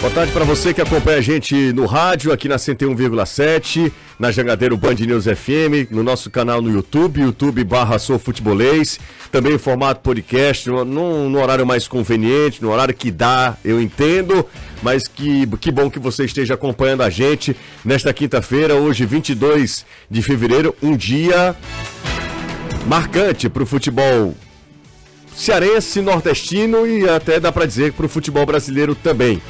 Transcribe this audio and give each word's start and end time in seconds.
Boa 0.00 0.12
tarde 0.12 0.30
para 0.30 0.44
você 0.44 0.72
que 0.72 0.80
acompanha 0.80 1.18
a 1.18 1.20
gente 1.20 1.72
no 1.72 1.84
rádio, 1.84 2.30
aqui 2.30 2.46
na 2.46 2.54
101,7, 2.54 3.90
na 4.16 4.30
Jangadeiro 4.30 4.76
Band 4.76 4.94
News 4.94 5.24
FM, 5.24 5.90
no 5.90 6.04
nosso 6.04 6.30
canal 6.30 6.62
no 6.62 6.70
YouTube, 6.70 7.20
YouTube 7.22 7.64
barra 7.64 7.98
Sou 7.98 8.16
Futebolês, 8.16 9.00
também 9.32 9.54
em 9.54 9.58
formato 9.58 10.00
podcast, 10.00 10.68
no, 10.68 10.84
no, 10.84 11.42
horário 11.42 11.66
mais 11.66 11.88
conveniente, 11.88 12.62
no 12.62 12.70
horário 12.70 12.94
que 12.94 13.10
dá, 13.10 13.56
eu 13.64 13.80
entendo, 13.80 14.46
mas 14.84 15.08
que, 15.08 15.44
que 15.60 15.72
bom 15.72 15.90
que 15.90 15.98
você 15.98 16.24
esteja 16.24 16.54
acompanhando 16.54 17.02
a 17.02 17.10
gente 17.10 17.56
nesta 17.84 18.12
quinta-feira, 18.12 18.76
hoje 18.76 19.04
22 19.04 19.84
de 20.08 20.22
fevereiro, 20.22 20.76
um 20.80 20.96
dia 20.96 21.56
marcante 22.86 23.48
para 23.48 23.64
o 23.64 23.66
futebol 23.66 24.32
cearense, 25.34 26.00
nordestino 26.00 26.86
e 26.86 27.08
até 27.08 27.40
dá 27.40 27.50
para 27.50 27.66
dizer 27.66 27.92
para 27.94 28.06
o 28.06 28.08
futebol 28.08 28.46
brasileiro 28.46 28.94
também. 28.94 29.42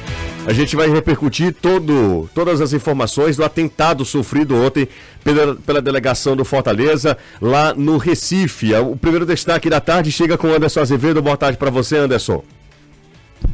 A 0.49 0.51
gente 0.51 0.75
vai 0.75 0.89
repercutir 0.89 1.53
todo, 1.53 2.27
todas 2.33 2.59
as 2.59 2.73
informações 2.73 3.37
do 3.37 3.43
atentado 3.43 4.03
sofrido 4.03 4.55
ontem 4.55 4.89
pela, 5.23 5.53
pela 5.53 5.79
delegação 5.79 6.35
do 6.35 6.43
Fortaleza 6.43 7.15
lá 7.39 7.71
no 7.75 7.97
Recife. 7.97 8.73
O 8.73 8.95
primeiro 8.95 9.27
destaque 9.27 9.69
da 9.69 9.79
tarde 9.79 10.11
chega 10.11 10.39
com 10.39 10.47
Anderson 10.47 10.79
Azevedo. 10.79 11.21
Boa 11.21 11.37
tarde 11.37 11.55
para 11.55 11.69
você, 11.69 11.97
Anderson. 11.97 12.43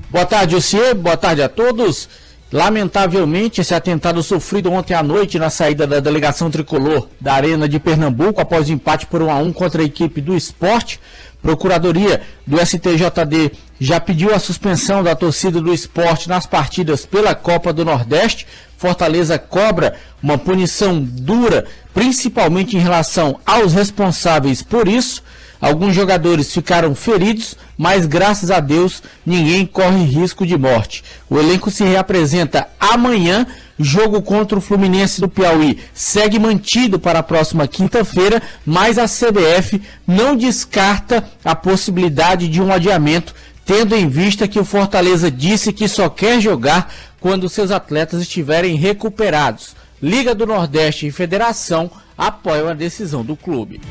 Boa 0.09 0.25
tarde, 0.25 0.55
Lucier. 0.55 0.95
Boa 0.95 1.17
tarde 1.17 1.41
a 1.41 1.49
todos. 1.49 2.07
Lamentavelmente, 2.51 3.61
esse 3.61 3.73
atentado 3.73 4.21
sofrido 4.21 4.71
ontem 4.71 4.93
à 4.93 5.01
noite 5.01 5.39
na 5.39 5.49
saída 5.49 5.87
da 5.87 5.99
delegação 5.99 6.49
tricolor 6.49 7.07
da 7.19 7.33
Arena 7.33 7.67
de 7.67 7.79
Pernambuco, 7.79 8.39
após 8.39 8.69
o 8.69 8.71
empate 8.71 9.07
por 9.07 9.21
1 9.21 9.31
a 9.31 9.35
1 9.37 9.53
contra 9.53 9.81
a 9.81 9.85
equipe 9.85 10.21
do 10.21 10.35
esporte, 10.35 10.99
Procuradoria 11.45 12.21
do 12.47 12.57
STJD 12.57 13.51
já 13.79 13.99
pediu 13.99 14.33
a 14.33 14.39
suspensão 14.39 15.03
da 15.03 15.15
torcida 15.15 15.61
do 15.61 15.71
esporte 15.71 16.27
nas 16.27 16.47
partidas 16.47 17.05
pela 17.05 17.35
Copa 17.35 17.71
do 17.71 17.85
Nordeste. 17.85 18.47
Fortaleza 18.75 19.37
cobra 19.37 19.93
uma 20.23 20.39
punição 20.39 20.99
dura, 20.99 21.67
principalmente 21.93 22.75
em 22.75 22.79
relação 22.79 23.39
aos 23.45 23.73
responsáveis 23.73 24.63
por 24.63 24.87
isso. 24.87 25.21
Alguns 25.61 25.93
jogadores 25.93 26.51
ficaram 26.51 26.95
feridos, 26.95 27.55
mas 27.77 28.05
graças 28.05 28.51
a 28.51 28.59
Deus 28.59 29.01
ninguém 29.25 29.65
corre 29.65 30.03
risco 30.03 30.45
de 30.45 30.57
morte. 30.57 31.03
O 31.29 31.37
elenco 31.37 31.69
se 31.69 31.83
reapresenta 31.83 32.67
amanhã. 32.79 33.45
Jogo 33.77 34.21
contra 34.21 34.57
o 34.57 34.61
Fluminense 34.61 35.19
do 35.19 35.27
Piauí 35.27 35.79
segue 35.93 36.39
mantido 36.39 36.97
para 36.97 37.19
a 37.19 37.23
próxima 37.23 37.67
quinta-feira, 37.67 38.41
mas 38.65 38.97
a 38.97 39.05
CBF 39.05 39.81
não 40.07 40.35
descarta 40.37 41.25
a 41.43 41.53
possibilidade 41.53 42.47
de 42.47 42.61
um 42.61 42.71
adiamento, 42.71 43.35
tendo 43.65 43.93
em 43.93 44.07
vista 44.07 44.47
que 44.47 44.59
o 44.59 44.63
Fortaleza 44.63 45.29
disse 45.29 45.73
que 45.73 45.89
só 45.89 46.07
quer 46.07 46.39
jogar 46.39 46.89
quando 47.19 47.49
seus 47.49 47.69
atletas 47.69 48.21
estiverem 48.21 48.77
recuperados. 48.77 49.75
Liga 50.01 50.33
do 50.33 50.45
Nordeste 50.45 51.07
e 51.07 51.11
Federação 51.11 51.91
apoiam 52.17 52.69
a 52.69 52.73
decisão 52.73 53.25
do 53.25 53.35
clube. 53.35 53.81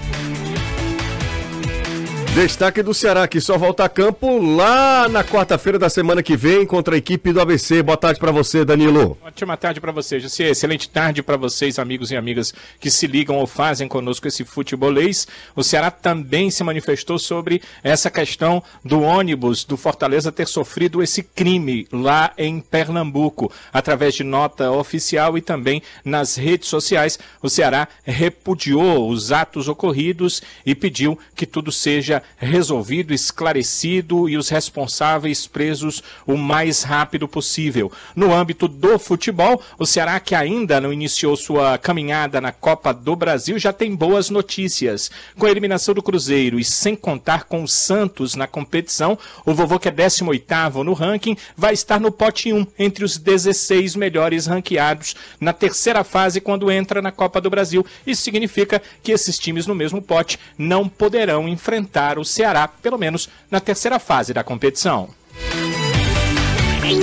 Destaque 2.34 2.82
do 2.82 2.92
Ceará 2.92 3.28
que 3.28 3.40
só 3.40 3.56
volta 3.56 3.84
a 3.84 3.88
campo 3.88 4.40
lá 4.40 5.08
na 5.08 5.22
quarta-feira 5.22 5.78
da 5.78 5.88
semana 5.88 6.20
que 6.20 6.36
vem 6.36 6.66
contra 6.66 6.96
a 6.96 6.98
equipe 6.98 7.32
do 7.32 7.40
ABC. 7.40 7.80
Boa 7.80 7.96
tarde 7.96 8.18
para 8.18 8.32
você, 8.32 8.64
Danilo. 8.64 9.16
Ótima 9.24 9.56
tarde 9.56 9.80
para 9.80 9.92
você, 9.92 10.18
José. 10.18 10.50
Excelente 10.50 10.88
tarde 10.88 11.22
para 11.22 11.36
vocês, 11.36 11.78
amigos 11.78 12.10
e 12.10 12.16
amigas 12.16 12.52
que 12.80 12.90
se 12.90 13.06
ligam 13.06 13.36
ou 13.36 13.46
fazem 13.46 13.86
conosco 13.86 14.26
esse 14.26 14.44
futebolês. 14.44 15.28
O 15.54 15.62
Ceará 15.62 15.92
também 15.92 16.50
se 16.50 16.64
manifestou 16.64 17.20
sobre 17.20 17.62
essa 17.84 18.10
questão 18.10 18.60
do 18.84 19.00
ônibus 19.02 19.62
do 19.62 19.76
Fortaleza 19.76 20.32
ter 20.32 20.48
sofrido 20.48 21.04
esse 21.04 21.22
crime 21.22 21.86
lá 21.92 22.32
em 22.36 22.58
Pernambuco, 22.58 23.52
através 23.72 24.12
de 24.12 24.24
nota 24.24 24.72
oficial 24.72 25.38
e 25.38 25.40
também 25.40 25.80
nas 26.04 26.34
redes 26.34 26.68
sociais. 26.68 27.16
O 27.40 27.48
Ceará 27.48 27.86
repudiou 28.02 29.08
os 29.08 29.30
atos 29.30 29.68
ocorridos 29.68 30.42
e 30.66 30.74
pediu 30.74 31.16
que 31.36 31.46
tudo 31.46 31.70
seja 31.70 32.23
resolvido, 32.36 33.12
esclarecido 33.12 34.28
e 34.28 34.36
os 34.36 34.48
responsáveis 34.48 35.46
presos 35.46 36.02
o 36.26 36.36
mais 36.36 36.82
rápido 36.82 37.26
possível. 37.26 37.90
No 38.14 38.32
âmbito 38.32 38.68
do 38.68 38.98
futebol, 38.98 39.60
o 39.78 39.86
Ceará, 39.86 40.18
que 40.20 40.34
ainda 40.34 40.80
não 40.80 40.92
iniciou 40.92 41.36
sua 41.36 41.78
caminhada 41.78 42.40
na 42.40 42.52
Copa 42.52 42.92
do 42.92 43.14
Brasil, 43.16 43.58
já 43.58 43.72
tem 43.72 43.94
boas 43.94 44.30
notícias. 44.30 45.10
Com 45.38 45.46
a 45.46 45.50
eliminação 45.50 45.94
do 45.94 46.02
Cruzeiro 46.02 46.58
e 46.58 46.64
sem 46.64 46.94
contar 46.94 47.44
com 47.44 47.62
o 47.62 47.68
Santos 47.68 48.34
na 48.34 48.46
competição, 48.46 49.18
o 49.44 49.54
vovô, 49.54 49.78
que 49.78 49.88
é 49.88 49.90
18 49.90 50.84
no 50.84 50.92
ranking, 50.92 51.36
vai 51.56 51.72
estar 51.72 52.00
no 52.00 52.10
pote 52.10 52.52
1 52.52 52.66
entre 52.78 53.04
os 53.04 53.18
16 53.18 53.96
melhores 53.96 54.46
ranqueados 54.46 55.14
na 55.40 55.52
terceira 55.52 56.04
fase 56.04 56.40
quando 56.40 56.70
entra 56.70 57.00
na 57.00 57.12
Copa 57.12 57.40
do 57.40 57.50
Brasil. 57.50 57.84
Isso 58.06 58.22
significa 58.22 58.80
que 59.02 59.12
esses 59.12 59.38
times 59.38 59.66
no 59.66 59.74
mesmo 59.74 60.00
pote 60.02 60.38
não 60.56 60.88
poderão 60.88 61.48
enfrentar 61.48 62.13
o 62.18 62.24
Ceará, 62.24 62.68
pelo 62.68 62.98
menos 62.98 63.28
na 63.50 63.60
terceira 63.60 63.98
fase 63.98 64.32
da 64.32 64.44
competição. 64.44 65.10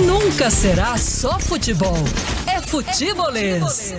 Nunca 0.06 0.48
será 0.48 0.96
só 0.96 1.38
futebol. 1.40 1.96
É 2.46 2.60
futebolês. 2.60 3.94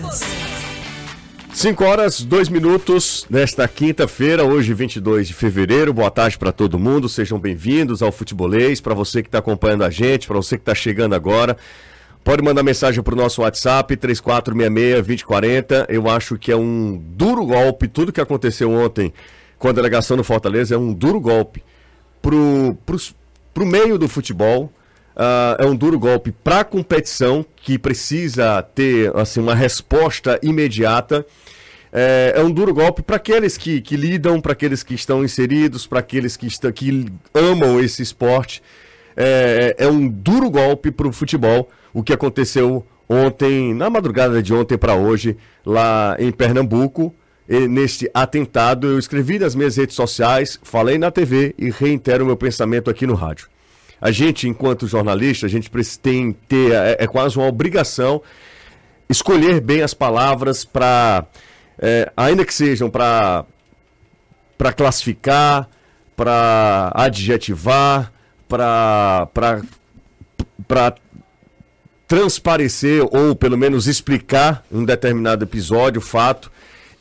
5 1.54 1.84
horas, 1.84 2.22
2 2.22 2.50
minutos 2.50 3.28
nesta 3.30 3.68
quinta-feira, 3.68 4.44
hoje 4.44 4.74
22 4.74 5.28
de 5.28 5.34
fevereiro. 5.36 5.94
Boa 5.94 6.10
tarde 6.10 6.38
para 6.38 6.52
todo 6.52 6.80
mundo, 6.80 7.08
sejam 7.08 7.38
bem-vindos 7.38 8.02
ao 8.02 8.12
Futebolês. 8.12 8.82
Para 8.82 8.96
você 8.96 9.22
que 9.22 9.28
está 9.28 9.38
acompanhando 9.38 9.84
a 9.84 9.90
gente, 9.90 10.26
para 10.26 10.38
você 10.38 10.58
que 10.58 10.62
está 10.64 10.74
chegando 10.74 11.14
agora, 11.14 11.56
pode 12.24 12.42
mandar 12.42 12.64
mensagem 12.64 13.04
para 13.04 13.14
o 13.14 13.18
nosso 13.18 13.42
WhatsApp 13.44 13.96
3466-2040. 13.98 15.86
Eu 15.90 16.10
acho 16.10 16.40
que 16.40 16.52
é 16.52 16.56
um 16.56 16.98
duro 16.98 17.46
golpe 17.46 17.88
tudo 17.88 18.12
que 18.12 18.22
aconteceu 18.22 18.72
ontem 18.72 19.14
com 19.64 19.70
a 19.70 19.72
delegação 19.72 20.18
do 20.18 20.26
Fortaleza 20.26 20.76
é 20.76 20.78
um 20.78 20.92
duro 20.92 21.22
golpe 21.22 21.64
pro, 22.22 22.78
pro, 22.86 22.98
pro 23.54 23.66
meio 23.66 23.98
do 23.98 24.10
futebol. 24.10 24.70
Uh, 25.16 25.56
é 25.58 25.66
um 25.66 25.74
duro 25.74 25.98
golpe 25.98 26.34
para 26.34 26.60
a 26.60 26.64
competição 26.66 27.46
que 27.56 27.80
precisa 27.80 28.62
ter 28.62 29.16
assim, 29.16 29.40
uma 29.40 29.56
resposta 29.56 30.38
imediata. 30.44 31.26
É, 31.94 32.34
é 32.36 32.42
um 32.42 32.52
duro 32.52 32.74
golpe 32.74 33.02
para 33.02 33.16
aqueles 33.16 33.56
que, 33.56 33.80
que 33.80 33.96
lidam, 33.96 34.42
para 34.42 34.52
aqueles 34.52 34.84
que 34.84 34.96
estão 34.96 35.24
inseridos, 35.24 35.88
para 35.88 36.00
aqueles 36.00 36.36
que, 36.36 36.46
estão, 36.46 36.70
que 36.70 37.06
amam 37.34 37.80
esse 37.80 38.02
esporte. 38.02 38.62
É, 39.16 39.78
é 39.78 39.88
um 39.88 40.10
duro 40.10 40.50
golpe 40.50 40.92
para 40.92 41.08
o 41.08 41.14
futebol 41.14 41.70
o 41.94 42.04
que 42.04 42.12
aconteceu 42.12 42.86
ontem, 43.08 43.74
na 43.74 43.90
madrugada 43.90 44.44
de 44.44 44.54
ontem 44.54 44.78
para 44.78 44.96
hoje, 44.96 45.38
lá 45.66 46.18
em 46.20 46.34
Pernambuco 46.34 47.16
neste 47.48 48.10
atentado. 48.14 48.88
Eu 48.88 49.00
escrevi 49.00 49.40
nas 49.40 49.56
minhas 49.56 49.78
redes 49.78 49.96
sociais, 49.96 50.60
falei 50.64 50.98
na 50.98 51.12
TV 51.12 51.54
e 51.58 51.70
reitero 51.70 52.26
meu 52.26 52.38
pensamento 52.38 52.90
aqui 52.90 53.06
no 53.06 53.14
rádio. 53.14 53.48
A 54.00 54.12
gente, 54.12 54.48
enquanto 54.48 54.88
jornalista, 54.88 55.46
a 55.46 55.50
gente 55.50 55.72
tem 56.02 56.34
ter, 56.48 56.74
é, 56.74 56.98
é 57.00 57.08
quase 57.08 57.38
uma 57.38 57.48
obrigação 57.48 58.22
escolher 59.10 59.62
bem 59.62 59.82
as 59.82 59.94
palavras 59.94 60.66
para, 60.66 61.26
é, 61.80 62.12
ainda 62.16 62.44
que 62.46 62.54
sejam 62.54 62.90
para 62.90 63.46
para 64.58 64.72
classificar, 64.72 65.68
para 66.16 66.92
adjetivar, 66.94 68.12
para 68.48 69.28
para 70.68 70.96
transparecer 72.08 73.04
ou 73.12 73.36
pelo 73.36 73.58
menos 73.58 73.88
explicar 73.88 74.64
um 74.72 74.86
determinado 74.86 75.44
episódio, 75.44 76.00
fato 76.00 76.52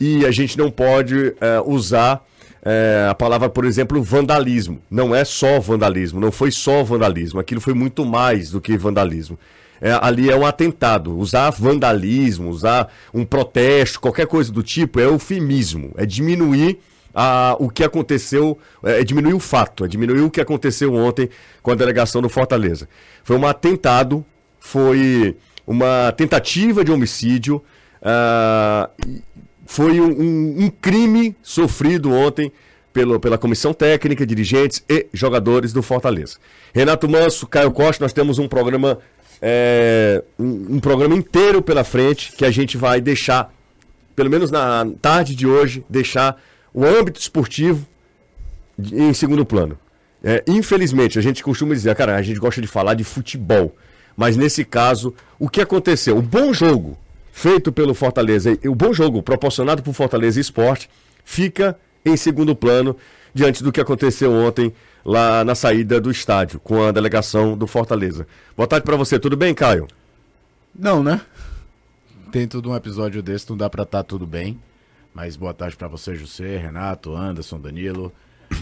e 0.02 0.26
a 0.26 0.32
gente 0.32 0.58
não 0.58 0.68
pode 0.68 1.32
é, 1.40 1.62
usar 1.64 2.26
é, 2.64 3.06
a 3.08 3.14
palavra, 3.14 3.48
por 3.48 3.64
exemplo, 3.64 4.02
vandalismo. 4.02 4.82
Não 4.90 5.14
é 5.14 5.24
só 5.24 5.60
vandalismo, 5.60 6.18
não 6.18 6.32
foi 6.32 6.50
só 6.50 6.82
vandalismo, 6.82 7.38
aquilo 7.38 7.60
foi 7.60 7.72
muito 7.72 8.04
mais 8.04 8.50
do 8.50 8.60
que 8.60 8.76
vandalismo. 8.76 9.38
É, 9.80 9.96
ali 10.02 10.28
é 10.28 10.34
um 10.34 10.44
atentado. 10.44 11.16
Usar 11.16 11.50
vandalismo, 11.50 12.50
usar 12.50 12.92
um 13.14 13.24
protesto, 13.24 14.00
qualquer 14.00 14.26
coisa 14.26 14.50
do 14.50 14.60
tipo, 14.60 14.98
é 14.98 15.04
eufemismo, 15.04 15.92
é 15.96 16.04
diminuir 16.04 16.80
a, 17.14 17.54
o 17.60 17.68
que 17.68 17.84
aconteceu, 17.84 18.58
é, 18.82 19.02
é 19.02 19.04
diminuir 19.04 19.34
o 19.34 19.40
fato, 19.40 19.84
é 19.84 19.88
diminuir 19.88 20.22
o 20.22 20.30
que 20.30 20.40
aconteceu 20.40 20.92
ontem 20.94 21.28
com 21.62 21.70
a 21.70 21.76
delegação 21.76 22.20
do 22.20 22.28
Fortaleza. 22.28 22.88
Foi 23.22 23.36
um 23.36 23.46
atentado, 23.46 24.24
foi 24.58 25.36
uma 25.64 26.10
tentativa 26.10 26.84
de 26.84 26.90
homicídio. 26.90 27.62
Uh, 28.02 29.22
foi 29.66 30.00
um, 30.00 30.10
um, 30.10 30.64
um 30.64 30.70
crime 30.70 31.36
sofrido 31.42 32.12
ontem 32.12 32.52
pelo, 32.92 33.18
pela 33.18 33.38
comissão 33.38 33.72
técnica, 33.72 34.26
dirigentes 34.26 34.84
e 34.88 35.06
jogadores 35.12 35.72
do 35.72 35.82
Fortaleza. 35.82 36.36
Renato 36.74 37.08
Manso, 37.08 37.46
Caio 37.46 37.72
Costa, 37.72 38.04
nós 38.04 38.12
temos 38.12 38.38
um 38.38 38.46
programa, 38.46 38.98
é, 39.40 40.22
um, 40.38 40.76
um, 40.76 40.80
programa 40.80 41.14
inteiro 41.14 41.62
pela 41.62 41.84
frente 41.84 42.32
que 42.32 42.44
a 42.44 42.50
gente 42.50 42.76
vai 42.76 43.00
deixar, 43.00 43.52
pelo 44.14 44.30
menos 44.30 44.50
na 44.50 44.86
tarde 45.00 45.34
de 45.34 45.46
hoje, 45.46 45.84
deixar 45.88 46.40
o 46.74 46.84
âmbito 46.84 47.20
esportivo 47.20 47.86
em 48.78 49.12
segundo 49.14 49.44
plano. 49.44 49.78
É, 50.24 50.44
infelizmente, 50.46 51.18
a 51.18 51.22
gente 51.22 51.42
costuma 51.42 51.74
dizer, 51.74 51.94
cara, 51.96 52.14
a 52.14 52.22
gente 52.22 52.38
gosta 52.38 52.60
de 52.60 52.66
falar 52.66 52.94
de 52.94 53.04
futebol. 53.04 53.74
Mas 54.16 54.36
nesse 54.36 54.64
caso, 54.64 55.14
o 55.38 55.48
que 55.48 55.60
aconteceu? 55.60 56.18
O 56.18 56.22
bom 56.22 56.52
jogo 56.52 56.98
feito 57.32 57.72
pelo 57.72 57.94
Fortaleza, 57.94 58.56
o 58.64 58.74
bom 58.74 58.92
jogo 58.92 59.22
proporcionado 59.22 59.82
por 59.82 59.94
Fortaleza 59.94 60.38
Esporte, 60.38 60.88
fica 61.24 61.76
em 62.04 62.16
segundo 62.16 62.54
plano 62.54 62.96
diante 63.34 63.64
do 63.64 63.72
que 63.72 63.80
aconteceu 63.80 64.30
ontem 64.30 64.72
lá 65.04 65.42
na 65.42 65.54
saída 65.54 66.00
do 66.00 66.10
estádio 66.10 66.60
com 66.60 66.84
a 66.84 66.92
delegação 66.92 67.56
do 67.56 67.66
Fortaleza. 67.66 68.26
Boa 68.56 68.66
tarde 68.66 68.84
para 68.84 68.96
você, 68.96 69.18
tudo 69.18 69.36
bem, 69.36 69.54
Caio? 69.54 69.88
Não, 70.74 71.02
né? 71.02 71.20
Dentro 72.30 72.62
de 72.62 72.68
um 72.68 72.76
episódio 72.76 73.22
desse 73.22 73.48
não 73.50 73.56
dá 73.56 73.68
para 73.68 73.82
estar 73.82 73.98
tá 73.98 74.04
tudo 74.04 74.26
bem. 74.26 74.60
Mas 75.14 75.36
boa 75.36 75.52
tarde 75.52 75.76
para 75.76 75.88
você, 75.88 76.14
José, 76.14 76.56
Renato, 76.56 77.14
Anderson, 77.14 77.60
Danilo. 77.60 78.12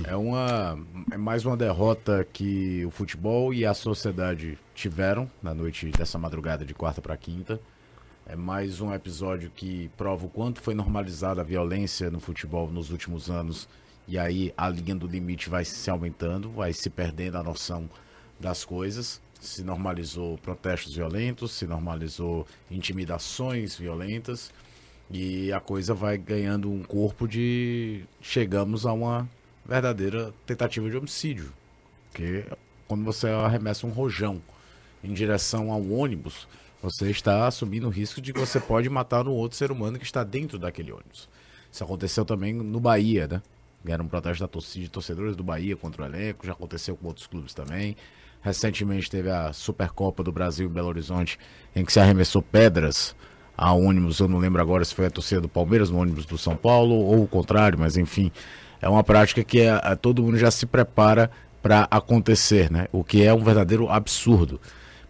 É 0.05 0.17
uma 0.17 0.79
é 1.11 1.17
mais 1.17 1.45
uma 1.45 1.57
derrota 1.57 2.27
que 2.33 2.85
o 2.85 2.91
futebol 2.91 3.53
e 3.53 3.65
a 3.65 3.75
sociedade 3.75 4.59
tiveram 4.75 5.31
na 5.43 5.53
noite 5.53 5.91
dessa 5.91 6.19
madrugada 6.19 6.65
de 6.65 6.75
quarta 6.75 7.01
para 7.01 7.17
quinta. 7.17 7.61
É 8.33 8.37
mais 8.37 8.81
um 8.81 8.95
episódio 8.95 9.51
que 9.51 9.91
prova 9.97 10.25
o 10.25 10.29
quanto 10.29 10.61
foi 10.61 10.73
normalizada 10.73 11.41
a 11.41 11.45
violência 11.45 12.13
no 12.13 12.21
futebol 12.21 12.71
nos 12.71 12.93
últimos 12.93 13.29
anos. 13.29 13.69
E 14.07 14.17
aí 14.17 14.55
a 14.57 14.69
linha 14.69 14.95
do 14.95 15.09
limite 15.09 15.51
vai 15.51 15.65
se 15.65 15.91
aumentando, 15.91 16.49
vai 16.49 16.73
se 16.73 16.89
perdendo 16.89 17.39
a 17.39 17.43
noção 17.43 17.91
das 18.39 18.65
coisas. 18.65 19.21
Se 19.41 19.65
normalizou 19.65 20.39
protestos 20.39 20.95
violentos, 20.95 21.51
se 21.51 21.67
normalizou 21.67 22.47
intimidações 22.71 23.75
violentas. 23.75 24.53
E 25.11 25.53
a 25.53 25.59
coisa 25.59 25.93
vai 25.93 26.17
ganhando 26.17 26.71
um 26.71 26.85
corpo 26.85 27.27
de. 27.27 28.05
Chegamos 28.21 28.87
a 28.87 28.93
uma 28.93 29.29
verdadeira 29.67 30.33
tentativa 30.47 30.89
de 30.89 30.97
homicídio. 30.97 31.53
Porque 32.13 32.45
quando 32.87 33.03
você 33.03 33.27
arremessa 33.27 33.89
um 33.89 33.91
rojão 33.91 34.41
em 35.03 35.13
direção 35.13 35.73
ao 35.73 35.85
ônibus, 35.91 36.47
você 36.83 37.11
está 37.11 37.47
assumindo 37.47 37.87
o 37.87 37.91
risco 37.91 38.21
de 38.21 38.33
que 38.33 38.41
você 38.41 38.59
pode 38.59 38.89
matar 38.89 39.27
um 39.29 39.33
outro 39.33 39.57
ser 39.57 39.71
humano 39.71 39.99
que 39.99 40.05
está 40.05 40.25
dentro 40.25 40.59
daquele 40.59 40.93
ônibus. 40.93 41.29
Isso 41.71 41.85
aconteceu 41.85 42.25
também 42.25 42.53
no 42.55 42.81
Bahia, 42.81 43.29
né? 43.29 43.43
Era 43.87 44.03
um 44.03 44.09
protesto 44.09 44.43
da 44.43 44.49
torcida 44.49 44.85
de 44.85 44.91
torcedores 44.91 45.37
do 45.37 45.43
Bahia 45.43 45.77
contra 45.77 46.03
o 46.03 46.07
elenco, 46.07 46.47
já 46.47 46.53
aconteceu 46.53 46.97
com 46.97 47.07
outros 47.07 47.27
clubes 47.27 47.55
também. 47.55 47.97
Recentemente 48.43 49.11
teve 49.11 49.31
a 49.31 49.53
Supercopa 49.53 50.23
do 50.23 50.33
Brasil 50.33 50.69
em 50.69 50.73
Belo 50.73 50.89
Horizonte, 50.89 51.39
em 51.75 51.85
que 51.85 51.93
se 51.93 52.01
arremessou 52.01 52.43
pedras 52.43 53.15
a 53.57 53.73
ônibus, 53.73 54.19
eu 54.19 54.27
não 54.27 54.39
lembro 54.39 54.61
agora 54.63 54.83
se 54.85 54.95
foi 54.95 55.07
a 55.07 55.11
torcida 55.11 55.43
do 55.43 55.49
Palmeiras 55.49 55.91
no 55.91 55.99
ônibus 55.99 56.25
do 56.25 56.39
São 56.39 56.57
Paulo 56.57 56.95
ou 56.95 57.23
o 57.23 57.29
contrário, 57.29 57.79
mas 57.79 57.99
enfim, 57.99 58.33
é 58.81 58.89
uma 58.89 59.05
prática 59.05 59.45
que 59.45 59.61
é, 59.61 59.79
é 59.85 59.95
todo 59.95 60.23
mundo 60.23 60.39
já 60.39 60.51
se 60.51 60.65
prepara 60.65 61.31
para 61.63 61.87
acontecer, 61.91 62.71
né? 62.71 62.87
O 62.91 63.05
que 63.05 63.23
é 63.23 63.35
um 63.35 63.45
verdadeiro 63.45 63.91
absurdo 63.91 64.59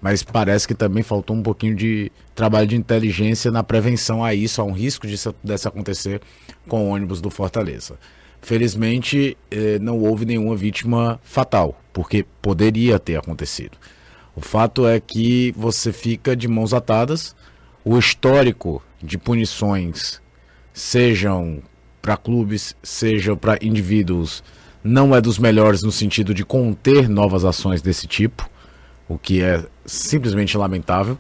mas 0.01 0.23
parece 0.23 0.67
que 0.67 0.75
também 0.75 1.03
faltou 1.03 1.37
um 1.37 1.43
pouquinho 1.43 1.75
de 1.75 2.11
trabalho 2.35 2.67
de 2.67 2.77
inteligência 2.77 3.51
na 3.51 3.63
prevenção 3.63 4.25
a 4.25 4.35
isso, 4.35 4.61
a 4.61 4.65
um 4.65 4.73
risco 4.73 5.07
disso, 5.07 5.35
desse 5.45 5.69
acontecer 5.69 6.21
com 6.67 6.87
o 6.87 6.89
ônibus 6.89 7.21
do 7.21 7.31
Fortaleza. 7.31 7.99
Felizmente, 8.41 9.37
eh, 9.51 9.79
não 9.79 9.99
houve 9.99 10.25
nenhuma 10.25 10.57
vítima 10.57 11.21
fatal, 11.23 11.79
porque 11.93 12.25
poderia 12.41 12.99
ter 12.99 13.17
acontecido. 13.17 13.77
O 14.35 14.41
fato 14.41 14.87
é 14.87 14.99
que 14.99 15.53
você 15.57 15.93
fica 15.93 16.35
de 16.35 16.49
mãos 16.49 16.73
atadas, 16.73 17.37
o 17.85 17.99
histórico 17.99 18.83
de 19.03 19.19
punições, 19.19 20.23
sejam 20.73 21.63
para 22.01 22.17
clubes, 22.17 22.75
sejam 22.83 23.37
para 23.37 23.59
indivíduos, 23.61 24.43
não 24.83 25.15
é 25.15 25.21
dos 25.21 25.39
melhores 25.39 25.83
no 25.83 25.93
sentido 25.93 26.33
de 26.33 26.43
conter 26.43 27.07
novas 27.07 27.45
ações 27.45 27.83
desse 27.83 28.07
tipo 28.07 28.49
o 29.11 29.19
que 29.19 29.43
é 29.43 29.65
simplesmente 29.85 30.57
lamentável. 30.57 31.19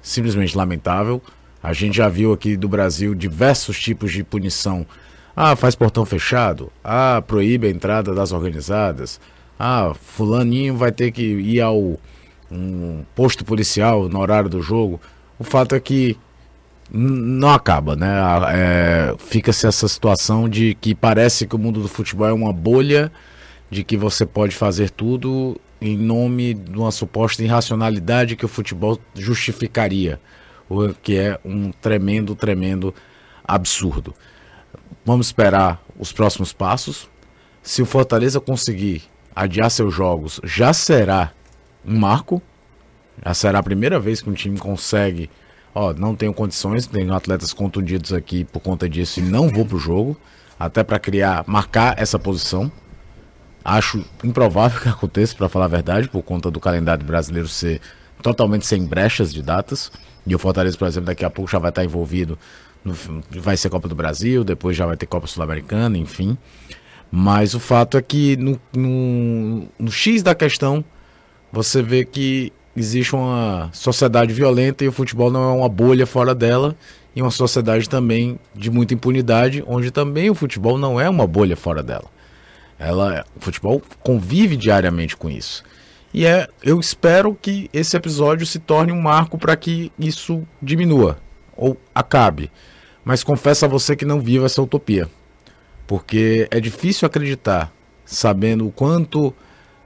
Simplesmente 0.00 0.56
lamentável. 0.56 1.20
A 1.60 1.72
gente 1.72 1.96
já 1.96 2.08
viu 2.08 2.32
aqui 2.32 2.56
do 2.56 2.68
Brasil 2.68 3.12
diversos 3.12 3.80
tipos 3.80 4.12
de 4.12 4.22
punição. 4.22 4.86
Ah, 5.34 5.56
faz 5.56 5.74
portão 5.74 6.06
fechado. 6.06 6.70
Ah, 6.84 7.20
proíbe 7.26 7.66
a 7.66 7.70
entrada 7.70 8.14
das 8.14 8.30
organizadas. 8.30 9.20
Ah, 9.58 9.92
fulaninho 10.00 10.76
vai 10.76 10.92
ter 10.92 11.10
que 11.10 11.22
ir 11.22 11.60
ao 11.60 11.98
um 12.52 13.04
posto 13.16 13.44
policial 13.44 14.08
no 14.08 14.20
horário 14.20 14.48
do 14.48 14.62
jogo. 14.62 15.00
O 15.36 15.42
fato 15.42 15.74
é 15.74 15.80
que 15.80 16.16
não 16.88 17.50
acaba, 17.50 17.96
né? 17.96 18.12
É, 18.52 19.14
Fica-se 19.18 19.66
essa 19.66 19.88
situação 19.88 20.48
de 20.48 20.76
que 20.80 20.94
parece 20.94 21.48
que 21.48 21.56
o 21.56 21.58
mundo 21.58 21.82
do 21.82 21.88
futebol 21.88 22.28
é 22.28 22.32
uma 22.32 22.52
bolha, 22.52 23.10
de 23.68 23.82
que 23.82 23.96
você 23.96 24.24
pode 24.24 24.54
fazer 24.54 24.90
tudo 24.90 25.60
em 25.84 25.98
nome 25.98 26.54
de 26.54 26.78
uma 26.78 26.90
suposta 26.90 27.42
irracionalidade 27.42 28.36
que 28.36 28.44
o 28.46 28.48
futebol 28.48 28.98
justificaria, 29.14 30.18
o 30.66 30.94
que 30.94 31.18
é 31.18 31.38
um 31.44 31.70
tremendo, 31.72 32.34
tremendo 32.34 32.94
absurdo. 33.46 34.14
Vamos 35.04 35.26
esperar 35.26 35.84
os 35.98 36.10
próximos 36.10 36.54
passos. 36.54 37.06
Se 37.62 37.82
o 37.82 37.86
Fortaleza 37.86 38.40
conseguir 38.40 39.02
adiar 39.36 39.70
seus 39.70 39.92
jogos, 39.92 40.40
já 40.42 40.72
será 40.72 41.32
um 41.84 41.98
marco. 41.98 42.42
Já 43.22 43.34
será 43.34 43.58
a 43.58 43.62
primeira 43.62 44.00
vez 44.00 44.22
que 44.22 44.30
um 44.30 44.34
time 44.34 44.58
consegue. 44.58 45.28
Ó, 45.74 45.92
não 45.92 46.16
tenho 46.16 46.32
condições, 46.32 46.86
tenho 46.86 47.12
atletas 47.12 47.52
contundidos 47.52 48.10
aqui 48.10 48.42
por 48.44 48.60
conta 48.60 48.88
disso 48.88 49.20
e 49.20 49.22
não 49.22 49.50
vou 49.50 49.66
pro 49.66 49.76
jogo, 49.76 50.16
até 50.58 50.82
para 50.82 50.98
criar, 50.98 51.44
marcar 51.46 51.98
essa 51.98 52.18
posição. 52.18 52.72
Acho 53.64 54.04
improvável 54.22 54.78
que 54.80 54.88
aconteça, 54.88 55.34
para 55.34 55.48
falar 55.48 55.64
a 55.64 55.68
verdade, 55.68 56.08
por 56.08 56.22
conta 56.22 56.50
do 56.50 56.60
calendário 56.60 57.04
brasileiro 57.04 57.48
ser 57.48 57.80
totalmente 58.22 58.66
sem 58.66 58.84
brechas 58.84 59.32
de 59.32 59.42
datas. 59.42 59.90
E 60.26 60.34
o 60.34 60.38
Fortaleza, 60.38 60.76
por 60.76 60.86
exemplo, 60.86 61.06
daqui 61.06 61.24
a 61.24 61.30
pouco 61.30 61.50
já 61.50 61.58
vai 61.58 61.70
estar 61.70 61.84
envolvido. 61.84 62.38
No, 62.84 62.94
vai 63.30 63.56
ser 63.56 63.70
Copa 63.70 63.88
do 63.88 63.94
Brasil, 63.94 64.44
depois 64.44 64.76
já 64.76 64.84
vai 64.84 64.96
ter 64.96 65.06
Copa 65.06 65.26
Sul-Americana, 65.26 65.96
enfim. 65.96 66.36
Mas 67.10 67.54
o 67.54 67.60
fato 67.60 67.96
é 67.96 68.02
que 68.02 68.36
no, 68.36 68.60
no, 68.74 69.68
no 69.78 69.90
X 69.90 70.22
da 70.22 70.34
questão, 70.34 70.84
você 71.50 71.80
vê 71.80 72.04
que 72.04 72.52
existe 72.76 73.14
uma 73.14 73.70
sociedade 73.72 74.34
violenta 74.34 74.84
e 74.84 74.88
o 74.88 74.92
futebol 74.92 75.30
não 75.30 75.42
é 75.42 75.52
uma 75.52 75.68
bolha 75.68 76.06
fora 76.06 76.34
dela. 76.34 76.76
E 77.16 77.22
uma 77.22 77.30
sociedade 77.30 77.88
também 77.88 78.38
de 78.54 78.70
muita 78.70 78.92
impunidade, 78.92 79.62
onde 79.66 79.90
também 79.90 80.28
o 80.28 80.34
futebol 80.34 80.76
não 80.76 81.00
é 81.00 81.08
uma 81.08 81.26
bolha 81.26 81.56
fora 81.56 81.82
dela. 81.82 82.12
Ela, 82.78 83.24
o 83.36 83.40
futebol 83.40 83.82
convive 84.02 84.56
diariamente 84.56 85.16
com 85.16 85.30
isso. 85.30 85.62
E 86.12 86.24
é, 86.24 86.48
eu 86.62 86.78
espero 86.78 87.34
que 87.34 87.68
esse 87.72 87.96
episódio 87.96 88.46
se 88.46 88.58
torne 88.58 88.92
um 88.92 89.00
marco 89.00 89.36
para 89.36 89.56
que 89.56 89.90
isso 89.98 90.46
diminua 90.62 91.18
ou 91.56 91.76
acabe. 91.94 92.50
Mas 93.04 93.24
confesso 93.24 93.64
a 93.64 93.68
você 93.68 93.96
que 93.96 94.04
não 94.04 94.20
vivo 94.20 94.46
essa 94.46 94.62
utopia. 94.62 95.08
Porque 95.86 96.48
é 96.50 96.60
difícil 96.60 97.06
acreditar, 97.06 97.72
sabendo 98.04 98.66
o 98.66 98.72
quanto 98.72 99.34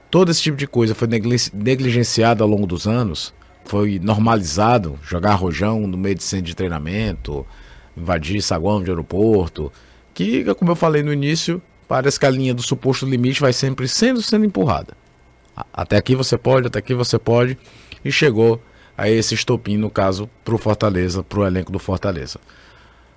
todo 0.09 0.31
esse 0.31 0.41
tipo 0.41 0.57
de 0.57 0.67
coisa 0.67 0.95
foi 0.95 1.07
negligenciado 1.53 2.43
ao 2.43 2.49
longo 2.49 2.65
dos 2.65 2.87
anos, 2.87 3.33
foi 3.65 3.99
normalizado, 3.99 4.97
jogar 5.03 5.35
rojão 5.35 5.85
no 5.85 5.97
meio 5.97 6.15
de 6.15 6.23
centro 6.23 6.45
de 6.45 6.55
treinamento, 6.55 7.45
invadir 7.95 8.41
saguão 8.41 8.83
de 8.83 8.89
aeroporto, 8.89 9.71
que, 10.13 10.43
como 10.55 10.71
eu 10.71 10.75
falei 10.75 11.03
no 11.03 11.13
início, 11.13 11.61
parece 11.89 12.19
que 12.19 12.25
a 12.27 12.29
linha 12.29 12.53
do 12.53 12.61
suposto 12.61 13.05
limite 13.05 13.41
vai 13.41 13.51
sempre 13.51 13.87
sendo 13.87 14.21
sendo 14.21 14.45
empurrada. 14.45 14.93
Até 15.73 15.97
aqui 15.97 16.15
você 16.15 16.37
pode, 16.37 16.67
até 16.67 16.77
aqui 16.77 16.93
você 16.93 17.17
pode. 17.17 17.57
E 18.05 18.11
chegou 18.11 18.61
a 18.95 19.09
esse 19.09 19.33
estopim, 19.33 19.75
no 19.75 19.89
caso, 19.89 20.29
para 20.45 20.53
o 20.53 20.57
Fortaleza, 20.57 21.23
para 21.23 21.39
o 21.39 21.45
elenco 21.45 21.71
do 21.71 21.79
Fortaleza. 21.79 22.39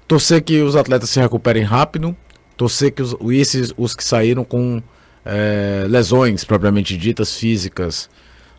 Torcer 0.09 0.43
que 0.43 0.61
os 0.63 0.75
atletas 0.75 1.11
se 1.11 1.21
recuperem 1.21 1.63
rápido. 1.63 2.17
Torcer 2.57 2.93
que 2.93 3.03
os, 3.03 3.15
esses, 3.31 3.75
os 3.77 3.95
que 3.95 4.03
saíram 4.03 4.43
com 4.43 4.83
é, 5.25 5.85
lesões 5.89 6.43
propriamente 6.43 6.97
ditas 6.97 7.37
físicas 7.37 8.09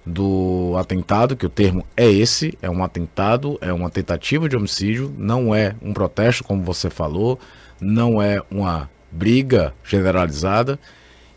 do 0.05 0.75
atentado, 0.77 1.35
que 1.35 1.45
o 1.45 1.49
termo 1.49 1.85
é 1.97 2.09
esse, 2.09 2.57
é 2.61 2.69
um 2.69 2.83
atentado, 2.83 3.57
é 3.61 3.73
uma 3.73 3.89
tentativa 3.89 4.47
de 4.47 4.55
homicídio, 4.55 5.13
não 5.17 5.55
é 5.55 5.75
um 5.81 5.93
protesto, 5.93 6.43
como 6.43 6.61
você 6.61 6.89
falou, 6.89 7.39
não 7.81 8.21
é 8.21 8.41
uma 8.51 8.89
briga 9.13 9.73
generalizada 9.83 10.79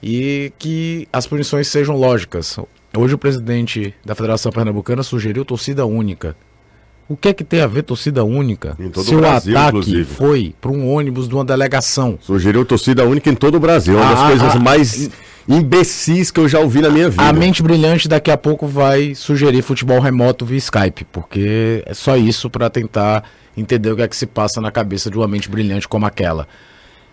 e 0.03 0.53
que 0.59 1.09
as 1.13 1.27
punições 1.27 1.69
sejam 1.69 1.97
lógicas. 1.97 2.59
Hoje 2.97 3.15
o 3.15 3.19
presidente 3.19 3.95
da 4.05 4.15
Federação 4.15 4.51
Pernambucana 4.51 5.03
sugeriu 5.03 5.45
torcida 5.45 5.85
única. 5.85 6.37
O 7.09 7.17
que 7.17 7.29
é 7.29 7.33
que 7.33 7.45
tem 7.45 7.61
a 7.61 7.67
ver 7.69 7.83
torcida 7.83 8.25
única? 8.25 8.77
Se 9.05 9.15
o 9.15 9.19
Brasil, 9.19 9.57
ataque 9.57 9.79
inclusive. 9.79 10.05
foi 10.05 10.55
para 10.61 10.73
um 10.73 10.91
ônibus 10.91 11.29
de 11.29 11.35
uma 11.35 11.45
delegação. 11.45 12.19
Sugeriu 12.21 12.65
torcida 12.65 13.05
única 13.05 13.31
em 13.31 13.35
todo 13.35 13.57
o 13.57 13.61
Brasil. 13.61 13.97
Uma 13.97 14.11
das 14.11 14.19
ah, 14.19 14.27
coisas 14.27 14.57
ah, 14.57 14.59
mais 14.59 15.11
imbecis 15.49 16.33
que 16.33 16.41
eu 16.41 16.49
já 16.49 16.59
ouvi 16.59 16.81
na 16.81 16.91
minha 16.91 17.09
vida. 17.09 17.23
A 17.23 17.33
mente 17.33 17.63
brilhante 17.63 18.09
daqui 18.09 18.31
a 18.31 18.37
pouco 18.37 18.67
vai 18.67 19.15
sugerir 19.15 19.63
futebol 19.63 20.01
remoto 20.01 20.45
via 20.45 20.59
Skype, 20.59 21.05
porque 21.13 21.85
é 21.87 21.95
só 21.95 22.17
isso 22.17 22.51
para 22.51 22.69
tentar 22.69 23.23
entender 23.57 23.93
o 23.93 23.97
que 23.97 24.03
é 24.03 24.09
que 24.09 24.17
se 24.17 24.27
passa 24.27 24.61
na 24.61 24.73
cabeça 24.73 25.09
de 25.09 25.17
uma 25.17 25.29
mente 25.29 25.49
brilhante 25.49 25.87
como 25.87 26.07
aquela. 26.07 26.49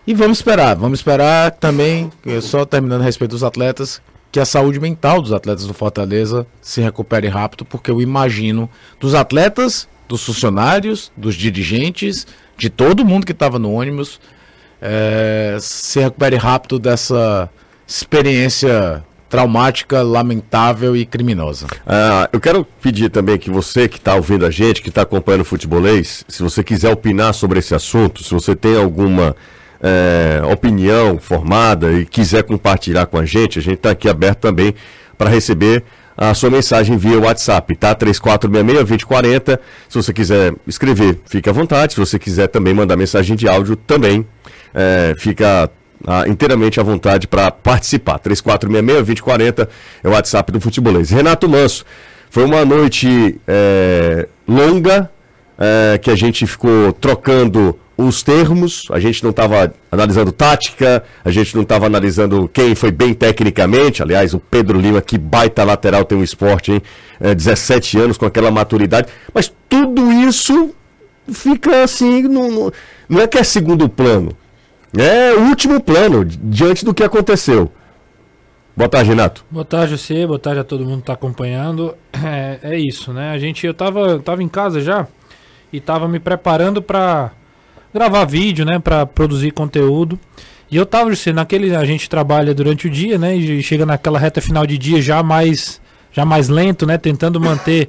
E 0.06 0.12
vamos 0.12 0.38
esperar, 0.38 0.76
vamos 0.76 0.98
esperar 0.98 1.50
também, 1.52 2.12
só 2.42 2.64
terminando 2.66 3.00
a 3.00 3.04
respeito 3.04 3.30
dos 3.30 3.42
atletas, 3.42 4.02
que 4.30 4.38
a 4.38 4.44
saúde 4.44 4.78
mental 4.78 5.22
dos 5.22 5.32
atletas 5.32 5.66
do 5.66 5.72
Fortaleza 5.72 6.46
se 6.60 6.80
recupere 6.82 7.28
rápido, 7.28 7.64
porque 7.64 7.90
eu 7.90 8.02
imagino 8.02 8.68
dos 9.00 9.14
atletas, 9.14 9.88
dos 10.06 10.22
funcionários, 10.22 11.10
dos 11.16 11.34
dirigentes, 11.34 12.26
de 12.58 12.68
todo 12.68 13.04
mundo 13.04 13.24
que 13.24 13.32
estava 13.32 13.58
no 13.58 13.72
ônibus, 13.72 14.20
é, 14.82 15.56
se 15.58 16.00
recupere 16.00 16.36
rápido 16.36 16.78
dessa 16.78 17.48
experiência 17.86 19.02
traumática, 19.30 20.02
lamentável 20.02 20.94
e 20.94 21.06
criminosa. 21.06 21.66
Ah, 21.86 22.28
eu 22.30 22.40
quero 22.40 22.64
pedir 22.82 23.08
também 23.08 23.38
que 23.38 23.50
você 23.50 23.88
que 23.88 23.96
está 23.96 24.14
ouvindo 24.14 24.44
a 24.44 24.50
gente, 24.50 24.82
que 24.82 24.90
está 24.90 25.02
acompanhando 25.02 25.40
o 25.40 25.44
futebolês, 25.46 26.24
se 26.28 26.42
você 26.42 26.62
quiser 26.62 26.92
opinar 26.92 27.32
sobre 27.32 27.58
esse 27.58 27.74
assunto, 27.74 28.22
se 28.22 28.34
você 28.34 28.54
tem 28.54 28.76
alguma 28.76 29.34
é, 29.84 30.40
opinião 30.50 31.18
formada 31.18 31.92
e 31.92 32.06
quiser 32.06 32.42
compartilhar 32.42 33.04
com 33.04 33.18
a 33.18 33.26
gente, 33.26 33.58
a 33.58 33.62
gente 33.62 33.74
está 33.74 33.90
aqui 33.90 34.08
aberto 34.08 34.38
também 34.38 34.74
para 35.18 35.28
receber 35.28 35.84
a 36.16 36.32
sua 36.32 36.48
mensagem 36.48 36.96
via 36.96 37.18
WhatsApp, 37.18 37.76
tá? 37.76 37.94
3466-2040. 37.94 39.58
Se 39.88 39.96
você 39.96 40.12
quiser 40.12 40.54
escrever, 40.66 41.20
fique 41.26 41.50
à 41.50 41.52
vontade. 41.52 41.92
Se 41.94 42.00
você 42.00 42.18
quiser 42.18 42.46
também 42.46 42.72
mandar 42.72 42.96
mensagem 42.96 43.36
de 43.36 43.46
áudio, 43.48 43.76
também 43.76 44.26
é, 44.72 45.14
fica 45.18 45.68
ah, 46.06 46.24
inteiramente 46.26 46.80
à 46.80 46.82
vontade 46.82 47.26
para 47.26 47.50
participar. 47.50 48.20
3466-2040 48.20 49.68
é 50.02 50.08
o 50.08 50.12
WhatsApp 50.12 50.52
do 50.52 50.60
Futebolês. 50.60 51.10
Renato 51.10 51.48
Manso, 51.48 51.84
foi 52.30 52.44
uma 52.44 52.64
noite 52.64 53.40
é, 53.46 54.28
longa 54.46 55.10
é, 55.58 55.98
que 55.98 56.10
a 56.10 56.16
gente 56.16 56.46
ficou 56.46 56.92
trocando 56.92 57.78
os 57.96 58.22
termos, 58.22 58.86
a 58.90 58.98
gente 58.98 59.22
não 59.22 59.30
estava 59.30 59.72
analisando 59.90 60.32
tática, 60.32 61.04
a 61.24 61.30
gente 61.30 61.54
não 61.54 61.62
estava 61.62 61.86
analisando 61.86 62.48
quem 62.52 62.74
foi 62.74 62.90
bem 62.90 63.14
tecnicamente. 63.14 64.02
Aliás, 64.02 64.34
o 64.34 64.40
Pedro 64.40 64.80
Lima, 64.80 65.00
que 65.00 65.16
baita 65.16 65.62
lateral 65.62 66.04
tem 66.04 66.18
um 66.18 66.22
esporte, 66.22 66.72
hein? 66.72 66.82
É, 67.20 67.34
17 67.34 67.98
anos 67.98 68.18
com 68.18 68.26
aquela 68.26 68.50
maturidade. 68.50 69.08
Mas 69.32 69.52
tudo 69.68 70.10
isso 70.10 70.74
fica 71.30 71.84
assim, 71.84 72.22
não, 72.22 72.72
não, 73.08 73.20
é 73.20 73.26
que 73.26 73.38
é 73.38 73.44
segundo 73.44 73.88
plano. 73.88 74.36
É 74.96 75.32
último 75.34 75.80
plano, 75.80 76.24
diante 76.24 76.84
do 76.84 76.94
que 76.94 77.02
aconteceu. 77.02 77.70
Boa 78.76 78.88
tarde, 78.88 79.10
Renato. 79.10 79.44
Boa 79.48 79.64
tarde, 79.64 79.96
você. 79.96 80.26
Boa 80.26 80.38
tarde 80.38 80.60
a 80.60 80.64
todo 80.64 80.84
mundo 80.84 80.96
que 80.96 81.02
está 81.02 81.12
acompanhando. 81.12 81.96
É, 82.12 82.58
é, 82.62 82.78
isso, 82.78 83.12
né? 83.12 83.30
A 83.30 83.38
gente, 83.38 83.64
eu 83.64 83.74
tava, 83.74 84.18
tava 84.18 84.42
em 84.42 84.48
casa 84.48 84.80
já 84.80 85.06
e 85.72 85.80
tava 85.80 86.08
me 86.08 86.18
preparando 86.18 86.82
para 86.82 87.32
gravar 87.94 88.24
vídeo, 88.24 88.64
né? 88.64 88.78
Para 88.78 89.06
produzir 89.06 89.52
conteúdo. 89.52 90.18
E 90.70 90.76
eu 90.76 90.84
tava, 90.84 91.14
você, 91.14 91.32
naquele. 91.32 91.74
A 91.74 91.84
gente 91.84 92.10
trabalha 92.10 92.52
durante 92.52 92.88
o 92.88 92.90
dia, 92.90 93.16
né? 93.16 93.36
E 93.36 93.62
chega 93.62 93.86
naquela 93.86 94.18
reta 94.18 94.40
final 94.40 94.66
de 94.66 94.76
dia 94.76 95.00
já 95.00 95.22
mais, 95.22 95.80
já 96.10 96.24
mais 96.24 96.48
lento, 96.48 96.84
né? 96.84 96.98
Tentando 96.98 97.40
manter 97.40 97.88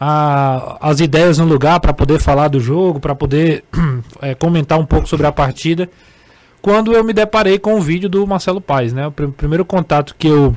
a, 0.00 0.76
as 0.80 1.00
ideias 1.00 1.38
no 1.38 1.44
lugar 1.44 1.78
para 1.78 1.94
poder 1.94 2.18
falar 2.18 2.48
do 2.48 2.58
jogo, 2.58 2.98
para 2.98 3.14
poder 3.14 3.64
é, 4.20 4.34
comentar 4.34 4.78
um 4.78 4.86
pouco 4.86 5.08
sobre 5.08 5.26
a 5.26 5.32
partida 5.32 5.88
quando 6.60 6.92
eu 6.92 7.04
me 7.04 7.12
deparei 7.12 7.58
com 7.58 7.74
o 7.74 7.80
vídeo 7.80 8.08
do 8.08 8.26
Marcelo 8.26 8.60
Paes, 8.60 8.92
né? 8.92 9.06
O 9.06 9.12
pr 9.12 9.28
primeiro 9.28 9.64
contato 9.64 10.14
que 10.18 10.26
eu, 10.26 10.56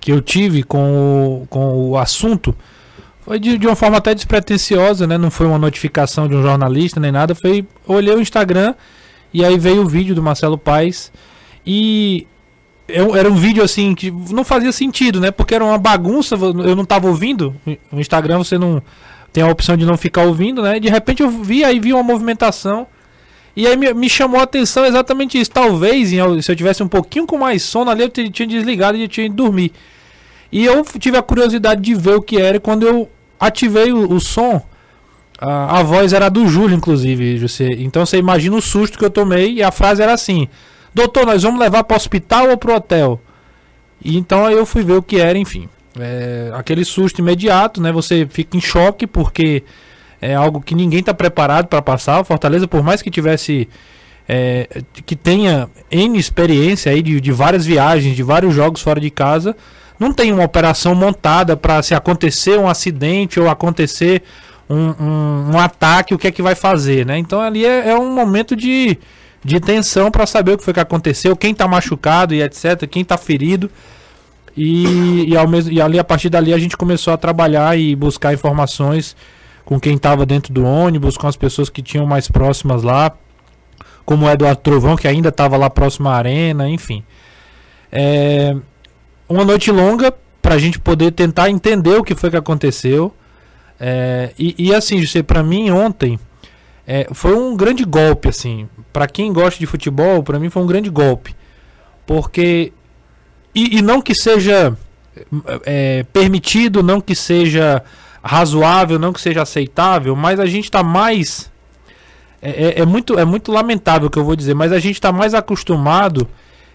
que 0.00 0.10
eu 0.12 0.20
tive 0.20 0.62
com 0.62 1.42
o, 1.42 1.46
com 1.48 1.90
o 1.90 1.96
assunto 1.96 2.54
foi 3.30 3.38
de, 3.38 3.58
de 3.58 3.64
uma 3.68 3.76
forma 3.76 3.96
até 3.96 4.12
despretensiosa, 4.12 5.06
né? 5.06 5.16
Não 5.16 5.30
foi 5.30 5.46
uma 5.46 5.56
notificação 5.56 6.26
de 6.26 6.34
um 6.34 6.42
jornalista 6.42 6.98
nem 6.98 7.12
nada. 7.12 7.32
Foi, 7.32 7.64
olhei 7.86 8.12
o 8.12 8.20
Instagram 8.20 8.74
e 9.32 9.44
aí 9.44 9.56
veio 9.56 9.82
o 9.82 9.88
vídeo 9.88 10.16
do 10.16 10.20
Marcelo 10.20 10.58
Paes 10.58 11.12
e 11.64 12.26
eu, 12.88 13.14
era 13.14 13.30
um 13.30 13.36
vídeo 13.36 13.62
assim 13.62 13.94
que 13.94 14.10
não 14.10 14.42
fazia 14.42 14.72
sentido, 14.72 15.20
né? 15.20 15.30
Porque 15.30 15.54
era 15.54 15.64
uma 15.64 15.78
bagunça, 15.78 16.34
eu 16.34 16.74
não 16.74 16.82
estava 16.82 17.06
ouvindo. 17.06 17.54
No 17.92 18.00
Instagram 18.00 18.38
você 18.38 18.58
não 18.58 18.82
tem 19.32 19.44
a 19.44 19.46
opção 19.48 19.76
de 19.76 19.86
não 19.86 19.96
ficar 19.96 20.22
ouvindo, 20.22 20.60
né? 20.60 20.80
De 20.80 20.88
repente 20.88 21.22
eu 21.22 21.30
vi 21.30 21.62
aí 21.62 21.78
vi 21.78 21.92
uma 21.92 22.02
movimentação 22.02 22.84
e 23.54 23.64
aí 23.64 23.76
me, 23.76 23.94
me, 23.94 24.10
chamou 24.10 24.40
a 24.40 24.42
atenção 24.42 24.84
exatamente 24.84 25.40
isso. 25.40 25.52
Talvez, 25.52 26.08
se 26.08 26.50
eu 26.50 26.56
tivesse 26.56 26.82
um 26.82 26.88
pouquinho 26.88 27.28
com 27.28 27.38
mais 27.38 27.62
sono 27.62 27.92
ali, 27.92 28.02
eu 28.02 28.08
tinha 28.08 28.48
desligado 28.48 28.98
e 28.98 29.02
eu 29.02 29.08
tinha 29.08 29.26
ido 29.26 29.36
dormir. 29.36 29.72
E 30.50 30.64
eu 30.64 30.84
tive 30.98 31.16
a 31.16 31.22
curiosidade 31.22 31.80
de 31.80 31.94
ver 31.94 32.16
o 32.16 32.22
que 32.22 32.36
era. 32.36 32.56
E 32.56 32.60
quando 32.60 32.84
eu 32.84 33.08
ativei 33.40 33.92
o, 33.92 34.12
o 34.12 34.20
som, 34.20 34.62
a, 35.40 35.78
a, 35.78 35.82
voz 35.82 36.12
era 36.12 36.28
do 36.28 36.46
Júlio, 36.46 36.76
inclusive. 36.76 37.38
Você, 37.38 37.66
então 37.78 38.04
você 38.04 38.18
imagina 38.18 38.54
o 38.54 38.60
susto 38.60 38.98
que 38.98 39.04
eu 39.04 39.10
tomei. 39.10 39.54
E 39.54 39.62
a 39.62 39.72
frase 39.72 40.02
era 40.02 40.12
assim: 40.12 40.46
Doutor, 40.94 41.24
nós 41.24 41.42
vamos 41.42 41.58
levar 41.58 41.82
para 41.84 41.94
o 41.94 41.96
hospital 41.96 42.50
ou 42.50 42.58
para 42.58 42.72
o 42.72 42.76
hotel? 42.76 43.20
E 44.04 44.18
então 44.18 44.48
eu 44.50 44.66
fui 44.66 44.82
ver 44.82 44.94
o 44.94 45.02
que 45.02 45.18
era, 45.18 45.38
enfim. 45.38 45.68
É, 45.98 46.52
aquele 46.54 46.84
susto 46.84 47.20
imediato, 47.20 47.80
né? 47.80 47.90
Você 47.90 48.26
fica 48.30 48.56
em 48.56 48.60
choque 48.60 49.06
porque 49.06 49.64
é 50.20 50.34
algo 50.34 50.60
que 50.60 50.74
ninguém 50.74 51.00
está 51.00 51.14
preparado 51.14 51.66
para 51.66 51.80
passar. 51.80 52.20
O 52.20 52.24
Fortaleza, 52.24 52.68
por 52.68 52.82
mais 52.82 53.00
que 53.00 53.10
tivesse. 53.10 53.68
É, 54.32 54.68
que 55.04 55.16
tenha 55.16 55.68
N 55.90 56.16
experiência 56.16 56.92
aí 56.92 57.02
de, 57.02 57.20
de 57.20 57.32
várias 57.32 57.66
viagens, 57.66 58.14
de 58.14 58.22
vários 58.22 58.54
jogos 58.54 58.80
fora 58.80 59.00
de 59.00 59.10
casa, 59.10 59.56
não 60.00 60.14
tem 60.14 60.32
uma 60.32 60.44
operação 60.44 60.94
montada 60.94 61.58
para 61.58 61.82
se 61.82 61.94
acontecer 61.94 62.58
um 62.58 62.66
acidente 62.66 63.38
ou 63.38 63.50
acontecer 63.50 64.22
um, 64.68 64.94
um, 64.98 65.50
um, 65.52 65.58
ataque, 65.58 66.14
o 66.14 66.18
que 66.18 66.26
é 66.26 66.32
que 66.32 66.40
vai 66.40 66.54
fazer, 66.54 67.04
né? 67.04 67.18
Então 67.18 67.38
ali 67.38 67.66
é, 67.66 67.90
é 67.90 67.98
um 67.98 68.10
momento 68.10 68.56
de, 68.56 68.98
de 69.44 69.60
tensão 69.60 70.10
para 70.10 70.24
saber 70.24 70.52
o 70.52 70.58
que 70.58 70.64
foi 70.64 70.72
que 70.72 70.80
aconteceu, 70.80 71.36
quem 71.36 71.52
está 71.52 71.68
machucado 71.68 72.34
e 72.34 72.40
etc, 72.40 72.86
quem 72.88 73.02
está 73.02 73.18
ferido. 73.18 73.70
E, 74.56 75.28
e, 75.28 75.36
ao 75.36 75.46
mesmo, 75.46 75.70
e 75.70 75.82
ali 75.82 75.98
a 75.98 76.04
partir 76.04 76.30
dali 76.30 76.54
a 76.54 76.58
gente 76.58 76.78
começou 76.78 77.12
a 77.12 77.16
trabalhar 77.18 77.78
e 77.78 77.94
buscar 77.94 78.32
informações 78.32 79.14
com 79.66 79.78
quem 79.78 79.96
estava 79.96 80.24
dentro 80.24 80.52
do 80.52 80.64
ônibus, 80.64 81.18
com 81.18 81.28
as 81.28 81.36
pessoas 81.36 81.68
que 81.68 81.82
tinham 81.82 82.06
mais 82.06 82.26
próximas 82.26 82.82
lá, 82.82 83.12
como 84.06 84.24
o 84.24 84.30
Eduardo 84.30 84.60
Trovão, 84.62 84.96
que 84.96 85.06
ainda 85.06 85.28
estava 85.28 85.58
lá 85.58 85.68
próximo 85.68 86.08
à 86.08 86.16
arena, 86.16 86.68
enfim. 86.68 87.04
É 87.92 88.56
uma 89.30 89.44
noite 89.44 89.70
longa 89.70 90.12
para 90.42 90.56
a 90.56 90.58
gente 90.58 90.78
poder 90.78 91.12
tentar 91.12 91.48
entender 91.48 91.96
o 91.96 92.02
que 92.02 92.14
foi 92.14 92.30
que 92.30 92.36
aconteceu. 92.36 93.14
É, 93.78 94.32
e, 94.38 94.54
e, 94.58 94.74
assim, 94.74 95.00
para 95.22 95.42
mim 95.42 95.70
ontem 95.70 96.18
é, 96.86 97.06
foi 97.12 97.34
um 97.34 97.56
grande 97.56 97.84
golpe, 97.84 98.28
assim. 98.28 98.68
Para 98.92 99.06
quem 99.06 99.32
gosta 99.32 99.58
de 99.58 99.66
futebol, 99.66 100.22
para 100.22 100.38
mim 100.38 100.50
foi 100.50 100.62
um 100.62 100.66
grande 100.66 100.90
golpe, 100.90 101.34
porque 102.04 102.72
e, 103.54 103.78
e 103.78 103.82
não 103.82 104.02
que 104.02 104.14
seja 104.14 104.76
é, 105.64 106.04
permitido, 106.12 106.82
não 106.82 107.00
que 107.00 107.14
seja 107.14 107.82
razoável, 108.22 108.98
não 108.98 109.12
que 109.12 109.20
seja 109.20 109.42
aceitável, 109.42 110.14
mas 110.16 110.40
a 110.40 110.46
gente 110.46 110.64
está 110.64 110.82
mais. 110.82 111.50
É, 112.42 112.50
é, 112.50 112.80
é, 112.80 112.86
muito, 112.86 113.18
é 113.18 113.24
muito 113.24 113.52
lamentável 113.52 114.08
o 114.08 114.10
que 114.10 114.18
eu 114.18 114.24
vou 114.24 114.34
dizer, 114.34 114.54
mas 114.54 114.72
a 114.72 114.78
gente 114.78 114.94
está 114.94 115.12
mais 115.12 115.34
acostumado 115.34 116.26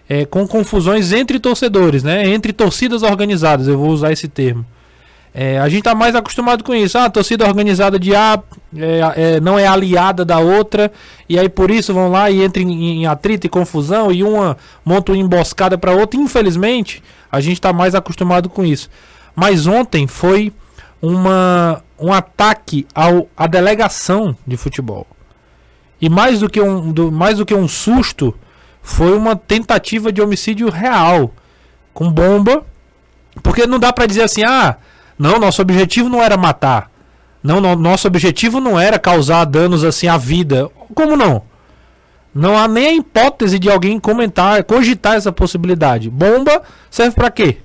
é, 0.08 0.24
com 0.24 0.46
confusões 0.46 1.12
entre 1.12 1.38
torcedores, 1.38 2.02
né? 2.02 2.28
Entre 2.28 2.52
torcidas 2.52 3.02
organizadas, 3.02 3.66
eu 3.68 3.78
vou 3.78 3.90
usar 3.90 4.12
esse 4.12 4.28
termo. 4.28 4.64
É, 5.38 5.58
a 5.58 5.68
gente 5.68 5.80
está 5.80 5.94
mais 5.94 6.14
acostumado 6.14 6.64
com 6.64 6.74
isso. 6.74 6.96
Ah, 6.96 7.04
a 7.04 7.10
torcida 7.10 7.46
organizada 7.46 7.98
de 7.98 8.14
A 8.14 8.42
é, 8.74 9.00
é, 9.34 9.40
não 9.40 9.58
é 9.58 9.66
aliada 9.66 10.24
da 10.24 10.38
outra, 10.38 10.90
e 11.28 11.38
aí 11.38 11.46
por 11.46 11.70
isso 11.70 11.92
vão 11.92 12.10
lá 12.10 12.30
e 12.30 12.42
entram 12.42 12.62
em, 12.62 13.02
em 13.02 13.06
atrito 13.06 13.46
e 13.46 13.50
confusão, 13.50 14.10
e 14.10 14.24
uma 14.24 14.56
monta 14.82 15.12
uma 15.12 15.18
emboscada 15.18 15.76
para 15.76 15.92
outra. 15.92 16.18
Infelizmente, 16.18 17.02
a 17.30 17.38
gente 17.38 17.54
está 17.54 17.70
mais 17.70 17.94
acostumado 17.94 18.48
com 18.48 18.64
isso. 18.64 18.88
Mas 19.34 19.66
ontem 19.66 20.06
foi 20.06 20.50
uma, 21.02 21.82
um 22.00 22.12
ataque 22.12 22.86
à 23.36 23.46
delegação 23.46 24.34
de 24.46 24.56
futebol. 24.56 25.06
E 26.00 26.08
mais 26.08 26.40
do, 26.40 26.48
que 26.48 26.60
um, 26.62 26.92
do, 26.92 27.12
mais 27.12 27.36
do 27.36 27.44
que 27.44 27.54
um 27.54 27.68
susto, 27.68 28.34
foi 28.86 29.16
uma 29.16 29.34
tentativa 29.34 30.12
de 30.12 30.22
homicídio 30.22 30.70
real. 30.70 31.34
Com 31.92 32.08
bomba. 32.08 32.64
Porque 33.42 33.66
não 33.66 33.80
dá 33.80 33.92
para 33.92 34.06
dizer 34.06 34.22
assim, 34.22 34.44
ah, 34.44 34.76
não, 35.18 35.40
nosso 35.40 35.60
objetivo 35.60 36.08
não 36.08 36.22
era 36.22 36.36
matar. 36.36 36.88
Não, 37.42 37.60
nosso 37.60 38.06
objetivo 38.06 38.60
não 38.60 38.78
era 38.78 38.96
causar 38.96 39.44
danos 39.44 39.82
assim 39.82 40.06
à 40.06 40.16
vida. 40.16 40.70
Como 40.94 41.16
não? 41.16 41.42
Não 42.32 42.56
há 42.56 42.68
nem 42.68 42.86
a 42.86 42.92
hipótese 42.92 43.58
de 43.58 43.68
alguém 43.68 43.98
comentar, 43.98 44.62
cogitar 44.62 45.16
essa 45.16 45.32
possibilidade. 45.32 46.08
Bomba 46.08 46.62
serve 46.88 47.16
para 47.16 47.30
quê? 47.30 47.58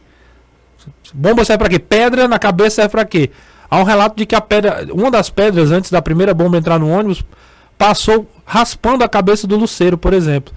Bomba 1.14 1.46
serve 1.46 1.60
para 1.60 1.70
quê? 1.70 1.80
Pedra 1.80 2.28
na 2.28 2.40
cabeça 2.40 2.78
serve 2.78 2.90
para 2.90 3.06
quê? 3.06 3.30
Há 3.70 3.80
um 3.80 3.84
relato 3.84 4.18
de 4.18 4.26
que 4.26 4.34
a 4.34 4.42
pedra, 4.42 4.88
uma 4.92 5.12
das 5.12 5.30
pedras 5.30 5.72
antes 5.72 5.92
da 5.92 6.02
primeira 6.02 6.34
bomba 6.34 6.58
entrar 6.58 6.80
no 6.80 6.90
ônibus, 6.90 7.24
passou 7.78 8.28
raspando 8.44 9.04
a 9.04 9.08
cabeça 9.08 9.46
do 9.46 9.56
Luceiro, 9.56 10.00
por 10.00 10.14
exemplo. 10.14 10.52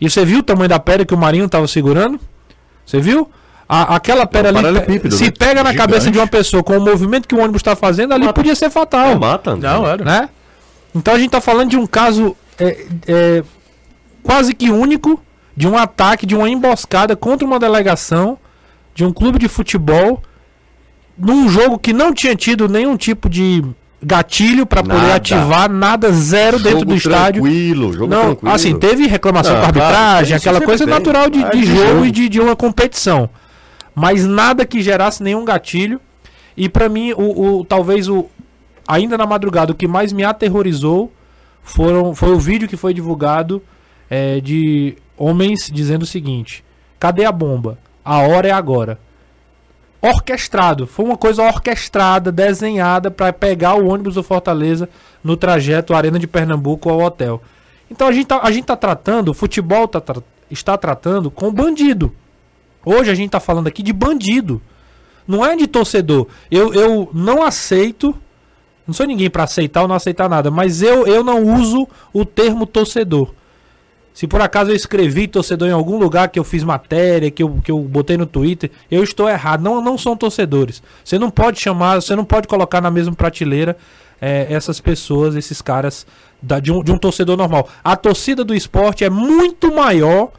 E 0.00 0.08
você 0.08 0.24
viu 0.24 0.38
o 0.38 0.42
tamanho 0.42 0.68
da 0.68 0.78
pedra 0.78 1.04
que 1.04 1.14
o 1.14 1.18
Marinho 1.18 1.46
estava 1.46 1.66
segurando? 1.66 2.20
Você 2.86 3.00
viu? 3.00 3.30
A, 3.68 3.96
aquela 3.96 4.26
pedra 4.26 4.50
é 4.50 4.66
ali, 4.66 5.10
se 5.10 5.24
né? 5.24 5.30
pega 5.30 5.62
na 5.62 5.70
Gigante. 5.70 5.76
cabeça 5.76 6.10
de 6.10 6.18
uma 6.18 6.26
pessoa 6.26 6.62
com 6.62 6.78
o 6.78 6.80
movimento 6.80 7.28
que 7.28 7.34
o 7.34 7.38
ônibus 7.38 7.60
está 7.60 7.76
fazendo, 7.76 8.14
ali 8.14 8.24
mata. 8.24 8.32
podia 8.32 8.54
ser 8.54 8.70
fatal. 8.70 9.10
É, 9.10 9.14
mata. 9.14 9.54
Não, 9.56 9.86
era. 9.86 10.04
Né? 10.04 10.28
Então 10.94 11.14
a 11.14 11.18
gente 11.18 11.26
está 11.26 11.40
falando 11.40 11.70
de 11.70 11.76
um 11.76 11.86
caso 11.86 12.34
é, 12.58 12.86
é, 13.06 13.44
quase 14.22 14.54
que 14.54 14.70
único 14.70 15.22
de 15.54 15.68
um 15.68 15.76
ataque, 15.76 16.24
de 16.24 16.34
uma 16.34 16.48
emboscada 16.48 17.14
contra 17.14 17.46
uma 17.46 17.58
delegação 17.58 18.38
de 18.94 19.04
um 19.04 19.12
clube 19.12 19.38
de 19.38 19.48
futebol 19.48 20.22
num 21.16 21.48
jogo 21.48 21.78
que 21.78 21.92
não 21.92 22.14
tinha 22.14 22.34
tido 22.34 22.68
nenhum 22.68 22.96
tipo 22.96 23.28
de 23.28 23.62
gatilho 24.02 24.64
para 24.64 24.82
poder 24.82 25.12
ativar 25.12 25.70
nada 25.70 26.12
zero 26.12 26.58
dentro 26.58 26.80
Jogo 26.80 26.84
do 26.92 26.94
estádio. 26.96 27.42
Tranquilo, 27.42 27.92
jogo 27.92 28.06
Não, 28.14 28.22
tranquilo. 28.26 28.52
assim, 28.54 28.78
teve 28.78 29.06
reclamação 29.06 29.52
Não, 29.54 29.60
com 29.60 29.64
a 29.64 29.68
arbitragem, 29.68 30.36
aquela 30.36 30.54
sempre 30.56 30.66
coisa 30.66 30.84
tem. 30.84 30.94
natural 30.94 31.28
de, 31.30 31.42
Ah, 31.44 31.48
de 31.50 31.60
de 31.60 31.66
jogo, 31.66 31.86
jogo. 31.88 32.04
e 32.04 32.10
de, 32.10 32.28
de 32.28 32.40
uma 32.40 32.54
competição. 32.54 33.28
Mas 33.94 34.24
nada 34.24 34.64
que 34.64 34.80
gerasse 34.82 35.22
nenhum 35.22 35.44
gatilho. 35.44 36.00
E 36.56 36.68
pra 36.68 36.88
mim, 36.88 37.12
o, 37.12 37.58
o- 37.60 37.64
talvez 37.64 38.08
o. 38.08 38.26
Ainda 38.86 39.18
na 39.18 39.26
madrugada, 39.26 39.72
o 39.72 39.74
que 39.74 39.86
mais 39.88 40.12
me 40.12 40.24
aterrorizou 40.24 41.12
foram, 41.62 42.14
foi 42.14 42.30
o 42.32 42.38
vídeo 42.38 42.66
que 42.68 42.76
foi 42.76 42.94
divulgado 42.94 43.62
é, 44.08 44.40
de 44.40 44.96
homens 45.16 45.70
dizendo 45.72 46.02
o 46.02 46.06
seguinte: 46.06 46.64
cadê 46.98 47.24
a 47.24 47.32
bomba? 47.32 47.78
A 48.04 48.18
hora 48.18 48.48
é 48.48 48.52
agora. 48.52 48.98
Orquestrado, 50.00 50.86
foi 50.86 51.04
uma 51.04 51.16
coisa 51.16 51.42
orquestrada, 51.42 52.30
desenhada 52.30 53.10
pra 53.10 53.32
pegar 53.32 53.74
o 53.74 53.88
ônibus 53.88 54.14
do 54.14 54.22
Fortaleza 54.22 54.88
no 55.24 55.36
trajeto 55.36 55.92
Arena 55.94 56.18
de 56.18 56.26
Pernambuco 56.26 56.88
ao 56.88 57.00
hotel. 57.00 57.42
Então 57.90 58.06
a 58.06 58.12
gente 58.12 58.26
tá, 58.26 58.38
a 58.42 58.50
gente 58.52 58.64
tá 58.64 58.76
tratando, 58.76 59.30
o 59.30 59.34
futebol 59.34 59.88
tá 59.88 60.00
tra- 60.00 60.22
está 60.50 60.76
tratando 60.78 61.30
com 61.30 61.52
bandido. 61.52 62.14
Hoje 62.84 63.10
a 63.10 63.14
gente 63.14 63.30
tá 63.30 63.40
falando 63.40 63.66
aqui 63.66 63.82
de 63.82 63.92
bandido. 63.92 64.62
Não 65.26 65.44
é 65.44 65.56
de 65.56 65.66
torcedor. 65.66 66.28
Eu, 66.50 66.72
eu 66.72 67.10
não 67.12 67.42
aceito. 67.42 68.14
Não 68.86 68.94
sou 68.94 69.04
ninguém 69.04 69.28
pra 69.28 69.44
aceitar 69.44 69.82
ou 69.82 69.88
não 69.88 69.96
aceitar 69.96 70.28
nada, 70.28 70.50
mas 70.50 70.80
eu, 70.80 71.06
eu 71.06 71.22
não 71.22 71.42
uso 71.42 71.86
o 72.12 72.24
termo 72.24 72.64
torcedor. 72.66 73.34
Se 74.18 74.26
por 74.26 74.40
acaso 74.40 74.72
eu 74.72 74.74
escrevi 74.74 75.28
torcedor 75.28 75.68
em 75.68 75.70
algum 75.70 75.96
lugar 75.96 76.28
que 76.28 76.40
eu 76.40 76.42
fiz 76.42 76.64
matéria, 76.64 77.30
que 77.30 77.40
eu, 77.40 77.60
que 77.62 77.70
eu 77.70 77.78
botei 77.78 78.16
no 78.16 78.26
Twitter, 78.26 78.68
eu 78.90 79.04
estou 79.04 79.28
errado. 79.28 79.62
Não, 79.62 79.80
não 79.80 79.96
são 79.96 80.16
torcedores. 80.16 80.82
Você 81.04 81.20
não 81.20 81.30
pode 81.30 81.60
chamar, 81.60 82.02
você 82.02 82.16
não 82.16 82.24
pode 82.24 82.48
colocar 82.48 82.80
na 82.80 82.90
mesma 82.90 83.14
prateleira 83.14 83.76
eh, 84.20 84.48
essas 84.50 84.80
pessoas, 84.80 85.36
esses 85.36 85.62
caras, 85.62 86.04
da- 86.42 86.58
de, 86.58 86.72
um, 86.72 86.82
de 86.82 86.90
um 86.90 86.98
torcedor 86.98 87.36
normal. 87.36 87.68
A 87.84 87.94
torcida 87.94 88.42
do 88.42 88.56
esporte 88.56 89.04
é 89.04 89.08
muito 89.08 89.72
maior, 89.72 90.32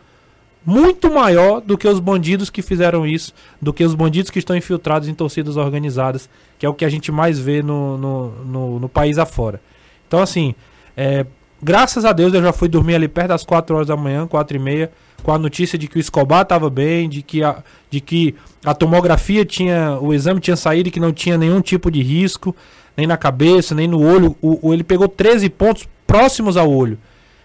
muito 0.66 1.10
maior 1.10 1.62
do 1.62 1.78
que 1.78 1.88
os 1.88 2.02
bandidos 2.02 2.50
que 2.50 2.62
fizeram 2.62 3.08
isso, 3.08 3.34
do 3.62 3.72
que 3.72 3.86
os 3.86 3.96
bandidos 3.96 4.30
que 4.30 4.40
estão 4.40 4.58
infiltrados 4.58 5.08
em 5.08 5.14
torcidas 5.14 5.56
organizadas, 5.56 6.30
que 6.58 6.66
é 6.66 6.70
o 6.70 6.74
que 6.74 6.84
a 6.84 6.90
gente 6.90 7.14
mais 7.14 7.40
vê 7.40 7.64
no, 7.64 7.98
no, 7.98 8.30
no, 8.44 8.80
no 8.82 8.90
país 8.90 9.18
afora. 9.18 9.62
Então, 10.06 10.20
assim, 10.20 10.54
é, 10.98 11.26
graças 11.62 12.06
a 12.06 12.14
Deus 12.14 12.34
eu 12.34 12.42
já 12.42 12.54
fui 12.54 12.68
dormir 12.70 12.96
ali 12.96 13.08
perto 13.08 13.30
das 13.30 13.44
4 13.44 13.76
horas 13.76 13.88
da 13.88 13.98
manhã, 13.98 14.26
4 14.28 14.56
e 14.56 14.60
meia, 14.60 14.92
com 15.24 15.32
a 15.32 15.38
notícia 15.38 15.78
de 15.78 15.88
que 15.88 15.98
o 15.98 16.00
Escobar 16.00 16.44
estava 16.44 16.70
bem, 16.70 17.10
de 17.10 17.22
que, 17.22 17.44
a, 17.44 17.62
de 17.90 18.00
que 18.00 18.36
a 18.66 18.74
tomografia 18.74 19.44
tinha, 19.46 19.98
o 20.02 20.14
exame 20.14 20.40
tinha 20.40 20.56
saído 20.56 20.90
e 20.90 20.92
que 20.92 21.00
não 21.00 21.12
tinha 21.12 21.38
nenhum 21.38 21.62
tipo 21.62 21.92
de 21.92 22.02
risco, 22.02 22.56
nem 22.96 23.06
na 23.06 23.18
cabeça, 23.18 23.76
nem 23.76 23.88
no 23.88 24.02
olho. 24.02 24.36
O, 24.42 24.70
o- 24.70 24.74
ele 24.74 24.84
pegou 24.84 25.08
13 25.08 25.50
pontos 25.50 25.88
próximos 26.08 26.56
ao 26.58 26.72
olho. 26.72 26.98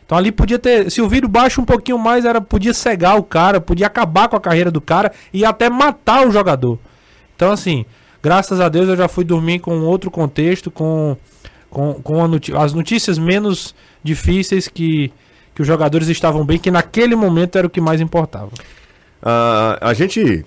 Então 0.07 0.17
ali 0.19 0.31
podia 0.31 0.59
ter, 0.59 0.91
se 0.91 1.01
o 1.01 1.09
vidro 1.09 1.29
baixa 1.29 1.61
um 1.61 1.65
pouquinho 1.65 1.99
mais, 1.99 2.25
era 2.25 2.41
podia 2.41 2.75
cegar 2.75 3.17
o 3.19 3.23
cara, 3.23 3.61
podia 3.61 3.87
acabar 3.87 4.29
com 4.29 4.37
a 4.37 4.41
carreira 4.41 4.71
do 4.71 4.81
cara 4.81 5.11
e 5.33 5.45
até 5.45 5.69
matar 5.71 6.27
o 6.27 6.31
jogador. 6.31 6.79
Então 7.35 7.51
assim, 7.51 7.85
graças 8.23 8.61
a 8.61 8.69
Deus 8.69 8.89
eu 8.89 8.97
já 8.97 9.09
fui 9.09 9.25
dormir 9.25 9.61
com 9.61 9.81
outro 9.81 10.11
contexto, 10.11 10.71
com 10.71 11.17
com, 11.71 11.95
com 11.95 12.23
as 12.57 12.73
notícias 12.73 13.19
menos 13.19 13.75
difíceis 14.05 14.69
que 14.69 15.11
que 15.55 15.63
os 15.63 15.69
jogadores 15.69 16.09
estavam 16.09 16.45
bem, 16.45 16.59
que 16.59 16.71
naquele 16.71 17.15
momento 17.15 17.57
era 17.57 17.67
o 17.67 17.71
que 17.71 17.81
mais 17.81 18.01
importava. 18.01 18.51
Ah, 19.23 19.79
a 19.81 19.95
gente, 19.95 20.45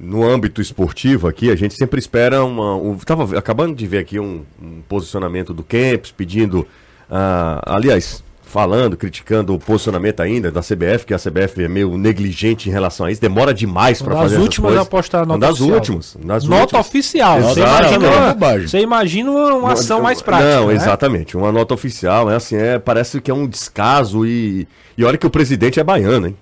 no 0.00 0.24
âmbito 0.24 0.62
esportivo 0.62 1.28
aqui, 1.28 1.50
a 1.50 1.56
gente 1.56 1.74
sempre 1.74 2.00
espera 2.00 2.42
uma. 2.42 2.74
Um, 2.74 2.96
tava 2.96 3.38
acabando 3.38 3.76
de 3.76 3.86
ver 3.86 3.98
aqui 3.98 4.18
um, 4.18 4.44
um 4.60 4.80
posicionamento 4.88 5.52
do 5.52 5.62
Kempis 5.62 6.10
pedindo. 6.10 6.66
ah, 7.10 7.60
aliás, 7.66 8.24
falando, 8.46 8.96
criticando 8.96 9.52
o 9.54 9.58
posicionamento 9.58 10.20
ainda 10.20 10.50
da 10.50 10.60
CBF, 10.62 11.04
que 11.04 11.12
a 11.12 11.18
CBF 11.18 11.64
é 11.64 11.68
meio 11.68 11.98
negligente 11.98 12.68
em 12.68 12.72
relação 12.72 13.04
a 13.04 13.10
isso, 13.12 13.20
demora 13.20 13.52
demais 13.52 14.00
para 14.00 14.14
fazer 14.14 14.36
essas 14.36 14.42
últimas 14.44 14.68
coisas. 14.70 14.86
a 14.86 14.88
postar 14.90 15.18
a 15.18 15.22
Uma 15.24 15.34
nota 15.36 15.40
das 15.48 15.54
oficial. 15.60 15.74
últimas. 15.76 16.16
Das 16.24 16.44
Nota 16.44 16.62
últimas. 16.62 16.86
oficial. 16.86 17.42
Você 17.42 17.60
imagina, 17.60 18.06
É 18.06 18.32
uma, 18.32 18.58
você 18.60 18.80
imagina 18.80 19.30
uma, 19.30 19.54
uma 19.54 19.72
ação 19.72 20.00
mais 20.00 20.22
prática. 20.22 20.48
Não, 20.60 20.68
né? 20.68 20.74
exatamente. 20.74 21.36
Uma 21.36 21.50
nota 21.52 21.74
oficial, 21.74 22.30
é 22.30 22.36
assim, 22.36 22.56
é, 22.56 22.78
parece 22.78 23.20
que 23.20 23.30
é 23.30 23.34
um 23.34 23.46
descaso 23.46 24.24
e. 24.24 24.66
E 24.96 25.04
olha 25.04 25.18
que 25.18 25.26
o 25.26 25.30
presidente 25.30 25.78
é 25.78 25.84
baiano, 25.84 26.28
hein? 26.28 26.36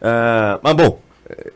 Ah, 0.00 0.58
mas 0.62 0.74
bom, 0.74 0.98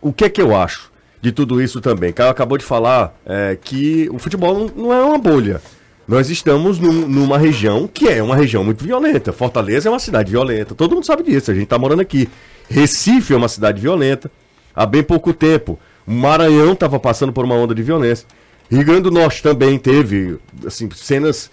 o 0.02 0.12
que 0.12 0.24
é 0.24 0.28
que 0.28 0.42
eu 0.42 0.54
acho 0.54 0.92
de 1.22 1.32
tudo 1.32 1.62
isso 1.62 1.80
também? 1.80 2.12
Caio 2.12 2.28
acabou 2.30 2.58
de 2.58 2.64
falar 2.64 3.14
eh, 3.24 3.56
que 3.62 4.08
o 4.12 4.18
futebol 4.18 4.70
não 4.76 4.92
é 4.92 5.02
uma 5.02 5.16
bolha. 5.16 5.62
Nós 6.06 6.28
estamos 6.28 6.78
num- 6.78 7.08
numa 7.08 7.38
região 7.38 7.88
que 7.92 8.08
é 8.08 8.22
uma 8.22 8.36
região 8.36 8.62
muito 8.62 8.84
violenta. 8.84 9.32
Fortaleza 9.32 9.88
é 9.88 9.90
uma 9.92 9.98
cidade 9.98 10.30
violenta. 10.30 10.74
Todo 10.74 10.94
mundo 10.94 11.06
sabe 11.06 11.22
disso. 11.22 11.50
A 11.50 11.54
gente 11.54 11.64
está 11.64 11.78
morando 11.78 12.00
aqui. 12.00 12.28
Recife 12.68 13.32
é 13.32 13.36
uma 13.36 13.48
cidade 13.48 13.80
violenta. 13.80 14.30
Há 14.74 14.84
bem 14.84 15.02
pouco 15.02 15.32
tempo, 15.32 15.78
o 16.06 16.10
Maranhão 16.12 16.72
estava 16.72 16.98
passando 17.00 17.32
por 17.32 17.44
uma 17.44 17.54
onda 17.54 17.74
de 17.74 17.82
violência. 17.82 18.26
Rio 18.70 18.84
Grande 18.84 19.02
do 19.02 19.10
Norte 19.10 19.42
também 19.42 19.78
teve 19.78 20.36
assim, 20.66 20.88
cenas 20.94 21.50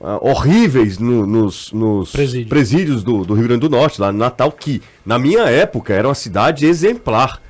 ah, 0.00 0.18
horríveis 0.20 0.98
no- 0.98 1.26
nos, 1.26 1.72
nos 1.72 2.10
Presídio. 2.12 2.48
presídios 2.48 3.02
do, 3.02 3.24
do 3.24 3.34
Rio 3.34 3.44
Grande 3.44 3.60
do 3.60 3.70
Norte, 3.70 4.00
lá 4.00 4.10
no 4.12 4.18
Natal, 4.18 4.50
que 4.52 4.82
na 5.04 5.18
minha 5.18 5.42
época 5.44 5.92
era 5.94 6.08
uma 6.08 6.14
cidade 6.14 6.66
exemplar. 6.66 7.40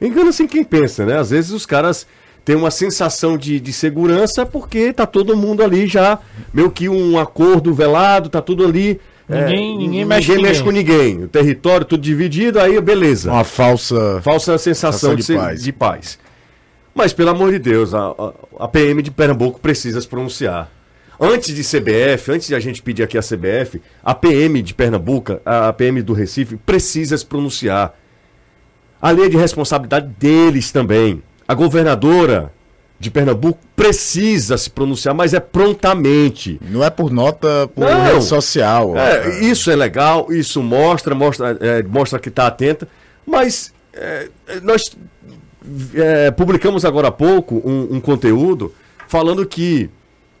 Engana-se 0.00 0.46
quem 0.46 0.64
pensa, 0.64 1.04
né? 1.06 1.18
Às 1.18 1.30
vezes 1.30 1.50
os 1.50 1.64
caras 1.66 2.06
têm 2.48 2.56
uma 2.56 2.70
sensação 2.70 3.36
de, 3.36 3.60
de 3.60 3.74
segurança 3.74 4.46
porque 4.46 4.90
tá 4.90 5.04
todo 5.04 5.36
mundo 5.36 5.62
ali 5.62 5.86
já, 5.86 6.18
meio 6.50 6.70
que 6.70 6.88
um 6.88 7.18
acordo 7.18 7.74
velado, 7.74 8.30
tá 8.30 8.40
tudo 8.40 8.64
ali. 8.64 8.98
Ninguém- 9.28 9.74
é, 9.74 9.76
ninguém 9.76 10.04
mexe 10.06 10.34
com 10.34 10.40
mexe 10.42 10.62
com 10.62 10.70
ninguém. 10.70 11.24
O 11.24 11.28
território 11.28 11.84
tudo 11.84 12.00
dividido, 12.02 12.58
aí 12.58 12.80
beleza. 12.80 13.30
Uma 13.30 13.44
falsa. 13.44 14.22
Falsa 14.24 14.56
sensação 14.56 15.10
Sensação 15.10 15.14
de, 15.16 15.22
de 15.26 15.34
paz. 15.34 15.62
de 15.62 15.72
paz. 15.72 16.18
Mas, 16.94 17.12
pelo 17.12 17.28
amor 17.28 17.52
de 17.52 17.58
Deus, 17.58 17.92
a, 17.92 18.14
a- 18.58 18.66
PM 18.68 19.02
de 19.02 19.10
Pernambuco 19.10 19.60
precisa 19.60 20.00
se 20.00 20.08
pronunciar. 20.08 20.70
Antes 21.20 21.54
de 21.54 21.62
CBF, 21.62 22.32
antes 22.32 22.48
de 22.48 22.54
a 22.54 22.60
gente 22.60 22.80
pedir 22.80 23.02
aqui 23.02 23.18
a 23.18 23.22
CBF, 23.22 23.82
a 24.02 24.14
PM 24.14 24.62
de 24.62 24.72
Pernambuco, 24.72 25.38
a 25.44 25.68
a 25.68 25.72
PM 25.74 26.00
do 26.00 26.14
Recife, 26.14 26.56
precisa 26.56 27.18
se 27.18 27.26
pronunciar. 27.26 27.94
A 29.02 29.10
lei 29.10 29.28
de 29.28 29.36
responsabilidade 29.36 30.08
deles 30.18 30.72
também. 30.72 31.22
A 31.48 31.54
governadora 31.54 32.52
de 33.00 33.10
Pernambuco 33.10 33.58
precisa 33.74 34.58
se 34.58 34.68
pronunciar, 34.68 35.14
mas 35.14 35.32
é 35.32 35.40
prontamente. 35.40 36.60
Não 36.68 36.84
é 36.84 36.90
por 36.90 37.10
nota, 37.10 37.68
por 37.74 37.84
Não. 37.88 38.04
rede 38.04 38.24
social. 38.24 38.96
É, 38.96 39.40
isso 39.40 39.70
é 39.70 39.76
legal, 39.76 40.26
isso 40.30 40.62
mostra, 40.62 41.14
mostra, 41.14 41.56
é, 41.60 41.82
mostra 41.82 42.18
que 42.18 42.28
está 42.28 42.46
atenta, 42.48 42.86
mas 43.24 43.72
é, 43.94 44.28
nós 44.62 44.90
é, 45.94 46.30
publicamos 46.32 46.84
agora 46.84 47.08
há 47.08 47.12
pouco 47.12 47.62
um, 47.64 47.96
um 47.96 48.00
conteúdo 48.00 48.74
falando 49.06 49.46
que 49.46 49.88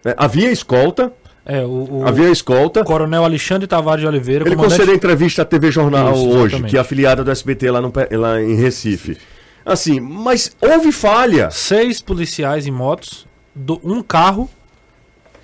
é, 0.04 0.14
havia 0.16 0.50
escolta, 0.50 1.12
É, 1.46 1.62
o, 1.64 2.00
o 2.00 2.06
havia 2.06 2.28
escolta. 2.30 2.82
Coronel 2.84 3.24
Alexandre 3.24 3.66
Tavares 3.66 4.02
de 4.02 4.06
Oliveira, 4.08 4.44
Ele 4.44 4.54
comandante- 4.56 4.76
concedeu 4.78 4.94
entrevista 4.94 5.42
à 5.42 5.44
TV 5.44 5.70
Jornal 5.70 6.12
Isso, 6.12 6.28
hoje, 6.28 6.62
que 6.64 6.76
é 6.76 6.80
afiliada 6.80 7.22
do 7.24 7.30
SBT 7.30 7.70
lá, 7.70 7.80
no 7.80 7.92
lá 8.12 8.42
em 8.42 8.54
Recife. 8.56 9.16
Assim, 9.72 10.00
mas 10.00 10.50
houve 10.60 10.90
falha. 10.92 11.50
seis 11.50 12.00
policiais 12.00 12.66
em 12.66 12.70
motos, 12.70 13.26
do- 13.54 13.80
um 13.84 14.02
carro, 14.02 14.48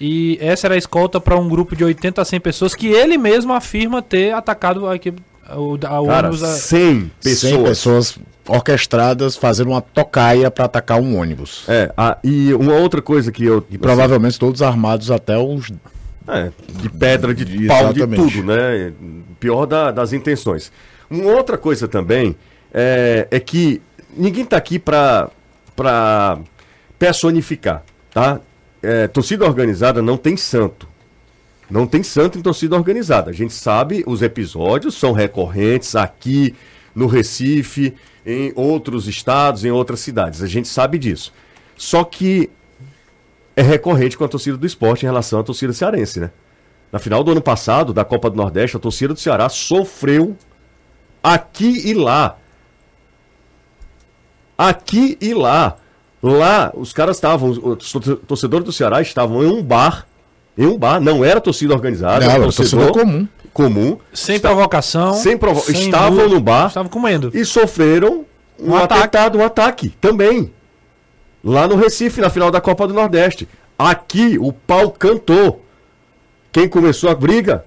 e 0.01 0.37
essa 0.41 0.67
era 0.67 0.75
a 0.75 0.79
escolta 0.79 1.21
para 1.21 1.37
um 1.39 1.49
grupo 1.49 1.77
de 1.77 1.85
80 1.85 2.21
a 2.21 2.25
100 2.25 2.41
pessoas 2.41 2.75
que 2.75 2.89
ele 2.89 3.17
mesmo 3.17 3.53
afirma 3.53 4.03
ter 4.03 4.33
atacado 4.35 4.87
a 4.89 4.97
equipe. 4.97 5.23
O, 5.57 5.79
a, 5.87 6.01
o 6.01 6.07
Cara, 6.07 6.29
ônibus 6.29 6.43
a- 6.43 6.55
100 6.55 7.11
pessoas. 7.23 7.53
100 7.53 7.63
pessoas 7.65 8.19
orquestradas 8.49 9.37
fazendo 9.37 9.69
uma 9.71 9.81
tocaia 9.81 10.51
pra 10.51 10.65
atacar 10.67 11.01
um 11.01 11.19
ônibus. 11.19 11.65
É, 11.69 11.93
ah, 11.97 12.19
e 12.25 12.53
uma 12.55 12.75
outra 12.75 13.01
coisa 13.03 13.31
que 13.31 13.45
eu. 13.45 13.65
E 13.71 13.77
provavelmente 13.79 14.39
todos 14.39 14.63
armados 14.63 15.11
até 15.11 15.37
os. 15.37 15.71
É, 16.27 16.51
de 16.81 16.89
pedra, 16.89 17.35
de 17.35 17.45
pau, 17.67 17.93
de 17.93 18.01
Exatamente. 18.01 18.35
tudo, 18.35 18.47
né? 18.47 18.93
Pior 19.39 19.67
da- 19.67 19.91
das 19.91 20.13
intenções. 20.15 20.73
Uma 21.11 21.33
outra 21.33 21.59
coisa 21.59 21.87
também 21.87 22.35
é, 22.73 23.29
é 23.31 23.39
que 23.39 23.83
ninguém 24.17 24.45
tá 24.45 24.57
aqui 24.57 24.79
pra 24.79 25.31
personificar, 26.99 27.83
tá? 28.13 28.41
É, 28.83 29.09
torcida 29.09 29.45
organizada 29.45 30.03
não 30.03 30.17
tem 30.17 30.37
santo. 30.37 30.89
Não 31.71 31.87
tem 31.87 32.03
santo 32.03 32.39
em 32.39 32.43
torcida 32.43 32.77
organizada. 32.77 33.31
A 33.31 33.35
gente 33.35 33.55
sabe, 33.55 34.05
os 34.07 34.21
episódios 34.23 34.95
são 34.95 35.13
recorrentes 35.13 35.97
aqui 35.97 36.55
no 36.95 37.07
Recife, 37.07 37.95
em 38.25 38.53
outros 38.55 39.09
estados, 39.09 39.65
em 39.65 39.71
outras 39.71 40.01
cidades. 40.01 40.43
A 40.43 40.47
gente 40.47 40.69
sabe 40.69 40.99
disso. 40.99 41.33
Só 41.77 42.05
que 42.05 42.51
é 43.57 43.63
recorrente 43.63 44.17
com 44.17 44.25
a 44.25 44.29
torcida 44.29 44.57
do 44.57 44.67
esporte 44.67 45.05
em 45.05 45.07
relação 45.07 45.41
à 45.41 45.43
torcida 45.43 45.73
cearense, 45.73 46.21
né? 46.21 46.31
Na 46.93 46.99
final 46.99 47.25
do 47.25 47.33
ano 47.33 47.43
passado, 47.43 47.93
da 47.93 48.05
Copa 48.05 48.31
do 48.31 48.37
Nordeste, 48.37 48.77
a 48.77 48.81
torcida 48.81 49.15
do 49.15 49.21
Ceará 49.21 49.49
sofreu 49.49 50.37
aqui 51.23 51.89
e 51.89 51.95
lá. 51.95 52.39
Aqui 54.57 55.17
e 55.21 55.35
lá. 55.35 55.77
Lá, 56.23 56.73
os 56.75 56.93
caras 56.93 57.17
estavam, 57.17 57.51
os 57.51 57.93
torcedores 58.27 58.65
do 58.65 58.73
Ceará 58.73 59.03
estavam 59.03 59.43
em 59.43 59.47
um 59.47 59.63
bar. 59.63 60.07
Em 60.57 60.67
um 60.67 60.79
bar, 60.79 61.01
não 61.01 61.25
era 61.25 61.41
torcida 61.41 61.75
organizada, 61.75 62.25
Não, 62.25 62.33
era 62.33 62.43
era 62.45 62.53
torcida 62.53 62.87
comum. 62.93 63.29
comum. 63.53 63.99
Sem 64.13 64.37
Está- 64.37 64.49
provocação. 64.51 65.13
Sem 65.15 65.37
provo... 65.37 65.61
sem 65.61 65.87
Estavam 65.87 66.25
luta, 66.25 66.29
no 66.35 66.41
bar 66.41 66.69
Estavam 66.69 66.91
comendo. 66.91 67.31
e 67.35 67.45
sofreram 67.45 68.25
um, 68.59 68.71
Um 68.71 68.77
ataque. 68.77 69.01
atentado, 69.03 69.39
um 69.39 69.45
ataque 69.45 69.91
também. 70.01 70.51
Lá 71.43 71.69
no 71.69 71.75
Recife, 71.77 72.21
na 72.23 72.31
final 72.31 72.51
da 72.51 72.61
Copa 72.61 72.87
do 72.87 72.95
Nordeste. 72.95 73.47
Aqui, 73.79 74.39
o 74.41 74.53
pau 74.53 74.91
cantou. 74.93 75.63
Quem 76.53 76.69
começou 76.69 77.11
a 77.11 77.15
briga? 77.15 77.65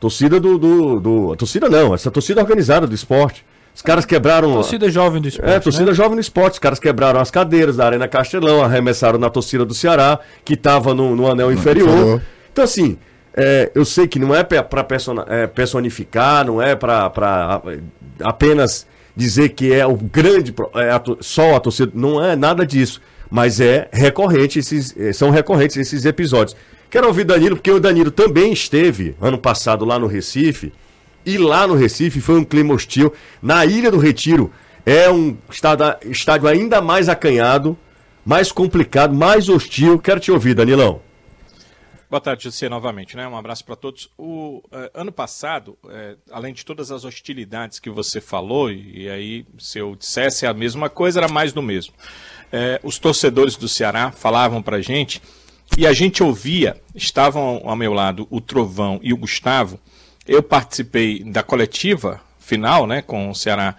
Torcida 0.00 0.38
do. 0.40 0.56
do, 0.58 1.00
do- 1.00 1.32
a 1.32 1.36
torcida 1.36 1.68
não, 1.68 1.92
essa 1.94 2.10
torcida 2.10 2.40
organizada 2.40 2.86
do 2.86 2.94
esporte. 2.94 3.44
Os 3.74 3.82
caras 3.82 4.04
quebraram. 4.04 4.52
Torcida 4.52 4.88
jovem 4.88 5.20
do 5.20 5.28
esporte. 5.28 5.50
É, 5.50 5.58
torcida 5.58 5.86
né? 5.86 5.94
jovem 5.94 6.14
no 6.14 6.20
esporte. 6.20 6.54
Os 6.54 6.58
caras 6.60 6.78
quebraram 6.78 7.20
as 7.20 7.30
cadeiras 7.30 7.76
da 7.76 7.86
Arena 7.86 8.06
Castelão, 8.06 8.62
arremessaram 8.62 9.18
na 9.18 9.28
torcida 9.28 9.64
do 9.64 9.74
Ceará, 9.74 10.20
que 10.44 10.54
estava 10.54 10.94
no, 10.94 11.16
no 11.16 11.30
anel 11.30 11.52
inferior. 11.52 12.22
Então, 12.52 12.62
assim, 12.62 12.96
é, 13.36 13.72
eu 13.74 13.84
sei 13.84 14.06
que 14.06 14.18
não 14.18 14.32
é 14.32 14.44
para 14.44 14.84
personificar, 15.52 16.46
não 16.46 16.62
é 16.62 16.76
para 16.76 17.60
apenas 18.22 18.86
dizer 19.16 19.50
que 19.50 19.72
é 19.72 19.84
o 19.84 19.96
grande. 19.96 20.54
É 20.76 20.90
a 20.90 21.02
só 21.20 21.56
a 21.56 21.60
torcida. 21.60 21.90
Não 21.94 22.24
é 22.24 22.36
nada 22.36 22.64
disso. 22.64 23.00
Mas 23.28 23.58
é 23.58 23.88
recorrente, 23.92 24.60
esses, 24.60 24.94
eh, 24.96 25.12
são 25.12 25.30
recorrentes 25.30 25.76
esses 25.76 26.04
episódios. 26.04 26.56
Quero 26.88 27.08
ouvir 27.08 27.24
Danilo, 27.24 27.56
porque 27.56 27.70
o 27.70 27.80
Danilo 27.80 28.12
também 28.12 28.52
esteve 28.52 29.16
ano 29.20 29.36
passado 29.36 29.84
lá 29.84 29.98
no 29.98 30.06
Recife. 30.06 30.72
E 31.26 31.38
lá 31.38 31.66
no 31.66 31.74
Recife 31.74 32.20
foi 32.20 32.38
um 32.38 32.44
clima 32.44 32.74
hostil. 32.74 33.12
Na 33.40 33.64
Ilha 33.64 33.90
do 33.90 33.98
Retiro 33.98 34.52
é 34.84 35.10
um 35.10 35.36
estádio, 35.48 36.48
ainda 36.48 36.80
mais 36.80 37.08
acanhado, 37.08 37.76
mais 38.24 38.52
complicado, 38.52 39.14
mais 39.14 39.48
hostil. 39.48 39.98
Quero 39.98 40.20
te 40.20 40.30
ouvir, 40.30 40.54
Danilão. 40.54 41.00
Boa 42.10 42.20
tarde, 42.20 42.44
José, 42.44 42.68
novamente, 42.68 43.16
né? 43.16 43.26
Um 43.26 43.36
abraço 43.36 43.64
para 43.64 43.74
todos. 43.74 44.08
O 44.16 44.62
eh, 44.70 44.90
ano 44.94 45.10
passado, 45.10 45.76
eh, 45.88 46.16
além 46.30 46.52
de 46.52 46.64
todas 46.64 46.92
as 46.92 47.04
hostilidades 47.04 47.80
que 47.80 47.90
você 47.90 48.20
falou, 48.20 48.70
e, 48.70 49.04
e 49.04 49.08
aí 49.08 49.46
se 49.58 49.78
eu 49.78 49.96
dissesse 49.96 50.46
a 50.46 50.54
mesma 50.54 50.88
coisa, 50.88 51.20
era 51.20 51.32
mais 51.32 51.52
do 51.52 51.60
mesmo. 51.60 51.92
Eh, 52.52 52.78
os 52.84 52.98
torcedores 52.98 53.56
do 53.56 53.66
Ceará 53.66 54.12
falavam 54.12 54.62
para 54.62 54.80
gente 54.80 55.20
e 55.76 55.88
a 55.88 55.92
gente 55.92 56.22
ouvia, 56.22 56.80
estavam 56.94 57.62
ao 57.64 57.74
meu 57.74 57.92
lado 57.92 58.28
o 58.30 58.40
Trovão 58.40 59.00
e 59.02 59.12
o 59.12 59.16
Gustavo. 59.16 59.80
Eu 60.26 60.42
participei 60.42 61.22
da 61.22 61.42
coletiva 61.42 62.20
final, 62.38 62.86
né, 62.86 63.02
com 63.02 63.30
o 63.30 63.34
Ceará 63.34 63.74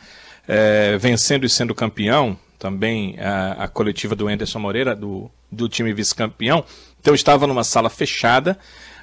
eh, 0.47 0.97
vencendo 0.99 1.45
e 1.45 1.49
sendo 1.49 1.73
campeão, 1.73 2.37
também 2.59 3.15
a, 3.19 3.63
a 3.63 3.67
coletiva 3.67 4.15
do 4.15 4.27
Anderson 4.27 4.59
Moreira, 4.59 4.95
do, 4.95 5.29
do 5.51 5.67
time 5.67 5.93
vice-campeão. 5.93 6.63
Então 6.99 7.11
eu 7.11 7.15
estava 7.15 7.47
numa 7.47 7.63
sala 7.63 7.89
fechada, 7.89 8.57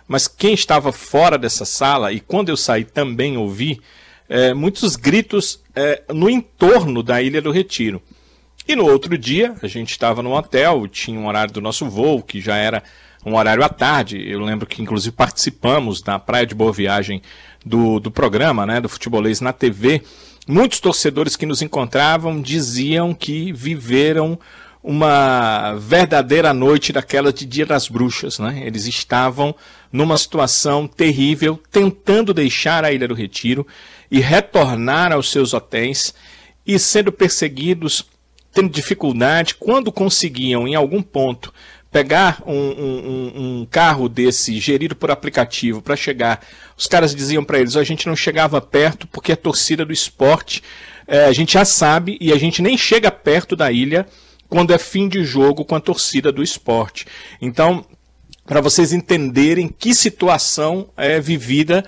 mas 0.06 0.26
quem 0.26 0.54
estava 0.54 0.92
fora 0.92 1.38
dessa 1.38 1.64
sala, 1.64 2.12
e 2.12 2.20
quando 2.20 2.48
eu 2.48 2.56
saí 2.56 2.84
também 2.84 3.36
ouvi, 3.36 3.80
eh, 4.28 4.54
muitos 4.54 4.96
gritos 4.96 5.60
eh, 5.74 6.02
no 6.12 6.30
entorno 6.30 7.02
da 7.02 7.20
Ilha 7.20 7.42
do 7.42 7.50
Retiro. 7.50 8.02
E 8.66 8.76
no 8.76 8.84
outro 8.86 9.18
dia, 9.18 9.56
a 9.62 9.66
gente 9.66 9.90
estava 9.90 10.22
no 10.22 10.32
hotel, 10.32 10.86
tinha 10.86 11.18
um 11.18 11.26
horário 11.26 11.52
do 11.52 11.60
nosso 11.60 11.88
voo, 11.90 12.22
que 12.22 12.40
já 12.40 12.56
era 12.56 12.82
um 13.24 13.36
horário 13.36 13.62
à 13.62 13.68
tarde. 13.68 14.22
Eu 14.28 14.40
lembro 14.40 14.66
que, 14.66 14.82
inclusive, 14.82 15.14
participamos 15.14 16.02
da 16.02 16.18
Praia 16.18 16.46
de 16.46 16.54
Boa 16.54 16.72
Viagem 16.72 17.22
do, 17.64 18.00
do 18.00 18.10
programa, 18.10 18.66
né, 18.66 18.80
do 18.80 18.88
Futebolês 18.88 19.40
na 19.40 19.52
TV. 19.52 20.02
Muitos 20.46 20.80
torcedores 20.80 21.36
que 21.36 21.46
nos 21.46 21.62
encontravam 21.62 22.40
diziam 22.40 23.14
que 23.14 23.52
viveram 23.52 24.38
uma 24.82 25.74
verdadeira 25.74 26.52
noite 26.52 26.92
daquela 26.92 27.32
de 27.32 27.46
Dia 27.46 27.64
das 27.64 27.86
Bruxas, 27.86 28.40
né? 28.40 28.62
Eles 28.66 28.84
estavam 28.86 29.54
numa 29.92 30.18
situação 30.18 30.88
terrível, 30.88 31.60
tentando 31.70 32.34
deixar 32.34 32.84
a 32.84 32.92
Ilha 32.92 33.06
do 33.06 33.14
Retiro 33.14 33.64
e 34.10 34.18
retornar 34.18 35.12
aos 35.12 35.30
seus 35.30 35.54
hotéis 35.54 36.12
e 36.66 36.78
sendo 36.80 37.12
perseguidos, 37.12 38.04
tendo 38.52 38.70
dificuldade, 38.70 39.54
quando 39.54 39.92
conseguiam 39.92 40.66
em 40.66 40.74
algum 40.74 41.00
ponto 41.00 41.54
pegar 41.92 42.42
um, 42.46 42.52
um- 42.54 43.32
um- 43.60 43.66
carro 43.70 44.08
desse 44.08 44.58
gerido 44.58 44.96
por 44.96 45.10
aplicativo 45.10 45.82
para 45.82 45.94
chegar, 45.94 46.40
os 46.76 46.86
caras 46.86 47.14
diziam 47.14 47.44
para 47.44 47.60
eles: 47.60 47.76
"Ó, 47.76 47.80
a 47.80 47.84
gente 47.84 48.08
não 48.08 48.16
chegava 48.16 48.60
perto 48.60 49.06
porque 49.06 49.32
a 49.32 49.36
torcida 49.36 49.84
do 49.84 49.92
esporte 49.92 50.62
eh, 51.06 51.26
a 51.26 51.32
gente 51.32 51.52
já 51.52 51.64
sabe 51.64 52.16
e 52.20 52.32
a 52.32 52.38
gente 52.38 52.62
nem 52.62 52.76
chega 52.78 53.10
perto 53.10 53.54
da 53.54 53.70
ilha 53.70 54.06
quando 54.48 54.72
é 54.72 54.78
fim 54.78 55.08
de 55.08 55.22
jogo 55.24 55.64
com 55.64 55.74
a 55.74 55.80
torcida 55.80 56.32
do 56.32 56.42
esporte. 56.42 57.06
Então, 57.40 57.84
para 58.46 58.60
vocês 58.60 58.92
entenderem 58.92 59.68
que 59.68 59.94
situação 59.94 60.88
é 60.96 61.20
vivida. 61.20 61.84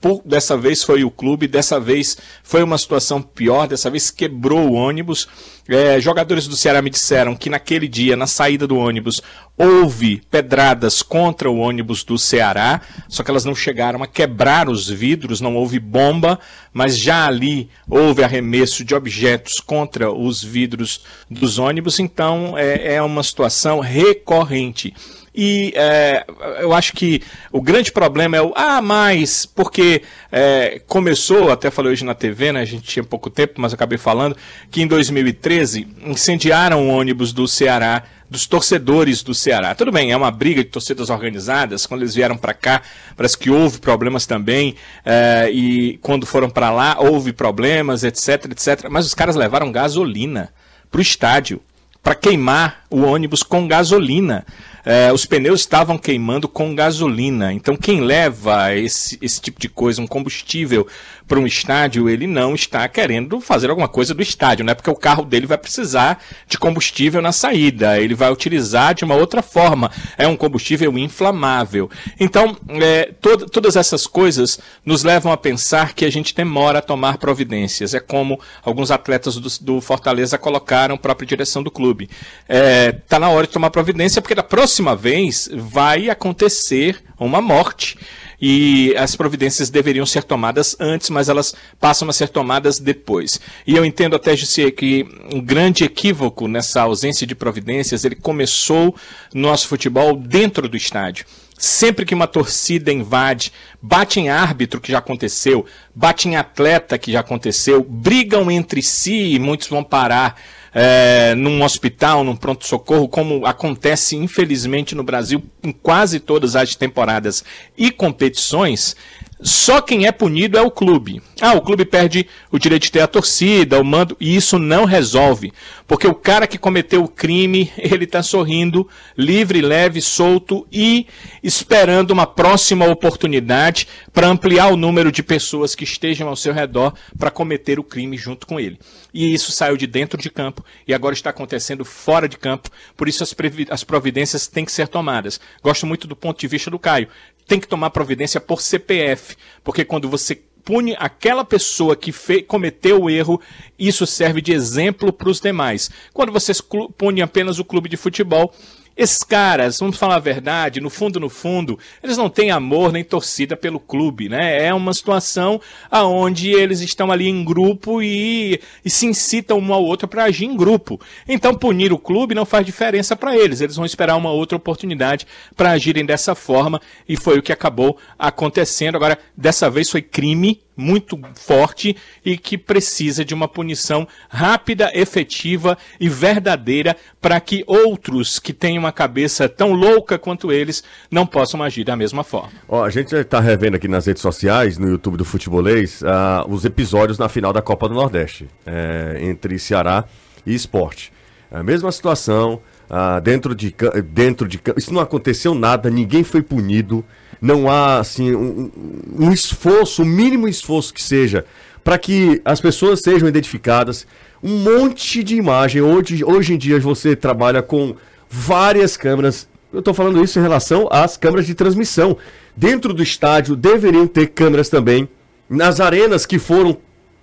Por, 0.00 0.22
dessa 0.24 0.56
vez 0.56 0.82
foi 0.82 1.04
o 1.04 1.10
clube, 1.10 1.48
dessa 1.48 1.80
vez 1.80 2.18
foi 2.42 2.62
uma 2.62 2.76
situação 2.76 3.22
pior, 3.22 3.66
dessa 3.66 3.90
vez 3.90 4.10
quebrou 4.10 4.68
o 4.68 4.72
ônibus. 4.74 5.26
É, 5.68 5.98
jogadores 6.00 6.46
do 6.46 6.56
Ceará 6.56 6.80
me 6.80 6.90
disseram 6.90 7.34
que 7.34 7.50
naquele 7.50 7.88
dia, 7.88 8.14
na 8.14 8.26
saída 8.26 8.66
do 8.66 8.76
ônibus, 8.76 9.22
houve 9.56 10.22
pedradas 10.30 11.02
contra 11.02 11.50
o 11.50 11.58
ônibus 11.58 12.04
do 12.04 12.18
Ceará, 12.18 12.82
só 13.08 13.22
que 13.22 13.30
elas 13.30 13.44
não 13.44 13.54
chegaram 13.54 14.02
a 14.02 14.06
quebrar 14.06 14.68
os 14.68 14.88
vidros, 14.88 15.40
não 15.40 15.56
houve 15.56 15.80
bomba, 15.80 16.38
mas 16.72 16.98
já 16.98 17.26
ali 17.26 17.68
houve 17.88 18.22
arremesso 18.22 18.84
de 18.84 18.94
objetos 18.94 19.60
contra 19.60 20.12
os 20.12 20.42
vidros 20.42 21.00
dos 21.30 21.58
ônibus, 21.58 21.98
então 21.98 22.56
é, 22.56 22.96
é 22.96 23.02
uma 23.02 23.22
situação 23.22 23.80
recorrente. 23.80 24.94
E 25.36 25.74
é, 25.76 26.24
eu 26.60 26.72
acho 26.72 26.94
que 26.94 27.20
o 27.52 27.60
grande 27.60 27.92
problema 27.92 28.38
é 28.38 28.42
o 28.42 28.54
ah, 28.56 28.80
mas, 28.80 29.44
porque 29.44 30.00
é, 30.32 30.80
começou, 30.86 31.52
até 31.52 31.70
falei 31.70 31.92
hoje 31.92 32.06
na 32.06 32.14
TV, 32.14 32.52
né? 32.52 32.60
A 32.60 32.64
gente 32.64 32.84
tinha 32.84 33.04
pouco 33.04 33.28
tempo, 33.28 33.60
mas 33.60 33.74
acabei 33.74 33.98
falando, 33.98 34.34
que 34.70 34.80
em 34.80 34.86
2013 34.86 35.86
incendiaram 36.06 36.88
o 36.88 36.90
ônibus 36.90 37.34
do 37.34 37.46
Ceará, 37.46 38.04
dos 38.30 38.46
torcedores 38.46 39.22
do 39.22 39.34
Ceará. 39.34 39.74
Tudo 39.74 39.92
bem, 39.92 40.10
é 40.10 40.16
uma 40.16 40.30
briga 40.30 40.64
de 40.64 40.70
torcidas 40.70 41.10
organizadas. 41.10 41.84
Quando 41.84 42.00
eles 42.00 42.14
vieram 42.14 42.38
para 42.38 42.54
cá, 42.54 42.80
parece 43.14 43.36
que 43.36 43.50
houve 43.50 43.78
problemas 43.78 44.24
também. 44.26 44.74
é, 45.04 45.50
e 45.52 45.98
quando 45.98 46.24
foram 46.24 46.48
para 46.48 46.70
lá, 46.70 46.96
houve 46.98 47.32
problemas, 47.34 48.04
etc, 48.04 48.46
etc. 48.50 48.88
Mas 48.90 49.04
os 49.04 49.14
caras 49.14 49.36
levaram 49.36 49.70
gasolina 49.70 50.50
para 50.90 50.98
o 50.98 51.02
estádio 51.02 51.60
para 52.06 52.14
queimar 52.14 52.84
o 52.88 53.02
ônibus 53.02 53.42
com 53.42 53.66
gasolina. 53.66 54.46
É, 54.88 55.12
os 55.12 55.26
pneus 55.26 55.62
estavam 55.62 55.98
queimando 55.98 56.46
com 56.46 56.72
gasolina. 56.72 57.52
Então, 57.52 57.74
quem 57.74 58.00
leva 58.02 58.72
esse, 58.72 59.18
esse 59.20 59.40
tipo 59.40 59.58
de 59.58 59.68
coisa, 59.68 60.00
um 60.00 60.06
combustível, 60.06 60.86
para 61.26 61.40
um 61.40 61.46
estádio, 61.46 62.08
ele 62.08 62.26
não 62.26 62.54
está 62.54 62.86
querendo 62.88 63.40
fazer 63.40 63.68
alguma 63.68 63.88
coisa 63.88 64.14
do 64.14 64.22
estádio, 64.22 64.64
né? 64.64 64.74
Porque 64.74 64.90
o 64.90 64.94
carro 64.94 65.24
dele 65.24 65.46
vai 65.46 65.58
precisar 65.58 66.22
de 66.46 66.56
combustível 66.56 67.20
na 67.20 67.32
saída. 67.32 67.98
Ele 68.00 68.14
vai 68.14 68.30
utilizar 68.30 68.94
de 68.94 69.04
uma 69.04 69.14
outra 69.16 69.42
forma. 69.42 69.90
É 70.16 70.26
um 70.28 70.36
combustível 70.36 70.96
inflamável. 70.96 71.90
Então, 72.20 72.56
é, 72.80 73.12
tod- 73.20 73.50
todas 73.50 73.74
essas 73.76 74.06
coisas 74.06 74.60
nos 74.84 75.02
levam 75.02 75.32
a 75.32 75.36
pensar 75.36 75.94
que 75.94 76.04
a 76.04 76.10
gente 76.10 76.34
demora 76.34 76.78
a 76.78 76.82
tomar 76.82 77.18
providências. 77.18 77.92
É 77.92 78.00
como 78.00 78.38
alguns 78.62 78.90
atletas 78.90 79.36
do, 79.36 79.48
do 79.64 79.80
Fortaleza 79.80 80.38
colocaram 80.38 80.94
a 80.94 80.98
própria 80.98 81.26
direção 81.26 81.62
do 81.62 81.70
clube. 81.70 82.08
Está 82.48 83.18
na 83.18 83.28
hora 83.30 83.46
de 83.46 83.52
tomar 83.52 83.70
providência, 83.70 84.22
porque 84.22 84.34
da 84.34 84.42
próxima 84.42 84.94
vez 84.94 85.48
vai 85.52 86.08
acontecer 86.08 87.02
uma 87.18 87.40
morte. 87.40 87.98
E 88.40 88.94
as 88.96 89.16
providências 89.16 89.70
deveriam 89.70 90.04
ser 90.04 90.22
tomadas 90.24 90.76
antes, 90.78 91.10
mas 91.10 91.28
elas 91.28 91.54
passam 91.80 92.08
a 92.08 92.12
ser 92.12 92.28
tomadas 92.28 92.78
depois. 92.78 93.40
E 93.66 93.74
eu 93.74 93.84
entendo 93.84 94.16
até, 94.16 94.36
Jussi, 94.36 94.70
que 94.70 95.06
um 95.32 95.40
grande 95.40 95.84
equívoco 95.84 96.46
nessa 96.48 96.82
ausência 96.82 97.26
de 97.26 97.34
providências, 97.34 98.04
ele 98.04 98.16
começou 98.16 98.94
no 99.32 99.42
nosso 99.42 99.68
futebol 99.68 100.16
dentro 100.16 100.68
do 100.68 100.76
estádio. 100.76 101.26
Sempre 101.58 102.04
que 102.04 102.14
uma 102.14 102.26
torcida 102.26 102.92
invade, 102.92 103.50
bate 103.80 104.20
em 104.20 104.28
árbitro, 104.28 104.78
que 104.78 104.92
já 104.92 104.98
aconteceu, 104.98 105.64
bate 105.94 106.28
em 106.28 106.36
atleta, 106.36 106.98
que 106.98 107.10
já 107.10 107.20
aconteceu, 107.20 107.82
brigam 107.82 108.50
entre 108.50 108.82
si 108.82 109.32
e 109.32 109.38
muitos 109.38 109.68
vão 109.68 109.82
parar 109.82 110.38
é, 110.78 111.34
num 111.34 111.64
hospital, 111.64 112.22
num 112.22 112.36
pronto-socorro, 112.36 113.08
como 113.08 113.46
acontece 113.46 114.14
infelizmente 114.14 114.94
no 114.94 115.02
Brasil 115.02 115.42
em 115.64 115.72
quase 115.72 116.20
todas 116.20 116.54
as 116.54 116.74
temporadas 116.74 117.42
e 117.78 117.90
competições, 117.90 118.94
só 119.40 119.82
quem 119.82 120.06
é 120.06 120.12
punido 120.12 120.56
é 120.56 120.62
o 120.62 120.70
clube. 120.70 121.20
Ah, 121.40 121.52
o 121.52 121.60
clube 121.60 121.84
perde 121.84 122.26
o 122.50 122.58
direito 122.58 122.84
de 122.84 122.92
ter 122.92 123.00
a 123.00 123.06
torcida, 123.06 123.78
o 123.78 123.84
mando, 123.84 124.16
e 124.18 124.34
isso 124.34 124.58
não 124.58 124.86
resolve. 124.86 125.52
Porque 125.86 126.06
o 126.06 126.14
cara 126.14 126.46
que 126.46 126.56
cometeu 126.56 127.04
o 127.04 127.08
crime, 127.08 127.70
ele 127.76 128.04
está 128.04 128.22
sorrindo, 128.22 128.88
livre, 129.16 129.60
leve, 129.60 130.00
solto 130.00 130.66
e 130.72 131.06
esperando 131.42 132.12
uma 132.12 132.26
próxima 132.26 132.86
oportunidade 132.86 133.86
para 134.10 134.26
ampliar 134.26 134.68
o 134.68 134.76
número 134.76 135.12
de 135.12 135.22
pessoas 135.22 135.74
que 135.74 135.84
estejam 135.84 136.28
ao 136.28 136.36
seu 136.36 136.54
redor 136.54 136.94
para 137.18 137.30
cometer 137.30 137.78
o 137.78 137.84
crime 137.84 138.16
junto 138.16 138.46
com 138.46 138.58
ele. 138.58 138.78
E 139.12 139.34
isso 139.34 139.52
saiu 139.52 139.76
de 139.76 139.86
dentro 139.86 140.20
de 140.20 140.30
campo 140.30 140.64
e 140.88 140.94
agora 140.94 141.14
está 141.14 141.28
acontecendo 141.28 141.84
fora 141.84 142.26
de 142.26 142.38
campo, 142.38 142.70
por 142.96 143.06
isso 143.06 143.22
as, 143.22 143.34
as 143.70 143.84
providências 143.84 144.46
têm 144.46 144.64
que 144.64 144.72
ser 144.72 144.88
tomadas. 144.88 145.38
Gosto 145.62 145.86
muito 145.86 146.06
do 146.06 146.16
ponto 146.16 146.40
de 146.40 146.48
vista 146.48 146.70
do 146.70 146.78
Caio 146.78 147.08
tem 147.46 147.60
que 147.60 147.68
tomar 147.68 147.90
providência 147.90 148.40
por 148.40 148.60
CPF, 148.60 149.36
porque 149.62 149.84
quando 149.84 150.08
você 150.08 150.34
pune 150.64 150.96
aquela 150.98 151.44
pessoa 151.44 151.94
que 151.94 152.12
cometeu 152.42 153.02
o 153.02 153.08
erro, 153.08 153.40
isso 153.78 154.04
serve 154.04 154.40
de 154.40 154.52
exemplo 154.52 155.12
para 155.12 155.30
os 155.30 155.40
demais. 155.40 155.88
Quando 156.12 156.32
você 156.32 156.52
pune 156.98 157.22
apenas 157.22 157.60
o 157.60 157.64
clube 157.64 157.88
de 157.88 157.96
futebol, 157.96 158.52
esses 158.96 159.18
caras, 159.18 159.78
vamos 159.78 159.98
falar 159.98 160.16
a 160.16 160.20
verdade, 160.20 160.80
no 160.80 160.88
fundo, 160.88 161.20
no 161.20 161.28
fundo, 161.28 161.78
eles 162.02 162.16
não 162.16 162.30
têm 162.30 162.50
amor 162.50 162.92
nem 162.92 163.04
torcida 163.04 163.54
pelo 163.54 163.78
clube, 163.78 164.26
né? 164.28 164.64
É 164.66 164.72
uma 164.72 164.94
situação 164.94 165.60
aonde 165.90 166.50
eles 166.50 166.80
estão 166.80 167.12
ali 167.12 167.28
em 167.28 167.44
grupo 167.44 168.00
e, 168.02 168.58
e 168.82 168.88
se 168.88 169.04
incitam 169.04 169.58
um 169.58 169.74
ao 169.74 169.84
outro 169.84 170.08
para 170.08 170.24
agir 170.24 170.46
em 170.46 170.56
grupo. 170.56 170.98
Então, 171.28 171.54
punir 171.54 171.92
o 171.92 171.98
clube 171.98 172.34
não 172.34 172.46
faz 172.46 172.64
diferença 172.64 173.14
para 173.14 173.36
eles. 173.36 173.60
Eles 173.60 173.76
vão 173.76 173.84
esperar 173.84 174.16
uma 174.16 174.30
outra 174.30 174.56
oportunidade 174.56 175.26
para 175.54 175.72
agirem 175.72 176.06
dessa 176.06 176.34
forma 176.34 176.80
e 177.06 177.18
foi 177.18 177.38
o 177.38 177.42
que 177.42 177.52
acabou 177.52 177.98
acontecendo. 178.18 178.96
Agora, 178.96 179.18
dessa 179.36 179.68
vez 179.68 179.90
foi 179.90 180.00
crime 180.00 180.65
muito 180.76 181.18
forte 181.34 181.96
e 182.24 182.36
que 182.36 182.58
precisa 182.58 183.24
de 183.24 183.34
uma 183.34 183.48
punição 183.48 184.06
rápida, 184.28 184.90
efetiva 184.94 185.78
e 185.98 186.08
verdadeira 186.08 186.96
para 187.20 187.40
que 187.40 187.64
outros 187.66 188.38
que 188.38 188.52
têm 188.52 188.78
uma 188.78 188.92
cabeça 188.92 189.48
tão 189.48 189.72
louca 189.72 190.18
quanto 190.18 190.52
eles 190.52 190.84
não 191.10 191.26
possam 191.26 191.62
agir 191.62 191.84
da 191.84 191.96
mesma 191.96 192.22
forma. 192.22 192.52
Ó, 192.68 192.84
a 192.84 192.90
gente 192.90 193.14
está 193.14 193.40
revendo 193.40 193.76
aqui 193.76 193.88
nas 193.88 194.06
redes 194.06 194.22
sociais, 194.22 194.78
no 194.78 194.88
YouTube 194.88 195.16
do 195.16 195.24
Futebolês, 195.24 196.02
uh, 196.02 196.48
os 196.48 196.64
episódios 196.64 197.18
na 197.18 197.28
final 197.28 197.52
da 197.52 197.62
Copa 197.62 197.88
do 197.88 197.94
Nordeste, 197.94 198.48
é, 198.66 199.18
entre 199.20 199.58
Ceará 199.58 200.04
e 200.44 200.54
Esporte. 200.54 201.12
A 201.50 201.62
mesma 201.62 201.90
situação, 201.92 202.60
uh, 202.90 203.20
dentro 203.20 203.54
de 203.54 203.74
dentro 204.04 204.48
de 204.48 204.60
isso 204.76 204.92
não 204.92 205.00
aconteceu 205.00 205.54
nada, 205.54 205.88
ninguém 205.88 206.24
foi 206.24 206.42
punido 206.42 207.04
não 207.40 207.68
há 207.70 207.98
assim 207.98 208.34
um, 208.34 208.70
um 209.18 209.32
esforço, 209.32 210.02
o 210.02 210.04
um 210.04 210.08
mínimo 210.08 210.48
esforço 210.48 210.92
que 210.92 211.02
seja, 211.02 211.44
para 211.82 211.98
que 211.98 212.40
as 212.44 212.60
pessoas 212.60 213.00
sejam 213.00 213.28
identificadas. 213.28 214.06
Um 214.42 214.58
monte 214.58 215.22
de 215.22 215.36
imagem. 215.36 215.82
Hoje, 215.82 216.24
hoje 216.24 216.54
em 216.54 216.58
dia 216.58 216.78
você 216.80 217.16
trabalha 217.16 217.62
com 217.62 217.94
várias 218.28 218.96
câmeras. 218.96 219.48
Eu 219.72 219.80
estou 219.80 219.94
falando 219.94 220.22
isso 220.22 220.38
em 220.38 220.42
relação 220.42 220.88
às 220.90 221.16
câmeras 221.16 221.46
de 221.46 221.54
transmissão. 221.54 222.16
Dentro 222.56 222.92
do 222.92 223.02
estádio 223.02 223.54
deveriam 223.56 224.06
ter 224.06 224.28
câmeras 224.28 224.68
também. 224.68 225.08
Nas 225.48 225.80
arenas 225.80 226.26
que 226.26 226.38
foram 226.38 226.76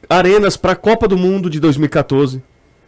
arenas 0.09 0.55
para 0.55 0.73
a 0.73 0.75
Copa 0.75 1.07
do 1.07 1.17
Mundo 1.17 1.49
de 1.49 1.59
2014. 1.59 2.41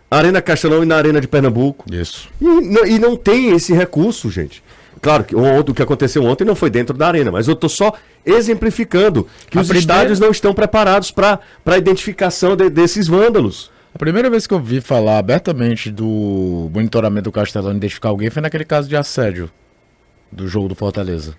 Arena 0.09 0.41
Castelão 0.41 0.83
e 0.83 0.85
na 0.85 0.95
Arena 0.95 1.19
de 1.19 1.27
Pernambuco. 1.27 1.85
Isso. 1.91 2.29
E, 2.39 2.93
e 2.93 2.99
não 2.99 3.15
tem 3.15 3.51
esse 3.51 3.73
recurso, 3.73 4.29
gente. 4.29 4.63
Claro 5.05 5.23
que 5.23 5.35
o, 5.35 5.63
que 5.71 5.83
aconteceu 5.83 6.23
ontem 6.23 6.43
não 6.43 6.55
foi 6.55 6.67
dentro 6.67 6.97
da 6.97 7.05
arena, 7.05 7.31
mas 7.31 7.47
eu 7.47 7.53
estou 7.53 7.69
só 7.69 7.93
exemplificando 8.25 9.27
que 9.51 9.55
a 9.55 9.61
os 9.61 9.67
primeira... 9.67 9.77
estádios 9.77 10.19
não 10.19 10.31
estão 10.31 10.51
preparados 10.51 11.11
para 11.11 11.39
a 11.63 11.77
identificação 11.77 12.55
de, 12.55 12.71
desses 12.71 13.07
vândalos. 13.07 13.69
A 13.93 13.99
primeira 13.99 14.31
vez 14.31 14.47
que 14.47 14.53
eu 14.55 14.59
vi 14.59 14.81
falar 14.81 15.19
abertamente 15.19 15.91
do 15.91 16.71
monitoramento 16.73 17.25
do 17.25 17.31
Castelão 17.31 17.75
identificar 17.75 18.09
alguém 18.09 18.31
foi 18.31 18.41
naquele 18.41 18.65
caso 18.65 18.89
de 18.89 18.97
assédio 18.97 19.51
do 20.31 20.47
jogo 20.47 20.69
do 20.69 20.75
Fortaleza. 20.75 21.35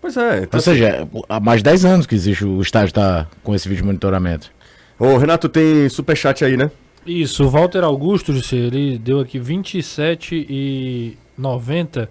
Pois 0.00 0.16
é. 0.16 0.38
Então, 0.38 0.58
Ou 0.58 0.60
seja, 0.60 1.06
há 1.28 1.38
mais 1.38 1.60
de 1.60 1.64
10 1.64 1.84
anos 1.84 2.06
que 2.08 2.14
existe 2.16 2.44
o 2.44 2.60
estádio 2.60 2.92
tá 2.92 3.28
com 3.44 3.54
esse 3.54 3.68
vídeo 3.68 3.82
de 3.82 3.86
monitoramento. 3.86 4.50
Ô, 4.98 5.16
Renato, 5.16 5.48
tem 5.48 5.88
superchat 5.88 6.44
aí, 6.44 6.56
né? 6.56 6.72
Isso, 7.06 7.44
o 7.44 7.48
Walter 7.48 7.84
Augusto, 7.84 8.32
ele 8.52 8.98
deu 8.98 9.20
aqui 9.20 9.38
27 9.38 10.44
e 10.50 11.16
90 11.38 12.10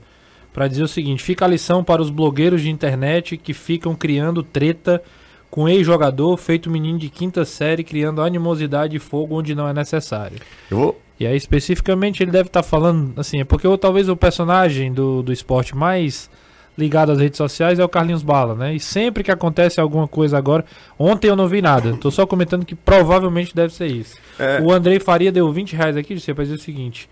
para 0.55 0.69
dizer 0.69 0.83
o 0.83 0.87
seguinte: 0.87 1.21
fica 1.21 1.43
a 1.43 1.47
lição 1.49 1.83
para 1.83 2.01
os 2.01 2.09
blogueiros 2.09 2.61
de 2.61 2.69
internet 2.69 3.35
que 3.35 3.53
ficam 3.53 3.93
criando 3.93 4.41
treta 4.41 5.03
com 5.51 5.67
ex-jogador 5.67 6.37
feito 6.37 6.69
menino 6.69 6.97
de 6.97 7.09
quinta 7.09 7.43
série, 7.43 7.83
criando 7.83 8.21
animosidade 8.21 8.95
e 8.95 8.99
fogo 8.99 9.37
onde 9.37 9.53
não 9.53 9.67
é 9.67 9.73
necessário. 9.73 10.37
Eu 10.71 10.77
vou... 10.77 11.01
E 11.19 11.27
aí, 11.27 11.35
especificamente, 11.35 12.23
ele 12.23 12.31
deve 12.31 12.47
estar 12.47 12.61
tá 12.61 12.67
falando, 12.67 13.13
assim, 13.17 13.39
é 13.39 13.45
porque 13.45 13.67
ou, 13.67 13.77
talvez 13.77 14.09
o 14.09 14.17
personagem 14.17 14.91
do, 14.91 15.21
do 15.21 15.31
esporte 15.31 15.75
mais 15.75 16.29
ligado 16.77 17.11
às 17.11 17.19
redes 17.19 17.37
sociais 17.37 17.79
é 17.79 17.83
o 17.85 17.89
Carlinhos 17.89 18.23
Bala, 18.23 18.53
né? 18.53 18.75
E 18.75 18.79
sempre 18.79 19.23
que 19.23 19.31
acontece 19.31 19.79
alguma 19.79 20.07
coisa 20.07 20.37
agora, 20.37 20.65
ontem 20.99 21.29
eu 21.29 21.35
não 21.35 21.47
vi 21.47 21.61
nada, 21.61 21.95
tô 21.97 22.11
só 22.11 22.25
comentando 22.25 22.65
que 22.65 22.75
provavelmente 22.75 23.55
deve 23.55 23.73
ser 23.73 23.87
isso. 23.87 24.17
É... 24.37 24.61
O 24.61 24.71
Andrei 24.71 24.99
Faria 24.99 25.31
deu 25.31 25.49
20 25.51 25.73
reais 25.73 25.95
aqui, 25.95 26.17
para 26.33 26.43
dizer 26.43 26.55
o 26.55 26.59
seguinte: 26.59 27.09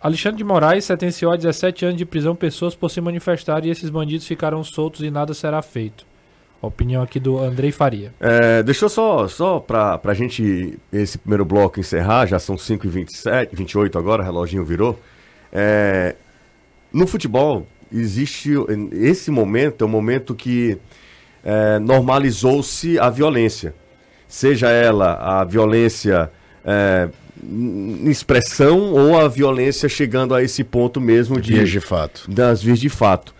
Alexandre 0.00 0.38
de 0.38 0.44
Moraes 0.44 0.86
sentenciou 0.86 1.30
a 1.30 1.36
17 1.36 1.84
anos 1.84 1.98
de 1.98 2.06
prisão 2.06 2.34
pessoas 2.34 2.74
por 2.74 2.90
se 2.90 3.00
manifestar 3.02 3.66
e 3.66 3.70
esses 3.70 3.90
bandidos 3.90 4.26
ficaram 4.26 4.64
soltos 4.64 5.02
e 5.02 5.10
nada 5.10 5.34
será 5.34 5.60
feito. 5.60 6.06
A 6.62 6.66
opinião 6.66 7.02
aqui 7.02 7.20
do 7.20 7.38
Andrei 7.38 7.70
Faria. 7.70 8.12
É, 8.18 8.62
deixa 8.62 8.86
eu 8.86 8.88
só, 8.88 9.28
só 9.28 9.60
pra, 9.60 9.98
pra 9.98 10.14
gente, 10.14 10.78
esse 10.90 11.18
primeiro 11.18 11.44
bloco 11.44 11.80
encerrar, 11.80 12.26
já 12.26 12.38
são 12.38 12.56
5h27, 12.56 13.50
28 13.52 13.98
agora, 13.98 14.22
o 14.22 14.24
reloginho 14.24 14.64
virou. 14.64 14.98
É, 15.52 16.16
no 16.92 17.06
futebol, 17.06 17.66
existe. 17.92 18.52
Esse 18.92 19.30
momento 19.30 19.84
é 19.84 19.86
um 19.86 19.90
momento 19.90 20.34
que 20.34 20.78
é, 21.44 21.78
normalizou-se 21.78 22.98
a 22.98 23.10
violência. 23.10 23.74
Seja 24.28 24.70
ela 24.70 25.14
a 25.14 25.44
violência 25.44 26.30
é, 26.64 27.08
expressão 28.04 28.92
ou 28.92 29.18
a 29.18 29.28
violência 29.28 29.88
chegando 29.88 30.34
a 30.34 30.42
esse 30.42 30.62
ponto 30.62 31.00
mesmo 31.00 31.40
de 31.40 31.54
vias 31.54 31.70
de 31.70 31.80
fato. 31.80 32.30
Das 32.30 32.62
vias 32.62 32.78
de 32.78 32.88
fato. 32.88 33.34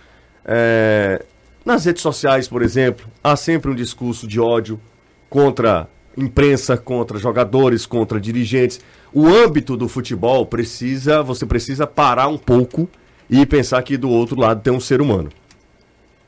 É, 0.44 1.24
nas 1.64 1.84
redes 1.84 2.02
sociais, 2.02 2.48
por 2.48 2.62
exemplo, 2.62 3.06
há 3.22 3.36
sempre 3.36 3.70
um 3.70 3.74
discurso 3.74 4.26
de 4.26 4.40
ódio 4.40 4.80
contra 5.28 5.88
imprensa, 6.16 6.76
contra 6.76 7.18
jogadores, 7.18 7.86
contra 7.86 8.20
dirigentes. 8.20 8.80
O 9.12 9.26
âmbito 9.26 9.76
do 9.76 9.88
futebol 9.88 10.46
precisa, 10.46 11.22
você 11.22 11.46
precisa 11.46 11.86
parar 11.86 12.28
um 12.28 12.38
pouco 12.38 12.88
e 13.28 13.44
pensar 13.46 13.82
que 13.82 13.96
do 13.96 14.08
outro 14.08 14.38
lado 14.38 14.62
tem 14.62 14.72
um 14.72 14.80
ser 14.80 15.00
humano. 15.00 15.30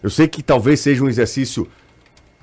Eu 0.03 0.11
sei 0.11 0.27
que 0.29 0.43
talvez 0.43 0.81
seja 0.81 1.03
um 1.03 1.09
exercício 1.09 1.69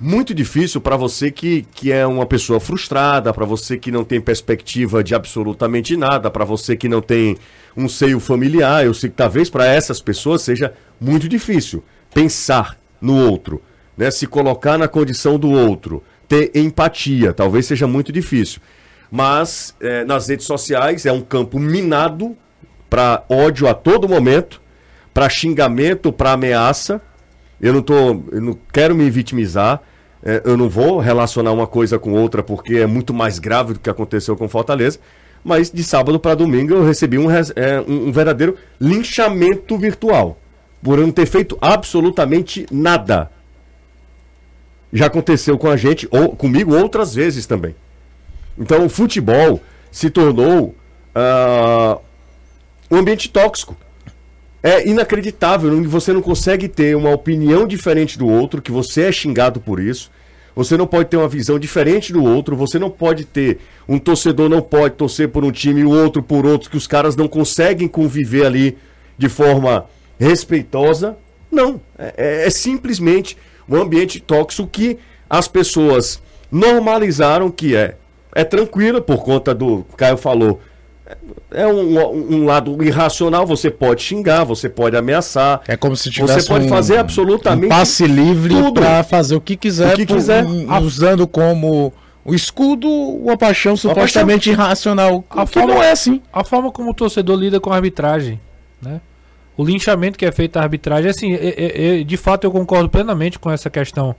muito 0.00 0.32
difícil 0.32 0.80
para 0.80 0.96
você 0.96 1.30
que, 1.30 1.66
que 1.74 1.92
é 1.92 2.06
uma 2.06 2.24
pessoa 2.24 2.58
frustrada, 2.58 3.34
para 3.34 3.44
você 3.44 3.76
que 3.76 3.92
não 3.92 4.02
tem 4.02 4.20
perspectiva 4.20 5.04
de 5.04 5.14
absolutamente 5.14 5.94
nada, 5.96 6.30
para 6.30 6.44
você 6.44 6.74
que 6.74 6.88
não 6.88 7.02
tem 7.02 7.36
um 7.76 7.86
seio 7.86 8.18
familiar. 8.18 8.84
Eu 8.84 8.94
sei 8.94 9.10
que 9.10 9.16
talvez 9.16 9.50
para 9.50 9.66
essas 9.66 10.00
pessoas 10.00 10.40
seja 10.40 10.72
muito 10.98 11.28
difícil 11.28 11.84
pensar 12.14 12.78
no 13.00 13.16
outro, 13.16 13.62
né? 13.96 14.10
se 14.10 14.26
colocar 14.26 14.78
na 14.78 14.88
condição 14.88 15.38
do 15.38 15.50
outro, 15.50 16.02
ter 16.26 16.50
empatia. 16.54 17.34
Talvez 17.34 17.66
seja 17.66 17.86
muito 17.86 18.10
difícil. 18.10 18.60
Mas 19.10 19.74
é, 19.80 20.04
nas 20.04 20.28
redes 20.28 20.46
sociais 20.46 21.04
é 21.04 21.12
um 21.12 21.20
campo 21.20 21.58
minado 21.58 22.36
para 22.88 23.24
ódio 23.28 23.68
a 23.68 23.74
todo 23.74 24.08
momento, 24.08 24.62
para 25.12 25.28
xingamento, 25.28 26.12
para 26.12 26.32
ameaça. 26.32 27.02
Eu 27.60 27.72
não, 27.72 27.82
tô, 27.82 28.22
eu 28.32 28.40
não 28.40 28.58
quero 28.72 28.94
me 28.94 29.08
vitimizar, 29.10 29.82
é, 30.22 30.42
eu 30.44 30.56
não 30.56 30.68
vou 30.68 30.98
relacionar 30.98 31.52
uma 31.52 31.66
coisa 31.66 31.98
com 31.98 32.12
outra 32.12 32.42
porque 32.42 32.76
é 32.76 32.86
muito 32.86 33.12
mais 33.12 33.38
grave 33.38 33.74
do 33.74 33.80
que 33.80 33.90
aconteceu 33.90 34.36
com 34.36 34.48
Fortaleza. 34.48 34.98
Mas 35.42 35.70
de 35.70 35.82
sábado 35.82 36.20
para 36.20 36.34
domingo 36.34 36.74
eu 36.74 36.84
recebi 36.84 37.18
um, 37.18 37.30
é, 37.30 37.80
um, 37.86 38.12
verdadeiro 38.12 38.56
linchamento 38.80 39.76
virtual. 39.78 40.38
Por 40.82 40.98
eu 40.98 41.06
não 41.06 41.12
ter 41.12 41.26
feito 41.26 41.56
absolutamente 41.60 42.66
nada. 42.70 43.30
Já 44.92 45.06
aconteceu 45.06 45.56
com 45.56 45.68
a 45.68 45.76
gente, 45.76 46.08
ou 46.10 46.34
comigo 46.34 46.74
outras 46.74 47.14
vezes 47.14 47.46
também. 47.46 47.74
Então 48.58 48.84
o 48.84 48.88
futebol 48.88 49.60
se 49.90 50.10
tornou 50.10 50.74
uh, 51.14 52.00
um 52.90 52.96
ambiente 52.96 53.30
tóxico. 53.30 53.76
É 54.62 54.86
inacreditável, 54.86 55.82
você 55.84 56.12
não 56.12 56.20
consegue 56.20 56.68
ter 56.68 56.94
uma 56.94 57.10
opinião 57.10 57.66
diferente 57.66 58.18
do 58.18 58.28
outro, 58.28 58.60
que 58.60 58.70
você 58.70 59.02
é 59.02 59.12
xingado 59.12 59.58
por 59.58 59.80
isso. 59.80 60.10
Você 60.54 60.76
não 60.76 60.86
pode 60.86 61.08
ter 61.08 61.16
uma 61.16 61.28
visão 61.28 61.58
diferente 61.58 62.12
do 62.12 62.22
outro, 62.22 62.56
você 62.56 62.78
não 62.78 62.90
pode 62.90 63.24
ter. 63.24 63.58
Um 63.88 63.98
torcedor 63.98 64.48
não 64.48 64.60
pode 64.60 64.96
torcer 64.96 65.28
por 65.28 65.44
um 65.44 65.50
time 65.50 65.80
e 65.80 65.84
o 65.84 65.90
outro 65.90 66.22
por 66.22 66.44
outro, 66.44 66.68
que 66.68 66.76
os 66.76 66.86
caras 66.86 67.16
não 67.16 67.28
conseguem 67.28 67.88
conviver 67.88 68.44
ali 68.44 68.76
de 69.16 69.28
forma 69.28 69.86
respeitosa. 70.18 71.16
Não. 71.50 71.80
É, 71.98 72.14
é, 72.16 72.46
é 72.46 72.50
simplesmente 72.50 73.38
um 73.68 73.76
ambiente 73.76 74.20
tóxico 74.20 74.68
que 74.68 74.98
as 75.28 75.48
pessoas 75.48 76.20
normalizaram 76.50 77.50
que 77.50 77.74
é. 77.74 77.96
É 78.34 78.44
tranquilo 78.44 79.00
por 79.00 79.24
conta 79.24 79.54
do. 79.54 79.78
O 79.90 79.96
Caio 79.96 80.16
falou. 80.16 80.60
É 81.50 81.66
um, 81.66 82.34
um 82.36 82.44
lado 82.44 82.82
irracional, 82.84 83.46
você 83.46 83.70
pode 83.70 84.02
xingar, 84.02 84.44
você 84.44 84.68
pode 84.68 84.96
ameaçar. 84.96 85.60
É 85.66 85.76
como 85.76 85.96
se 85.96 86.10
tivesse 86.10 86.42
Você 86.42 86.48
pode 86.48 86.66
um- 86.66 86.68
fazer 86.68 86.98
absolutamente 86.98 87.66
um 87.66 87.68
passe 87.68 88.06
livre 88.06 88.54
tudo. 88.54 88.80
para 88.80 89.02
fazer 89.02 89.34
o 89.34 89.40
que 89.40 89.56
quiser, 89.56 89.94
O 89.94 89.96
que 89.96 90.06
quiser. 90.06 90.44
um- 90.44 90.78
usando 90.80 91.26
como 91.26 91.92
o 92.24 92.34
escudo 92.34 92.88
uma 92.88 93.36
paixão 93.36 93.76
supostamente 93.76 94.50
irracional. 94.50 95.24
A 95.30 95.42
A 95.42 95.46
que 95.46 95.54
forma- 95.54 95.74
não 95.74 95.82
é 95.82 95.90
assim. 95.90 96.20
a 96.32 96.44
forma 96.44 96.70
como 96.70 96.90
o 96.90 96.94
torcedor 96.94 97.36
lida 97.38 97.58
com 97.58 97.72
a 97.72 97.76
arbitragem, 97.76 98.38
né? 98.80 99.00
O 99.56 99.64
linchamento 99.64 100.16
que 100.18 100.24
é 100.24 100.32
feito 100.32 100.56
à 100.56 100.62
arbitragem, 100.62 101.10
assim, 101.10 101.34
é- 101.34 101.54
é- 101.56 102.00
é- 102.00 102.04
de 102.04 102.16
fato 102.16 102.44
eu 102.46 102.50
concordo 102.50 102.88
plenamente 102.88 103.38
com 103.38 103.50
essa 103.50 103.68
questão 103.68 104.14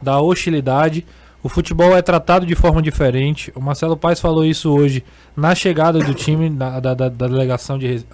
da 0.00 0.20
hostilidade. 0.20 1.04
O 1.42 1.48
futebol 1.48 1.96
é 1.96 2.02
tratado 2.02 2.44
de 2.44 2.54
forma 2.54 2.82
diferente. 2.82 3.50
O 3.54 3.60
Marcelo 3.60 3.96
Paes 3.96 4.20
falou 4.20 4.44
isso 4.44 4.70
hoje 4.70 5.02
na 5.36 5.54
chegada 5.54 5.98
do 5.98 6.12
time 6.12 6.50
da, 6.50 6.78
da- 6.80 6.94
da- 6.94 7.08
delegação 7.08 7.78
de, 7.78 8.04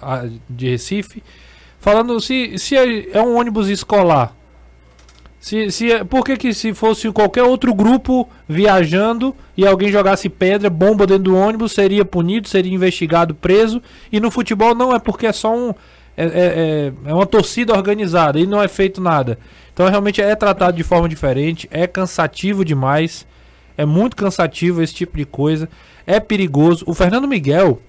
de 0.49 0.69
Recife, 0.69 1.21
falando 1.79 2.19
se, 2.21 2.57
se 2.57 2.75
é, 2.77 3.17
é 3.17 3.21
um 3.21 3.37
ônibus 3.37 3.67
escolar. 3.67 4.33
Se, 5.39 5.69
se 5.71 5.91
é, 5.91 6.03
por 6.03 6.23
que, 6.25 6.35
que 6.35 6.53
se 6.53 6.73
fosse 6.73 7.11
qualquer 7.11 7.43
outro 7.43 7.73
grupo 7.73 8.27
viajando 8.47 9.35
e 9.55 9.65
alguém 9.67 9.91
jogasse 9.91 10.29
pedra, 10.29 10.69
bomba 10.69 11.05
dentro 11.05 11.23
do 11.25 11.35
ônibus, 11.37 11.73
seria 11.73 12.03
punido, 12.03 12.47
seria 12.47 12.73
investigado, 12.73 13.35
preso. 13.35 13.81
E 14.11 14.19
no 14.19 14.31
futebol 14.31 14.73
não 14.73 14.93
é 14.95 14.99
porque 14.99 15.27
é 15.27 15.33
só 15.33 15.55
um. 15.55 15.73
É, 16.19 16.25
é, 16.25 16.29
é- 17.05 17.09
é 17.09 17.13
uma 17.13 17.25
torcida 17.27 17.73
organizada 17.73 18.39
e 18.39 18.47
não 18.47 18.61
é 18.61 18.67
feito 18.67 18.99
nada. 18.99 19.37
Então 19.77 19.87
realmente 19.87 20.19
é 20.19 20.35
tratado 20.35 20.75
de 20.75 20.81
forma 20.81 21.07
diferente, 21.07 21.67
é 21.69 21.85
cansativo 21.85 22.65
demais. 22.65 23.27
É 23.77 23.85
muito 23.85 24.15
cansativo 24.15 24.81
esse 24.81 24.91
tipo 24.91 25.15
de 25.15 25.23
coisa. 25.23 25.69
É 26.03 26.19
perigoso. 26.19 26.83
O 26.87 26.95
Fernando 26.95 27.27
Miguel, 27.27 27.79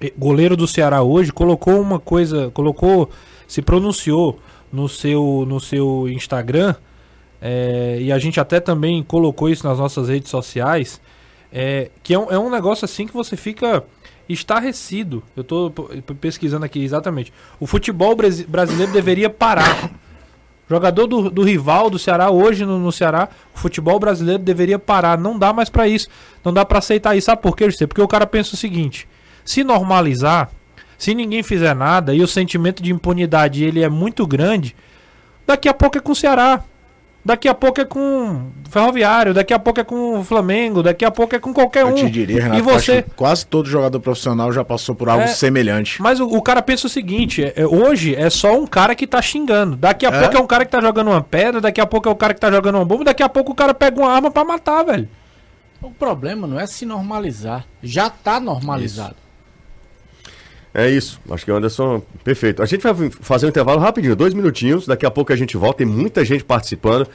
eh, 0.00 0.14
goleiro 0.16 0.56
do 0.56 0.66
Ceará 0.66 1.02
hoje, 1.02 1.30
colocou 1.30 1.78
uma 1.78 2.00
coisa, 2.00 2.50
colocou, 2.54 3.10
se 3.46 3.60
pronunciou 3.60 4.40
no 4.72 4.88
seu, 4.88 5.44
no 5.46 5.60
seu 5.60 6.08
Instagram, 6.08 6.74
eh, 7.42 7.98
e 8.00 8.10
a 8.10 8.18
gente 8.18 8.40
até 8.40 8.58
também 8.58 9.02
colocou 9.02 9.50
isso 9.50 9.68
nas 9.68 9.78
nossas 9.78 10.08
redes 10.08 10.30
sociais, 10.30 11.02
eh, 11.52 11.90
que 12.02 12.14
é 12.14 12.18
um, 12.18 12.30
é 12.30 12.38
um 12.38 12.48
negócio 12.48 12.86
assim 12.86 13.06
que 13.06 13.12
você 13.12 13.36
fica 13.36 13.84
estarrecido. 14.26 15.22
Eu 15.36 15.44
p- 15.70 16.14
pesquisando 16.14 16.64
aqui 16.64 16.82
exatamente. 16.82 17.30
O 17.60 17.66
futebol 17.66 18.16
brasi- 18.16 18.46
brasileiro 18.46 18.90
deveria 18.90 19.28
parar. 19.28 19.90
Jogador 20.70 21.08
do, 21.08 21.28
do 21.28 21.42
rival 21.42 21.90
do 21.90 21.98
Ceará 21.98 22.30
hoje 22.30 22.64
no, 22.64 22.78
no 22.78 22.92
Ceará, 22.92 23.28
o 23.52 23.58
futebol 23.58 23.98
brasileiro 23.98 24.40
deveria 24.40 24.78
parar. 24.78 25.18
Não 25.18 25.36
dá 25.36 25.52
mais 25.52 25.68
pra 25.68 25.88
isso. 25.88 26.08
Não 26.44 26.52
dá 26.52 26.64
pra 26.64 26.78
aceitar 26.78 27.16
isso. 27.16 27.26
Sabe 27.26 27.42
por 27.42 27.56
quê, 27.56 27.68
José? 27.68 27.88
Porque 27.88 28.00
o 28.00 28.06
cara 28.06 28.24
pensa 28.24 28.54
o 28.54 28.56
seguinte: 28.56 29.08
se 29.44 29.64
normalizar, 29.64 30.48
se 30.96 31.12
ninguém 31.12 31.42
fizer 31.42 31.74
nada 31.74 32.14
e 32.14 32.22
o 32.22 32.28
sentimento 32.28 32.84
de 32.84 32.92
impunidade 32.92 33.64
ele 33.64 33.82
é 33.82 33.88
muito 33.88 34.24
grande, 34.24 34.76
daqui 35.44 35.68
a 35.68 35.74
pouco 35.74 35.98
é 35.98 36.00
com 36.00 36.12
o 36.12 36.16
Ceará. 36.16 36.62
Daqui 37.22 37.48
a 37.48 37.54
pouco 37.54 37.78
é 37.80 37.84
com 37.84 38.46
Ferroviário, 38.70 39.34
daqui 39.34 39.52
a 39.52 39.58
pouco 39.58 39.78
é 39.78 39.84
com 39.84 40.20
o 40.20 40.24
Flamengo, 40.24 40.82
daqui 40.82 41.04
a 41.04 41.10
pouco 41.10 41.34
é 41.36 41.38
com 41.38 41.52
qualquer 41.52 41.84
um. 41.84 41.90
Eu 41.90 41.94
te 41.96 42.10
diria, 42.10 42.42
Renato, 42.44 42.58
e 42.58 42.62
você, 42.62 43.02
que 43.02 43.10
quase 43.10 43.44
todo 43.46 43.68
jogador 43.68 44.00
profissional 44.00 44.50
já 44.52 44.64
passou 44.64 44.94
por 44.94 45.08
algo 45.08 45.24
É. 45.24 45.26
semelhante. 45.26 46.00
mas 46.00 46.18
o, 46.18 46.24
o 46.26 46.40
cara 46.40 46.62
pensa 46.62 46.86
o 46.86 46.90
seguinte: 46.90 47.44
é- 47.44 47.52
é- 47.56 47.66
hoje 47.66 48.14
é 48.14 48.30
só 48.30 48.58
um 48.58 48.66
cara 48.66 48.94
que 48.94 49.06
tá 49.06 49.20
xingando. 49.20 49.76
Daqui 49.76 50.06
a 50.06 50.08
É? 50.08 50.20
pouco 50.20 50.36
é 50.36 50.40
um 50.40 50.46
cara 50.46 50.64
que 50.64 50.70
tá 50.70 50.80
jogando 50.80 51.08
uma 51.08 51.20
pedra, 51.22 51.60
daqui 51.60 51.80
a 51.80 51.86
pouco 51.86 52.08
é 52.08 52.12
o 52.12 52.16
cara 52.16 52.32
que 52.32 52.40
tá 52.40 52.50
jogando 52.50 52.76
uma 52.76 52.84
bomba, 52.86 53.04
daqui 53.04 53.22
a 53.22 53.28
pouco 53.28 53.52
o 53.52 53.54
cara 53.54 53.74
pega 53.74 54.00
uma 54.00 54.10
arma 54.10 54.30
pra 54.30 54.42
matar, 54.44 54.82
velho. 54.84 55.06
O 55.82 55.90
problema 55.90 56.46
não 56.46 56.58
é 56.58 56.66
se 56.66 56.86
normalizar. 56.86 57.64
Já 57.82 58.08
tá 58.08 58.38
normalizado. 58.40 59.16
É 60.72 60.88
isso. 60.88 61.20
Acho 61.30 61.44
que 61.44 61.50
o 61.50 61.56
Anderson, 61.56 62.02
perfeito. 62.22 62.62
A 62.62 62.66
gente 62.66 62.82
vai 62.82 63.10
fazer 63.20 63.46
um 63.46 63.48
intervalo 63.48 63.80
rapidinho, 63.80 64.14
dois 64.14 64.34
minutinhos. 64.34 64.86
Daqui 64.86 65.04
a 65.04 65.10
pouco 65.10 65.32
a 65.32 65.36
gente 65.36 65.56
volta. 65.56 65.78
Tem 65.78 65.86
muita 65.86 66.24
gente 66.24 66.44
participando. 66.44 67.08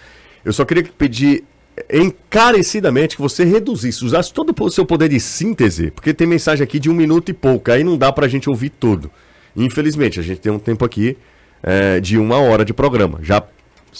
Eu 0.43 0.51
só 0.51 0.65
queria 0.65 0.83
pedir 0.83 1.43
encarecidamente 1.91 3.15
que 3.15 3.21
você 3.21 3.43
reduzisse, 3.43 4.05
usasse 4.05 4.33
todo 4.33 4.55
o 4.57 4.69
seu 4.69 4.85
poder 4.85 5.09
de 5.09 5.19
síntese, 5.19 5.91
porque 5.91 6.13
tem 6.13 6.25
mensagem 6.25 6.63
aqui 6.63 6.79
de 6.79 6.89
um 6.89 6.93
minuto 6.93 7.29
e 7.29 7.33
pouco. 7.33 7.71
Aí 7.71 7.83
não 7.83 7.97
dá 7.97 8.11
pra 8.11 8.27
gente 8.27 8.49
ouvir 8.49 8.69
tudo. 8.69 9.11
Infelizmente, 9.55 10.19
a 10.19 10.23
gente 10.23 10.39
tem 10.39 10.51
um 10.51 10.59
tempo 10.59 10.83
aqui 10.85 11.17
é, 11.63 11.99
de 11.99 12.17
uma 12.17 12.39
hora 12.39 12.63
de 12.63 12.73
programa. 12.73 13.19
Já 13.21 13.43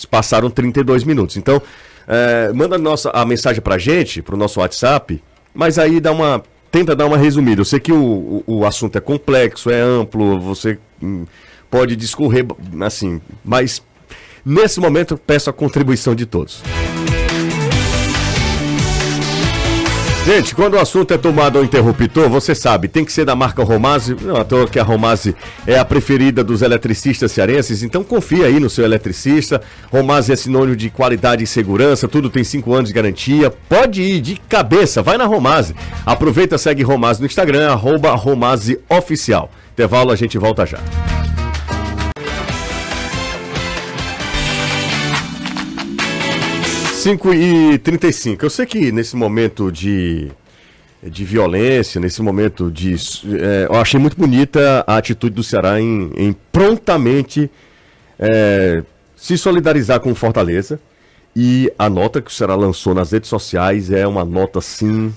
passaram 0.10 0.50
32 0.50 1.04
minutos. 1.04 1.38
Então, 1.38 1.62
é, 2.08 2.52
manda 2.54 2.78
nossa, 2.78 3.10
a 3.12 3.26
mensagem 3.26 3.62
pra 3.62 3.78
gente, 3.78 4.22
pro 4.22 4.38
nosso 4.38 4.60
WhatsApp, 4.60 5.22
mas 5.54 5.80
aí 5.80 6.00
dá 6.00 6.12
uma. 6.12 6.44
Tenta 6.76 6.94
dar 6.94 7.06
uma 7.06 7.18
resumida. 7.18 7.62
Eu 7.62 7.66
sei 7.66 7.80
que 7.80 7.94
o, 7.94 8.44
o, 8.46 8.58
o 8.58 8.66
assunto 8.66 8.98
é 8.98 9.00
complexo, 9.00 9.70
é 9.70 9.80
amplo, 9.80 10.38
você 10.42 10.78
hum, 11.02 11.26
pode 11.72 11.96
discorrer 11.96 12.46
assim, 12.82 13.22
mas 13.46 13.82
nesse 14.46 14.82
momento 14.82 15.14
eu 15.14 15.18
peço 15.18 15.50
a 15.50 15.54
contribuição 15.54 16.14
de 16.14 16.26
todos. 16.26 16.62
Gente, 20.26 20.56
quando 20.56 20.74
o 20.74 20.80
assunto 20.80 21.14
é 21.14 21.20
tomado 21.20 21.60
ao 21.60 21.64
interruptor, 21.64 22.28
você 22.28 22.56
sabe, 22.56 22.88
tem 22.88 23.06
que 23.06 23.14
ser 23.14 23.26
da 23.26 23.36
marca 23.36 23.64
Romase. 23.64 24.18
Não 24.24 24.36
à 24.38 24.44
toa 24.44 24.66
que 24.66 24.80
a 24.80 24.84
Romase 24.84 25.36
é 25.68 25.78
a 25.78 25.86
preferida 25.86 26.44
dos 26.44 26.64
eletricistas 26.64 27.32
cearenses, 27.32 27.84
então 27.84 28.04
confia 28.04 28.48
aí 28.48 28.60
no 28.60 28.68
seu 28.68 28.84
eletricista. 28.84 29.62
Romase 29.92 30.34
é 30.34 30.36
sinônimo 30.36 30.76
de 30.76 30.90
qualidade 30.90 31.44
e 31.44 31.48
segurança, 31.48 32.08
tudo 32.08 32.28
tem 32.28 32.44
5 32.44 32.74
anos 32.74 32.90
de 32.90 32.96
garantia. 32.96 33.52
Pode 33.70 34.02
ir 34.02 34.20
de 34.20 34.38
cabeça, 34.50 35.04
vai 35.04 35.16
na 35.16 35.26
Romase. 35.26 35.76
Aproveita, 36.04 36.58
segue 36.58 36.82
Romase 36.82 37.20
no 37.20 37.28
Instagram, 37.28 37.70
arroba 37.72 38.10
Romase 38.16 38.80
Oficial. 38.90 39.52
Intervalo, 39.74 40.12
a 40.12 40.16
gente 40.16 40.40
volta 40.40 40.66
já. 40.66 40.80
Cinco 47.06 47.32
e 47.32 47.78
35. 47.78 48.44
Eu 48.44 48.50
sei 48.50 48.66
que 48.66 48.92
nesse 48.92 49.16
momento 49.16 49.72
de, 49.72 50.32
de 51.04 51.24
violência, 51.24 52.02
nesse 52.02 52.20
momento 52.20 52.72
de. 52.72 52.96
é, 53.40 53.68
eu 53.70 53.76
achei 53.76 54.00
muito 54.00 54.18
bonita 54.18 54.84
a 54.88 54.98
atitude 54.98 55.36
do 55.36 55.44
Ceará 55.44 55.80
em, 55.80 56.12
em 56.18 56.34
prontamente 56.52 57.48
é, 58.18 58.82
se 59.16 59.38
solidarizar 59.38 60.00
com 60.00 60.16
Fortaleza. 60.16 60.80
E 61.36 61.72
a 61.78 61.88
nota 61.92 62.20
que 62.24 62.32
o 62.32 62.34
Ceará 62.34 62.56
lançou 62.56 62.96
nas 62.96 63.12
redes 63.12 63.30
sociais 63.30 63.92
é 63.92 64.08
uma 64.08 64.26
nota 64.26 64.58
assim. 64.58 65.14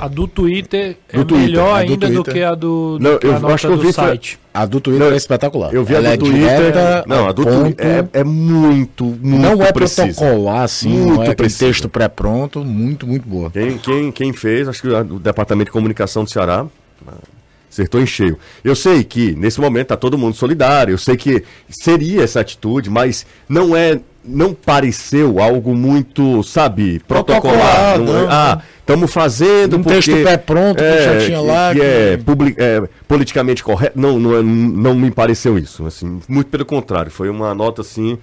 A 0.00 0.06
do 0.06 0.28
Twitter 0.28 0.96
é 1.08 1.16
Do 1.16 1.24
Twitter, 1.24 1.48
melhor 1.48 1.70
do 1.70 1.74
ainda 1.92 2.06
do 2.08 2.14
Twitter. 2.22 2.34
que 2.34 2.42
a 2.44 2.54
do, 2.54 2.98
do 2.98 3.02
Não, 3.02 3.18
que 3.18 3.26
eu 3.26 3.34
a 3.36 3.40
nota 3.40 3.54
acho 3.54 3.66
que 3.66 3.72
eu 3.72 3.76
do 3.76 3.82
vi 3.82 3.92
site. 3.92 4.38
A 4.54 4.64
do 4.64 4.80
Twitter 4.80 5.06
Não, 5.06 5.12
é 5.12 5.16
espetacular. 5.16 5.74
Eu 5.74 5.84
vi 5.84 5.94
Ela 5.94 6.08
a 6.10 6.12
é 6.12 6.16
do 6.16 6.24
Twitter. 6.24 6.40
direta, 6.56 7.04
não, 7.06 7.28
a 7.28 7.32
do 7.32 7.44
Twitter 7.44 7.86
é, 8.12 8.20
é 8.20 8.24
muito, 8.24 9.04
muito 9.04 9.26
Não 9.26 9.60
é 9.60 9.72
precisa. 9.72 10.06
protocolar, 10.06 10.62
assim, 10.62 10.88
não 10.96 11.06
Muito 11.06 11.20
é 11.20 11.22
aquele 11.24 11.34
precisa. 11.34 11.66
texto 11.66 11.88
pré-pronto, 11.88 12.64
muito, 12.64 13.06
muito 13.08 13.28
boa. 13.28 13.50
Quem, 13.50 13.76
quem, 13.76 14.12
quem 14.12 14.32
fez, 14.32 14.68
acho 14.68 14.80
que 14.82 14.88
o 14.88 15.18
Departamento 15.18 15.66
de 15.66 15.72
Comunicação 15.72 16.22
do 16.22 16.30
Ceará 16.30 16.64
acertou 17.70 18.00
em 18.00 18.06
cheio. 18.06 18.38
Eu 18.64 18.74
sei 18.74 19.04
que 19.04 19.34
nesse 19.34 19.60
momento 19.60 19.82
está 19.82 19.96
todo 19.96 20.16
mundo 20.16 20.34
solidário, 20.34 20.92
eu 20.94 20.98
sei 20.98 21.16
que 21.16 21.42
seria 21.68 22.22
essa 22.22 22.40
atitude, 22.40 22.88
mas 22.88 23.26
não 23.48 23.76
é, 23.76 24.00
não 24.28 24.52
pareceu 24.54 25.40
algo 25.40 25.74
muito, 25.74 26.42
sabe, 26.42 27.00
protocolar. 27.08 27.98
Não 27.98 28.16
é- 28.18 28.22
não. 28.22 28.30
ah, 28.30 28.62
estamos 28.78 29.12
fazendo 29.12 29.76
Um 29.76 29.82
porque 29.82 30.00
texto 30.12 30.22
pré-pronto, 30.22 30.76
que 30.82 31.02
já 31.04 31.18
tinha 31.26 31.40
lá, 31.40 31.72
que 31.72 31.80
que- 31.80 31.86
é, 31.86 32.16
publi- 32.18 32.54
é, 32.58 32.82
politicamente 33.06 33.64
correto. 33.64 33.98
Não, 33.98 34.18
não, 34.18 34.36
é- 34.38 34.42
não 34.42 34.94
me 34.94 35.10
pareceu 35.10 35.58
isso. 35.58 35.84
Assim, 35.86 36.20
muito 36.28 36.48
pelo 36.48 36.64
contrário, 36.64 37.10
foi 37.10 37.28
uma 37.28 37.54
nota 37.54 37.80
assim 37.82 38.18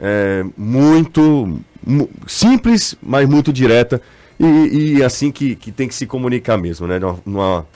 é, 0.00 0.44
muito 0.56 1.58
mu- 1.84 2.08
simples, 2.26 2.94
mas 3.02 3.28
muito 3.28 3.52
direta 3.52 4.00
e, 4.38 4.96
e 4.98 5.02
assim 5.02 5.30
que, 5.32 5.56
que 5.56 5.72
tem 5.72 5.88
que 5.88 5.94
se 5.94 6.06
comunicar 6.06 6.56
mesmo, 6.56 6.86
né? 6.86 6.98
Numa, 7.00 7.18
numa, 7.26 7.66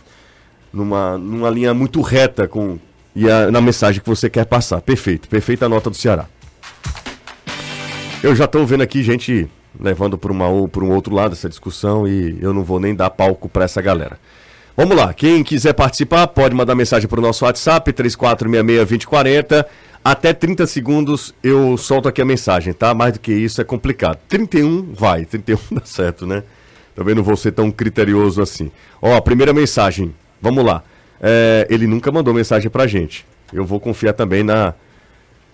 numa, 0.73 1.19
numa 1.19 1.51
linha 1.51 1.75
muito 1.75 2.01
reta 2.01 2.47
com 2.47 2.79
e 3.15 3.29
a- 3.29 3.51
na 3.51 3.61
mensagem 3.61 4.01
que 4.01 4.09
você 4.09 4.31
quer 4.31 4.47
passar. 4.47 4.81
Perfeito, 4.81 5.29
perfeita 5.29 5.67
a 5.67 5.69
nota 5.69 5.91
do 5.91 5.97
Ceará. 5.97 6.27
Eu 8.23 8.37
já 8.37 8.45
estou 8.45 8.65
vendo 8.65 8.83
aqui 8.83 9.03
gente 9.03 9.49
levando 9.81 10.17
por 10.17 10.31
um 10.31 10.91
outro 10.93 11.13
lado 11.13 11.33
essa 11.33 11.49
discussão 11.49 12.07
e 12.07 12.39
eu 12.41 12.55
não 12.55 12.63
vou 12.63 12.79
nem 12.79 12.95
dar 12.95 13.11
palco 13.11 13.49
para 13.49 13.65
essa 13.65 13.83
galera. 13.83 14.17
Vamos 14.77 14.97
lá, 14.97 15.13
quem 15.13 15.43
quiser 15.43 15.73
participar 15.73 16.29
pode 16.29 16.55
mandar 16.55 16.77
mensagem 16.77 17.09
para 17.09 17.19
o 17.19 17.23
nosso 17.23 17.45
WhatsApp, 17.45 17.93
3466-2040. 17.93 19.67
Até 20.05 20.33
30 20.33 20.69
segundos 20.69 21.35
eu 21.43 21.77
solto 21.77 22.09
aqui 22.09 22.23
a 22.23 22.25
mensagem, 22.25 22.73
tá? 22.73 22.95
Mais 22.95 23.15
do 23.15 23.19
que 23.19 23.33
isso 23.33 23.61
é 23.61 23.65
complicado. 23.65 24.19
31 24.29 24.93
vai, 24.93 25.25
31 25.25 25.59
dá 25.75 25.83
certo, 25.85 26.25
né? 26.25 26.45
Também 26.95 27.17
não 27.17 27.25
vou 27.25 27.37
ser 27.37 27.51
tão 27.51 27.73
criterioso 27.73 28.41
assim. 28.41 28.71
Ó, 29.01 29.21
primeira 29.21 29.53
mensagem, 29.53 30.15
vamos 30.41 30.65
lá. 30.65 30.85
É, 31.21 31.67
ele 31.69 31.89
nunca 31.89 32.13
mandou 32.13 32.33
mensagem 32.33 32.71
pra 32.71 32.87
gente. 32.87 33.27
Eu 33.53 33.65
vou 33.65 33.81
confiar 33.81 34.13
também 34.13 34.45
na, 34.45 34.75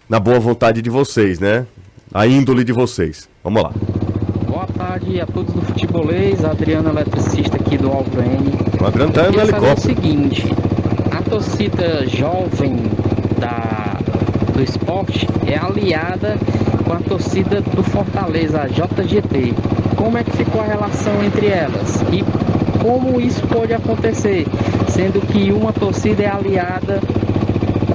na 0.07 0.21
boa 0.21 0.39
vontade 0.39 0.83
de 0.83 0.91
vocês, 0.91 1.39
né? 1.41 1.67
A 2.13 2.27
índole 2.27 2.65
de 2.65 2.73
vocês. 2.73 3.29
Vamos 3.43 3.63
lá. 3.63 3.73
Boa 4.47 4.67
tarde 4.67 5.21
a 5.21 5.27
todos 5.27 5.53
do 5.53 5.61
futebolês, 5.63 6.45
Adriano 6.45 6.91
eletricista 6.91 7.57
aqui 7.57 7.77
do 7.77 7.91
Alto 7.91 8.19
N. 8.21 8.53
O 8.81 8.87
Adriano 8.87 9.13
tá 9.13 9.23
no 9.23 9.27
saber 9.27 9.39
o 9.39 9.43
helicóptero. 9.43 9.81
seguinte, 9.81 10.45
a 11.11 11.23
torcida 11.23 12.07
jovem 12.07 12.77
da, 13.39 13.99
do 14.53 14.63
esporte 14.63 15.29
é 15.47 15.57
aliada 15.57 16.37
com 16.85 16.93
a 16.93 17.01
torcida 17.01 17.61
do 17.61 17.83
Fortaleza, 17.83 18.63
a 18.63 18.67
JGT. 18.67 19.55
Como 19.97 20.17
é 20.17 20.25
que 20.25 20.33
ficou 20.33 20.61
a 20.61 20.65
relação 20.65 21.23
entre 21.23 21.49
elas? 21.49 22.03
E 22.13 22.25
como 22.83 23.21
isso 23.21 23.47
pode 23.49 23.75
acontecer, 23.75 24.47
sendo 24.89 25.21
que 25.27 25.53
uma 25.53 25.73
torcida 25.73 26.23
é 26.23 26.31
aliada 26.31 27.01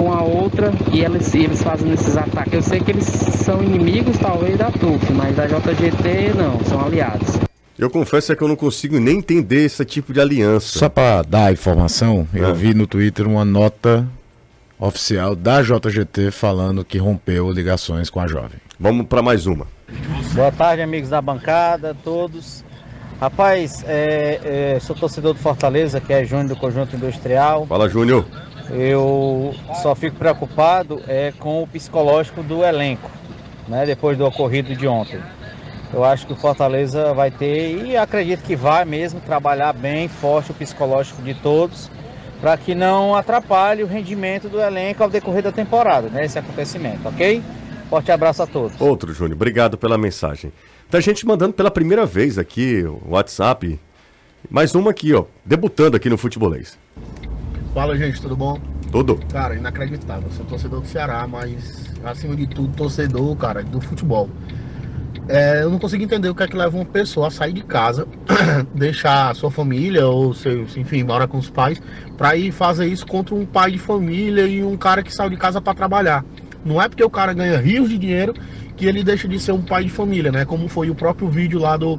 com 0.04 0.12
a 0.12 0.22
outra 0.22 0.70
e 0.92 1.00
eles, 1.00 1.34
eles 1.34 1.64
fazem 1.64 1.94
esses 1.94 2.18
ataques. 2.18 2.54
Eu 2.54 2.62
sei 2.62 2.82
que 2.82 2.92
eles 2.92 3.06
são 3.06 3.64
inimigos, 3.64 4.18
talvez, 4.18 4.58
da 4.58 4.70
TUF, 4.70 5.14
mas 5.14 5.34
da 5.34 5.48
JGT 5.48 6.34
não, 6.36 6.60
são 6.66 6.86
aliados. 6.86 7.40
Eu 7.80 7.90
confesso 7.90 8.34
é 8.34 8.36
que 8.36 8.42
eu 8.42 8.48
não 8.50 8.56
consigo 8.58 9.00
nem 9.00 9.20
entender 9.20 9.64
esse 9.64 9.84
tipo 9.86 10.12
de 10.12 10.20
aliança. 10.20 10.78
Só 10.78 10.90
para 10.90 11.22
dar 11.22 11.46
a 11.46 11.52
informação, 11.54 12.28
É. 12.34 12.40
eu 12.40 12.54
vi 12.54 12.74
no 12.74 12.86
Twitter 12.86 13.26
uma 13.26 13.46
nota 13.46 14.06
oficial 14.78 15.38
da 15.38 15.62
JGT 15.62 16.32
falando 16.32 16.84
que 16.84 16.98
rompeu 16.98 17.50
ligações 17.50 18.10
com 18.10 18.20
a 18.20 18.28
jovem. 18.28 18.60
Vamos 18.78 19.08
para 19.08 19.22
mais 19.22 19.46
uma. 19.48 19.66
Boa 20.34 20.52
tarde, 20.52 20.82
amigos 20.82 21.10
da 21.10 21.22
bancada, 21.22 21.96
todos. 22.04 22.62
Rapaz, 23.22 23.86
é, 23.88 24.74
é, 24.76 24.80
sou 24.82 24.94
torcedor 24.96 25.34
do 25.34 25.40
Fortaleza, 25.40 26.02
que 26.02 26.12
é 26.12 26.26
Júnior 26.26 26.50
do 26.50 26.56
Conjunto 26.58 26.94
Industrial. 26.94 27.66
Fala, 27.66 27.88
Júnior. 27.88 28.26
Eu 28.70 29.54
só 29.82 29.94
fico 29.94 30.16
preocupado 30.16 31.02
é, 31.08 31.34
com 31.38 31.64
o 31.64 31.68
psicológico 31.68 32.42
do 32.42 32.64
elenco, 32.64 33.10
né, 33.68 33.86
depois 33.86 34.18
do 34.18 34.26
ocorrido 34.26 34.76
de 34.76 34.88
ontem. 34.88 35.20
Eu 35.94 36.04
acho 36.04 36.26
que 36.26 36.34
o 36.34 36.36
Fortaleza 36.36 37.14
vai 37.14 37.30
ter, 37.30 37.86
e 37.86 37.96
acredito 37.96 38.44
que 38.44 38.56
vai 38.56 38.84
mesmo, 38.84 39.20
trabalhar 39.20 39.74
bem 39.74 40.08
forte 40.08 40.52
o 40.52 40.54
psicológico 40.54 41.22
de 41.22 41.34
todos, 41.36 41.92
para 42.42 42.58
que 42.58 42.74
não 42.74 43.16
atrapalhe 43.16 43.84
o 43.84 43.88
rendimento 43.88 44.50
do 44.50 44.60
elenco 44.60 45.04
ao 45.04 45.10
decorrer 45.10 45.44
da 45.44 45.52
temporada, 45.52 46.10
né, 46.10 46.26
esse 46.26 46.40
acontecimento, 46.40 47.08
ok? 47.08 47.44
Forte 47.90 48.12
abraço 48.12 48.42
a 48.42 48.48
todos. 48.48 48.80
Outro, 48.82 49.14
Júnior. 49.14 49.36
Obrigado 49.36 49.78
pela 49.78 50.00
mensagem. 50.00 50.52
Tá 50.90 51.00
gente 51.00 51.26
mandando 51.28 51.54
pela 51.54 51.70
primeira 51.70 52.06
vez 52.06 52.40
aqui 52.40 52.84
o 52.84 53.12
WhatsApp. 53.12 53.80
Mais 54.50 54.74
uma 54.74 54.92
aqui, 54.92 55.14
ó. 55.14 55.26
Debutando 55.46 55.96
aqui 55.96 56.10
no 56.10 56.18
Futebolês. 56.18 56.78
Fala, 57.74 57.98
gente, 57.98 58.22
tudo 58.22 58.36
bom? 58.36 58.60
Tudo. 58.92 59.20
Cara, 59.32 59.56
inacreditável. 59.56 60.30
Sou 60.32 60.46
torcedor 60.46 60.82
do 60.82 60.88
Ceará, 60.88 61.28
mas 61.28 61.92
acima 62.04 62.36
de 62.36 62.46
tudo, 62.46 62.72
torcedor, 62.76 63.36
cara, 63.36 63.64
do 63.64 63.82
futebol. 63.82 64.30
É, 65.28 65.64
eu 65.64 65.72
não 65.72 65.80
consigo 65.80 66.04
entender 66.04 66.30
o 66.30 66.36
que 66.36 66.44
é 66.44 66.48
que 66.48 66.56
leva 66.56 66.78
uma 66.78 66.86
pessoa 66.86 67.30
a 67.30 67.32
sair 67.32 67.54
de 67.54 67.64
casa, 67.64 68.08
deixar 68.76 69.32
a 69.32 69.34
sua 69.34 69.50
família 69.50 70.06
ou 70.06 70.36
seu, 70.36 70.64
enfim, 70.64 71.02
mora 71.02 71.28
com 71.28 71.40
os 71.40 71.50
pais, 71.50 71.82
pra 72.16 72.36
ir 72.36 72.52
fazer 72.52 72.86
isso 72.86 73.08
contra 73.08 73.34
um 73.34 73.44
pai 73.44 73.72
de 73.72 73.80
família 73.80 74.46
e 74.46 74.64
um 74.64 74.78
cara 74.78 75.02
que 75.02 75.12
saiu 75.12 75.32
de 75.32 75.38
casa 75.38 75.60
pra 75.60 75.74
trabalhar. 75.74 76.24
Não 76.64 76.80
é 76.80 76.88
porque 76.88 77.04
o 77.04 77.10
cara 77.10 77.34
ganha 77.34 77.58
rios 77.58 77.90
de 77.90 77.98
dinheiro 77.98 78.36
que 78.78 78.86
ele 78.86 79.04
deixa 79.04 79.28
de 79.28 79.40
ser 79.40 79.52
um 79.52 79.62
pai 79.64 79.86
de 79.86 79.90
família, 79.90 80.32
né? 80.32 80.46
Como 80.46 80.68
foi 80.68 80.92
o 80.92 80.96
próprio 80.96 81.28
vídeo 81.28 81.60
lá 81.60 81.76
do, 81.76 81.98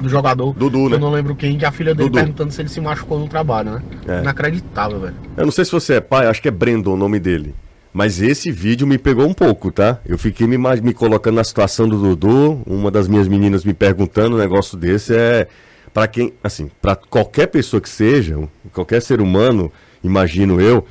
do 0.00 0.08
jogador. 0.08 0.54
Dudu, 0.54 0.88
né? 0.88 0.96
Eu 0.96 1.00
não 1.00 1.10
lembro 1.10 1.34
quem, 1.34 1.56
que 1.58 1.64
a 1.64 1.72
filha 1.72 1.94
dele 1.94 2.08
Dudu. 2.08 2.20
perguntando 2.20 2.52
se 2.52 2.60
ele 2.60 2.68
se 2.68 2.80
machucou 2.80 3.18
no 3.18 3.28
trabalho, 3.28 3.72
né? 3.72 3.82
É. 4.06 4.20
Inacreditável, 4.20 5.00
velho. 5.00 5.14
Eu 5.36 5.44
não 5.44 5.52
sei 5.52 5.64
se 5.64 5.72
você 5.72 5.94
é 5.94 6.00
pai, 6.00 6.26
acho 6.26 6.42
que 6.42 6.48
é 6.48 6.50
Brandon 6.50 6.94
o 6.94 6.96
nome 6.96 7.18
dele. 7.18 7.54
Mas 7.94 8.20
esse 8.20 8.50
vídeo 8.50 8.88
me 8.88 8.98
pegou 8.98 9.24
um 9.24 9.32
pouco, 9.32 9.70
tá? 9.70 10.00
Eu 10.04 10.18
fiquei 10.18 10.48
me, 10.48 10.58
me 10.58 10.92
colocando 10.92 11.36
na 11.36 11.44
situação 11.44 11.88
do 11.88 11.96
Dudu. 11.96 12.60
Uma 12.66 12.90
das 12.90 13.06
minhas 13.06 13.28
meninas 13.28 13.64
me 13.64 13.72
perguntando 13.72 14.34
um 14.34 14.38
negócio 14.38 14.76
desse 14.76 15.14
é. 15.14 15.46
Pra 15.92 16.08
quem. 16.08 16.34
Assim, 16.42 16.68
pra 16.82 16.96
qualquer 16.96 17.46
pessoa 17.46 17.80
que 17.80 17.88
seja, 17.88 18.36
qualquer 18.72 19.00
ser 19.00 19.20
humano, 19.20 19.70
imagino 20.02 20.60
eu, 20.60 20.84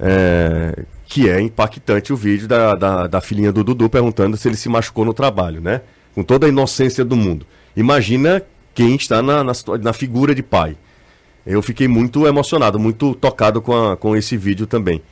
é, 0.00 0.84
que 1.04 1.28
é 1.28 1.42
impactante 1.42 2.10
o 2.10 2.16
vídeo 2.16 2.48
da, 2.48 2.74
da, 2.74 3.06
da 3.06 3.20
filhinha 3.20 3.52
do 3.52 3.62
Dudu 3.62 3.90
perguntando 3.90 4.34
se 4.38 4.48
ele 4.48 4.56
se 4.56 4.70
machucou 4.70 5.04
no 5.04 5.12
trabalho, 5.12 5.60
né? 5.60 5.82
Com 6.14 6.22
toda 6.22 6.46
a 6.46 6.48
inocência 6.48 7.04
do 7.04 7.16
mundo. 7.16 7.46
Imagina 7.76 8.42
quem 8.74 8.94
está 8.96 9.22
na, 9.22 9.44
na, 9.44 9.52
na 9.82 9.92
figura 9.92 10.34
de 10.34 10.42
pai. 10.42 10.76
Eu 11.44 11.62
fiquei 11.62 11.86
muito 11.86 12.26
emocionado, 12.26 12.78
muito 12.78 13.14
tocado 13.14 13.60
com, 13.62 13.92
a- 13.92 13.96
com 13.96 14.16
esse 14.16 14.36
vídeo 14.36 14.66
também. 14.66 15.02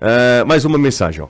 É, 0.00 0.42
mais 0.44 0.64
uma 0.64 0.78
mensagem, 0.78 1.22
ó. 1.22 1.28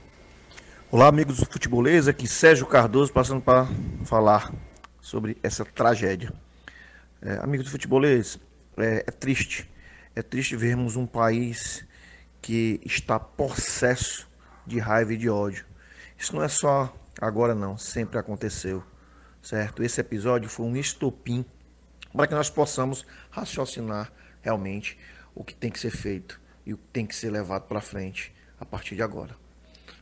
Olá, 0.90 1.08
amigos 1.08 1.38
do 1.38 1.46
Futebolês, 1.46 2.08
aqui 2.08 2.26
Sérgio 2.26 2.66
Cardoso 2.66 3.12
passando 3.12 3.40
para 3.40 3.68
falar 4.04 4.52
sobre 5.00 5.36
essa 5.42 5.64
tragédia. 5.64 6.32
É, 7.22 7.38
amigos 7.42 7.66
do 7.66 7.70
Futebolês, 7.70 8.38
é, 8.76 9.04
é 9.06 9.10
triste, 9.10 9.68
é 10.16 10.22
triste 10.22 10.56
vermos 10.56 10.96
um 10.96 11.06
país 11.06 11.84
que 12.40 12.80
está 12.84 13.18
possesso 13.20 14.26
de 14.66 14.78
raiva 14.78 15.12
e 15.12 15.16
de 15.16 15.28
ódio. 15.28 15.64
Isso 16.18 16.34
não 16.34 16.42
é 16.42 16.48
só 16.48 16.92
agora 17.20 17.54
não, 17.54 17.76
sempre 17.76 18.18
aconteceu, 18.18 18.82
certo? 19.42 19.82
Esse 19.82 20.00
episódio 20.00 20.48
foi 20.48 20.66
um 20.66 20.76
estopim 20.76 21.44
para 22.14 22.26
que 22.26 22.34
nós 22.34 22.50
possamos 22.50 23.06
raciocinar 23.30 24.10
realmente 24.42 24.98
o 25.34 25.44
que 25.44 25.54
tem 25.54 25.70
que 25.70 25.78
ser 25.78 25.90
feito 25.90 26.40
e 26.66 26.74
o 26.74 26.76
que 26.76 26.82
tem 26.92 27.06
que 27.06 27.14
ser 27.14 27.30
levado 27.30 27.62
para 27.68 27.80
frente 27.80 28.32
a 28.58 28.64
partir 28.64 28.94
de 28.96 29.02
agora. 29.02 29.34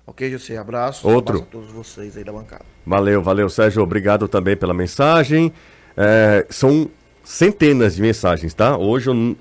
Ok, 0.07 0.31
José? 0.31 0.57
Abraço. 0.57 1.07
Outro. 1.07 1.37
Abraço 1.37 1.49
a 1.49 1.53
todos 1.53 1.71
vocês 1.71 2.17
aí 2.17 2.25
da 2.25 2.33
bancada. 2.33 2.65
Valeu, 2.87 3.23
valeu, 3.23 3.49
Sérgio. 3.51 3.83
Obrigado 3.83 4.27
também 4.27 4.57
pela 4.57 4.73
mensagem. 4.73 5.53
É, 5.97 6.47
são 6.49 6.91
centenas 7.23 7.97
de 7.97 8.03
mensagens, 8.03 8.55
tá? 8.55 8.77
Hoje 8.79 9.11
eu. 9.11 9.15
não- 9.15 9.37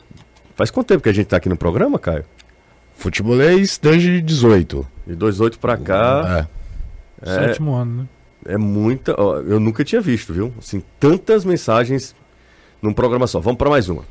Faz 0.56 0.70
quanto 0.72 0.88
tempo 0.88 1.04
que 1.04 1.10
a 1.10 1.14
gente 1.14 1.28
tá 1.28 1.38
aqui 1.38 1.48
no 1.48 1.56
programa, 1.56 1.98
Caio? 2.00 2.26
Futebolês 2.96 3.78
desde 3.78 4.22
18. 4.22 4.86
De 5.06 5.14
28 5.16 5.60
pra 5.60 5.78
cá. 5.78 6.48
É. 7.22 7.30
É, 7.32 7.36
Sétimo 7.48 7.74
ano, 7.74 8.04
né? 8.04 8.08
É 8.48 8.58
muita. 8.58 9.16
ó, 9.18 9.38
eu 9.40 9.60
nunca 9.60 9.84
tinha 9.84 10.02
visto, 10.02 10.34
viu? 10.34 10.54
Assim, 10.58 10.82
tantas 11.00 11.46
mensagens 11.46 12.16
num 12.82 12.94
programa 12.94 13.28
só. 13.28 13.40
Vamos 13.40 13.58
pra 13.58 13.70
mais 13.70 13.90
uma. 13.90 14.04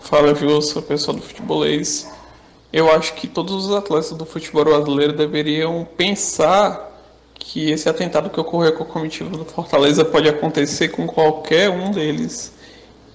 Fala, 0.00 0.32
Wilson, 0.32 0.82
pessoal 0.82 1.16
do 1.16 1.22
futebolês. 1.22 2.10
Eu 2.72 2.90
acho 2.90 3.14
que 3.14 3.28
todos 3.28 3.66
os 3.66 3.74
atletas 3.74 4.12
do 4.12 4.24
futebol 4.24 4.64
brasileiro 4.64 5.12
deveriam 5.12 5.86
pensar 5.96 6.90
que 7.34 7.70
esse 7.70 7.88
atentado 7.88 8.30
que 8.30 8.40
ocorreu 8.40 8.72
com 8.72 8.84
a 8.84 8.86
comitiva 8.86 9.30
do 9.30 9.44
Fortaleza 9.44 10.04
pode 10.04 10.28
acontecer 10.28 10.88
com 10.88 11.06
qualquer 11.06 11.70
um 11.70 11.90
deles. 11.90 12.52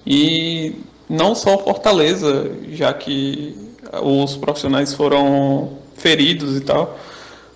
E 0.06 0.76
não 1.08 1.34
só 1.34 1.56
o 1.56 1.58
Fortaleza, 1.58 2.50
já 2.70 2.92
que 2.94 3.56
os 4.02 4.36
profissionais 4.36 4.94
foram 4.94 5.78
feridos 5.96 6.56
e 6.56 6.60
tal, 6.60 6.98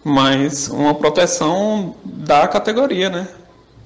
mas 0.04 0.68
uma 0.68 0.94
proteção 0.94 1.94
da 2.04 2.46
categoria, 2.48 3.08
né? 3.10 3.28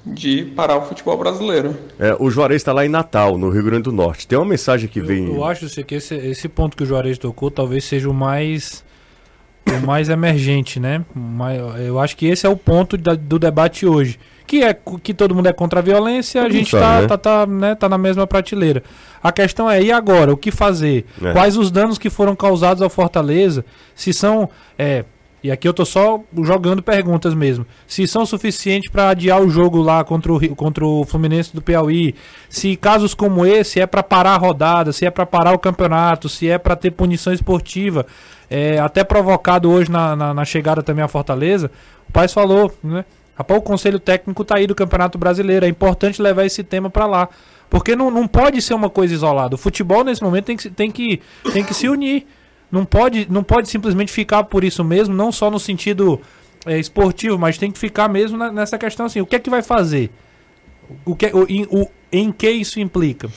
De 0.04 0.44
parar 0.54 0.76
o 0.76 0.82
futebol 0.82 1.16
brasileiro. 1.18 1.76
É, 1.98 2.16
o 2.20 2.30
Juarez 2.30 2.60
está 2.62 2.72
lá 2.72 2.86
em 2.86 2.88
Natal, 2.88 3.36
no 3.36 3.50
Rio 3.50 3.64
Grande 3.64 3.82
do 3.84 3.92
Norte. 3.92 4.26
Tem 4.26 4.38
uma 4.38 4.44
mensagem 4.44 4.88
que 4.88 5.00
vem. 5.00 5.26
Eu 5.34 5.44
acho 5.44 5.68
que 5.84 5.96
esse, 5.96 6.14
esse 6.14 6.48
ponto 6.48 6.76
que 6.76 6.84
o 6.84 6.86
Juarez 6.86 7.18
tocou 7.18 7.50
talvez 7.50 7.84
seja 7.84 8.08
o 8.08 8.14
mais 8.14 8.84
o 9.68 9.84
mais 9.84 10.08
emergente, 10.08 10.78
né? 10.78 11.04
Eu 11.84 11.98
acho 11.98 12.16
que 12.16 12.26
esse 12.26 12.46
é 12.46 12.48
o 12.48 12.56
ponto 12.56 12.96
da- 12.96 13.16
do 13.16 13.36
debate 13.36 13.84
hoje. 13.84 14.16
Que 14.46 14.62
é 14.62 14.72
que 15.02 15.12
todo 15.12 15.34
mundo 15.34 15.48
é 15.48 15.52
contra 15.52 15.80
a 15.80 15.82
violência, 15.82 16.40
a 16.40 16.48
gente 16.48 16.70
sabe, 16.70 16.84
tá, 16.84 17.00
né? 17.00 17.06
tá, 17.08 17.18
tá, 17.18 17.46
né, 17.46 17.74
tá 17.74 17.88
na 17.88 17.98
mesma 17.98 18.28
prateleira. 18.28 18.84
A 19.20 19.32
questão 19.32 19.68
é, 19.68 19.82
e 19.82 19.90
agora? 19.90 20.32
O 20.32 20.36
que 20.36 20.52
fazer? 20.52 21.04
É. 21.20 21.32
Quais 21.32 21.56
os 21.56 21.68
danos 21.68 21.98
que 21.98 22.08
foram 22.08 22.36
causados 22.36 22.80
ao 22.80 22.88
Fortaleza? 22.88 23.64
Se 23.92 24.12
são. 24.12 24.48
É, 24.78 25.04
e 25.46 25.50
aqui 25.52 25.68
eu 25.68 25.72
tô 25.72 25.84
só 25.84 26.20
jogando 26.42 26.82
perguntas 26.82 27.32
mesmo. 27.32 27.64
Se 27.86 28.04
são 28.04 28.26
suficientes 28.26 28.90
para 28.90 29.10
adiar 29.10 29.40
o 29.40 29.48
jogo 29.48 29.80
lá 29.80 30.02
contra 30.02 30.32
o, 30.32 30.56
contra 30.56 30.84
o 30.84 31.04
Fluminense 31.04 31.54
do 31.54 31.62
Piauí. 31.62 32.16
Se 32.48 32.74
casos 32.74 33.14
como 33.14 33.46
esse 33.46 33.78
é 33.78 33.86
para 33.86 34.02
parar 34.02 34.34
a 34.34 34.36
rodada, 34.38 34.92
se 34.92 35.06
é 35.06 35.10
para 35.10 35.24
parar 35.24 35.52
o 35.52 35.58
campeonato, 35.60 36.28
se 36.28 36.48
é 36.48 36.58
para 36.58 36.74
ter 36.74 36.90
punição 36.90 37.32
esportiva. 37.32 38.04
É, 38.50 38.80
até 38.80 39.04
provocado 39.04 39.70
hoje 39.70 39.88
na, 39.88 40.16
na, 40.16 40.34
na 40.34 40.44
chegada 40.44 40.82
também 40.82 41.04
à 41.04 41.06
Fortaleza. 41.06 41.70
O 42.08 42.12
Paz 42.12 42.32
falou, 42.32 42.74
né? 42.82 43.04
Rapaz, 43.36 43.60
o 43.60 43.62
conselho 43.62 44.00
técnico 44.00 44.44
tá 44.44 44.56
aí 44.56 44.66
do 44.66 44.74
Campeonato 44.74 45.16
Brasileiro. 45.16 45.64
É 45.64 45.68
importante 45.68 46.20
levar 46.20 46.44
esse 46.44 46.64
tema 46.64 46.90
para 46.90 47.06
lá. 47.06 47.28
Porque 47.70 47.94
não, 47.94 48.10
não 48.10 48.26
pode 48.26 48.60
ser 48.60 48.74
uma 48.74 48.90
coisa 48.90 49.14
isolada. 49.14 49.54
O 49.54 49.58
futebol, 49.58 50.02
nesse 50.02 50.24
momento, 50.24 50.46
tem 50.46 50.56
que, 50.56 50.70
tem 50.70 50.90
que, 50.90 51.20
tem 51.52 51.62
que 51.62 51.72
se 51.72 51.88
unir. 51.88 52.26
Não 52.70 52.84
pode, 52.84 53.26
não 53.30 53.42
pode 53.44 53.68
simplesmente 53.68 54.12
ficar 54.12 54.44
por 54.44 54.64
isso 54.64 54.82
mesmo, 54.84 55.14
não 55.14 55.30
só 55.30 55.50
no 55.50 55.58
sentido 55.58 56.20
é, 56.66 56.78
esportivo, 56.78 57.38
mas 57.38 57.56
tem 57.58 57.70
que 57.70 57.78
ficar 57.78 58.08
mesmo 58.08 58.36
na- 58.36 58.50
nessa 58.50 58.76
questão 58.76 59.06
assim. 59.06 59.20
O 59.20 59.26
que 59.26 59.36
é 59.36 59.38
que 59.38 59.48
vai 59.48 59.62
fazer? 59.62 60.10
O 61.04 61.14
que, 61.16 61.26
o, 61.26 61.46
em, 61.48 61.64
o- 61.70 61.88
em 62.12 62.32
que 62.32 62.50
isso 62.50 62.80
implica? 62.80 63.28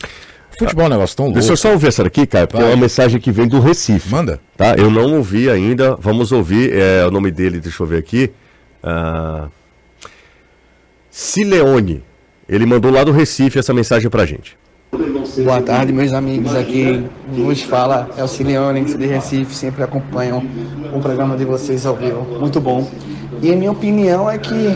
Futebol 0.58 0.84
é 0.86 0.88
um 0.88 0.92
negócio 0.92 1.16
tão 1.16 1.26
louco. 1.28 1.40
Deixa 1.40 1.54
eu 1.54 1.58
só 1.58 1.72
ouvir 1.72 1.88
essa 1.88 2.04
daqui, 2.04 2.26
Caio, 2.26 2.48
porque 2.48 2.62
é 2.62 2.66
Vai. 2.66 2.74
uma 2.76 2.82
mensagem 2.82 3.20
que 3.22 3.32
vem 3.32 3.48
do 3.48 3.60
Recife. 3.60 4.10
Manda. 4.10 4.42
Tá? 4.58 4.76
Eu 4.76 4.90
não 4.92 5.16
ouvi 5.16 5.50
ainda. 5.50 5.96
Vamos 5.96 6.32
ouvir. 6.32 6.74
É, 6.74 7.06
o 7.06 7.12
nome 7.12 7.32
dele, 7.32 7.60
deixa 7.60 7.82
eu 7.82 7.88
ver 7.88 7.98
aqui. 7.98 8.32
Ah, 8.84 9.48
Sileone. 11.10 12.04
Ele 12.48 12.66
mandou 12.66 12.92
lá 12.92 13.04
do 13.04 13.12
Recife 13.12 13.60
essa 13.60 13.74
mensagem 13.74 14.10
pra 14.10 14.26
gente. 14.26 14.58
Boa 14.92 15.62
tarde, 15.62 15.94
meus 15.94 16.14
amigos. 16.14 16.56
Aqui 16.56 17.08
nos 17.32 17.62
fala 17.62 18.10
é 18.18 18.24
o 18.24 18.28
Sileone 18.28 18.84
de 18.84 19.06
Recife. 19.06 19.54
Sempre 19.54 19.84
acompanham 19.84 20.44
o 20.94 21.00
programa 21.00 21.38
de 21.38 21.46
vocês 21.46 21.86
ao 21.86 21.96
vivo. 21.96 22.24
Muito 22.40 22.60
bom. 22.60 22.90
E 23.42 23.54
a 23.54 23.56
minha 23.56 23.72
opinião 23.72 24.30
é 24.30 24.38
que 24.40 24.68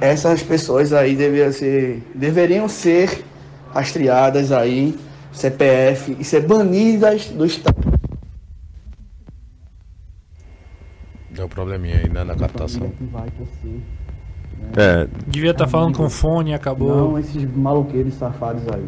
essas 0.00 0.42
pessoas 0.42 0.92
aí 0.92 1.14
deveriam 1.14 1.52
ser, 1.52 2.02
deveriam 2.14 2.68
ser 2.68 3.24
rastreadas 3.72 4.50
aí, 4.50 4.98
CPF, 5.32 6.16
e 6.18 6.24
ser 6.24 6.46
banidas 6.46 7.26
do 7.26 7.46
Estado. 7.46 7.76
Deu 11.30 11.48
probleminha 11.48 11.98
aí 11.98 12.08
né, 12.08 12.24
na 12.24 12.34
captação. 12.34 12.92
É, 14.76 15.06
Devia 15.26 15.52
estar 15.52 15.68
falando 15.68 15.96
com 15.96 16.10
fone 16.10 16.50
e 16.50 16.54
acabou. 16.54 17.12
Não, 17.12 17.18
esses 17.18 17.44
maloqueiros 17.54 18.14
safados 18.14 18.62
aí. 18.68 18.84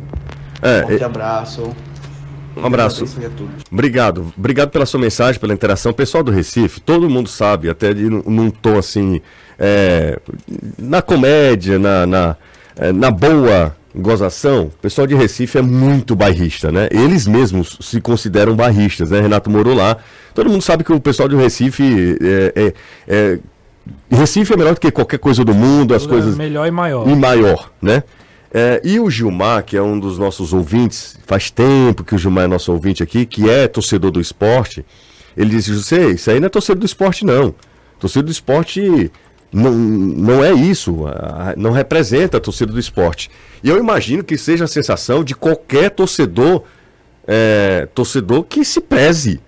É, 0.63 0.83
Forte 0.83 1.03
é, 1.03 1.07
abraço. 1.07 1.75
um 2.57 2.67
abraço. 2.67 3.05
Obrigado. 3.71 4.33
Obrigado 4.37 4.71
pela 4.71 4.87
sua 4.87 5.01
mensagem, 5.01 5.41
pela 5.41 5.53
interação. 5.53 5.93
Pessoal 5.93 6.23
do 6.23 6.31
Recife, 6.33 6.81
todo 6.81 7.09
mundo 7.09 7.29
sabe, 7.29 7.69
até 7.71 7.95
de, 7.95 8.09
num- 8.09 8.51
tom 8.51 8.79
assim, 8.79 9.21
é, 9.59 10.19
na 10.79 11.01
comédia, 11.03 11.79
na, 11.79 12.07
na, 12.07 12.37
é, 12.77 12.93
na 12.93 13.11
boa 13.11 13.77
gozação, 13.95 14.65
o 14.67 14.71
pessoal 14.83 15.07
de 15.07 15.15
Recife 15.17 15.59
é 15.59 15.63
muito 15.63 16.15
bairrista, 16.15 16.71
né? 16.71 16.89
Eles 16.93 17.27
mesmos 17.27 17.77
se 17.81 18.01
consideram 18.01 18.55
bairristas, 18.55 19.11
né? 19.11 19.21
Renato 19.21 19.51
morou 19.51 19.75
lá. 19.75 19.97
Todo 20.35 20.49
mundo 20.49 20.63
sabe 20.63 20.85
que 20.85 20.93
o 20.93 21.01
pessoal 21.01 21.29
do 21.29 21.37
Recife 21.37 22.17
é, 22.21 22.53
é- 22.55 22.75
é- 23.09 23.39
Recife 24.11 24.53
é 24.53 24.57
melhor 24.57 24.75
do 24.75 24.81
que 24.81 24.91
qualquer 24.93 25.19
coisa 25.19 25.45
do 25.45 25.53
mundo, 25.55 25.95
as 25.95 26.07
coisas 26.07 26.37
Melhor 26.37 26.67
e 26.67 26.71
maior. 26.71 27.09
e 27.09 27.15
maior, 27.17 27.71
né? 27.83 28.05
É, 28.53 28.81
e 28.85 28.99
o 28.99 29.09
Gilmar, 29.09 29.65
que 29.65 29.77
é 29.77 29.83
um 29.83 29.99
dos 29.99 30.19
nossos 30.19 30.53
ouvintes, 30.53 31.17
faz 31.25 31.51
tempo 31.51 32.03
que 32.03 32.15
o 32.15 32.19
Gilmar 32.19 32.45
é 32.45 32.49
nosso 32.49 32.73
ouvinte 32.73 33.03
aqui, 33.03 33.25
que 33.25 33.49
é 33.49 33.69
torcedor 33.69 34.11
do 34.11 34.21
esporte, 34.21 34.85
ele 35.37 35.51
disse, 35.51 35.73
José, 35.73 36.11
isso 36.11 36.31
aí 36.31 36.41
não 36.41 36.47
é 36.47 36.49
torcedor 36.51 36.81
do 36.81 36.87
esporte, 36.87 37.25
não. 37.25 37.55
Torcedor 37.99 38.25
do 38.25 38.33
esporte 38.33 39.13
não, 39.53 39.73
não 39.73 40.45
é 40.45 40.53
isso, 40.53 41.05
não 41.57 41.71
representa 41.71 42.39
a 42.39 42.41
torcida 42.41 42.73
do 42.73 42.79
esporte. 42.79 43.31
E 43.63 43.69
eu 43.69 43.79
imagino 43.79 44.25
que 44.25 44.37
seja 44.37 44.65
a 44.65 44.69
sensação 44.69 45.23
de 45.23 45.35
qualquer 45.35 45.91
torcedor, 45.91 46.65
é, 47.27 47.89
torcedor 47.95 48.45
que 48.45 48.65
se 48.65 48.81
preze. 48.81 49.41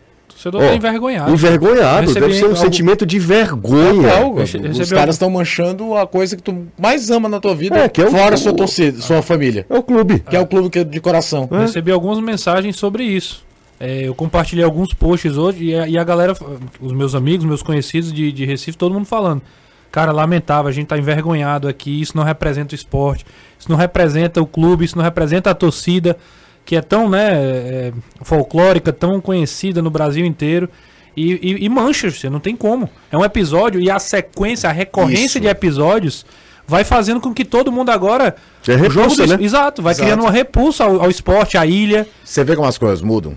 Torcedor 0.51 0.61
tá 0.69 0.75
envergonhado. 0.77 1.31
Envergonhado, 1.33 2.01
Recebi 2.09 2.21
deve 2.21 2.35
ser 2.35 2.45
um 2.45 2.49
algo- 2.49 2.61
sentimento 2.61 3.07
de 3.07 3.19
vergonha. 3.19 4.11
Total, 4.11 4.35
Rece- 4.35 4.59
os 4.59 4.91
caras 4.93 5.15
estão 5.15 5.31
manchando 5.31 5.97
a 5.97 6.07
coisa 6.07 6.37
que 6.37 6.43
tu 6.43 6.67
mais 6.79 7.11
ama 7.11 7.29
na 7.29 7.39
tua 7.41 7.55
vida, 7.55 7.77
É, 7.79 7.89
que 7.89 8.01
é 8.03 8.07
o- 8.07 8.11
fora 8.11 8.35
o- 8.35 8.39
sua 8.39 8.53
torcida, 8.53 9.01
sua 9.01 9.23
família. 9.23 9.65
É 9.69 9.79
o 9.79 9.83
clube. 9.83 10.21
Que 10.21 10.37
é 10.37 10.41
o 10.41 10.47
clube 10.47 10.71
que- 10.71 10.85
de 10.85 11.01
coração. 11.01 11.49
Recebi 11.51 11.91
algumas 11.93 12.19
mensagens 12.21 12.77
sobre 12.77 13.05
isso. 13.05 13.45
É, 13.79 14.03
eu 14.07 14.15
compartilhei 14.15 14.65
alguns 14.65 14.95
posts 14.95 15.37
hoje 15.37 15.65
e 15.65 15.75
a, 15.75 15.89
e 15.89 15.99
a 15.99 16.05
galera, 16.05 16.35
os 16.81 16.93
meus 16.93 17.15
amigos, 17.15 17.45
meus 17.45 17.63
conhecidos 17.63 18.13
de, 18.13 18.31
de 18.31 18.45
Recife, 18.45 18.79
todo 18.79 18.93
mundo 18.95 19.07
falando. 19.07 19.43
Cara, 19.91 20.11
lamentável, 20.13 20.69
a 20.69 20.73
gente 20.73 20.87
tá 20.87 20.97
envergonhado 20.97 21.69
aqui, 21.69 22.01
isso 22.01 22.17
não 22.17 22.25
representa 22.25 22.73
o 22.73 22.77
esporte, 22.77 23.27
isso 23.59 23.69
não 23.71 23.77
representa 23.77 24.41
o 24.41 24.47
clube, 24.47 24.85
isso 24.85 24.97
não 24.97 25.05
representa 25.05 25.51
a 25.51 25.55
torcida, 25.55 26.17
que 26.65 26.77
é 26.77 26.81
tão, 26.81 27.09
né, 27.09 27.33
é, 27.33 27.93
folclórica, 28.23 28.93
tão 28.93 29.21
conhecida 29.21 29.83
no 29.83 29.91
Brasil 29.91 30.25
inteiro. 30.25 30.69
E, 31.17 31.33
e, 31.33 31.65
e 31.65 31.69
mancha, 31.69 32.11
você 32.11 32.31
não 32.31 32.41
tem 32.41 32.57
como. 32.57 32.89
É 33.11 33.19
um 33.19 33.25
episódio 33.25 33.81
e 33.81 33.91
a 33.91 33.99
sequência, 33.99 34.69
a 34.71 34.73
recorrência 34.73 35.27
Isso. 35.27 35.41
de 35.41 35.47
episódios 35.49 36.25
vai 36.67 36.85
fazendo 36.85 37.21
com 37.21 37.35
que 37.35 37.45
todo 37.45 37.71
mundo 37.71 37.91
agora. 37.91 38.35
É 38.67 38.75
repulsa, 38.77 39.27
do- 39.27 39.37
né? 39.37 39.45
Exato, 39.45 39.83
vai 39.83 39.93
Exato. 39.93 40.07
criando 40.07 40.21
uma 40.23 40.31
repulsa 40.31 40.85
ao, 40.85 41.03
ao 41.03 41.11
esporte, 41.11 41.59
à 41.59 41.67
ilha. 41.67 42.07
Você 42.25 42.43
vê 42.45 42.57
como 42.57 42.67
as 42.67 42.79
coisas 42.79 43.03
mudam? 43.03 43.37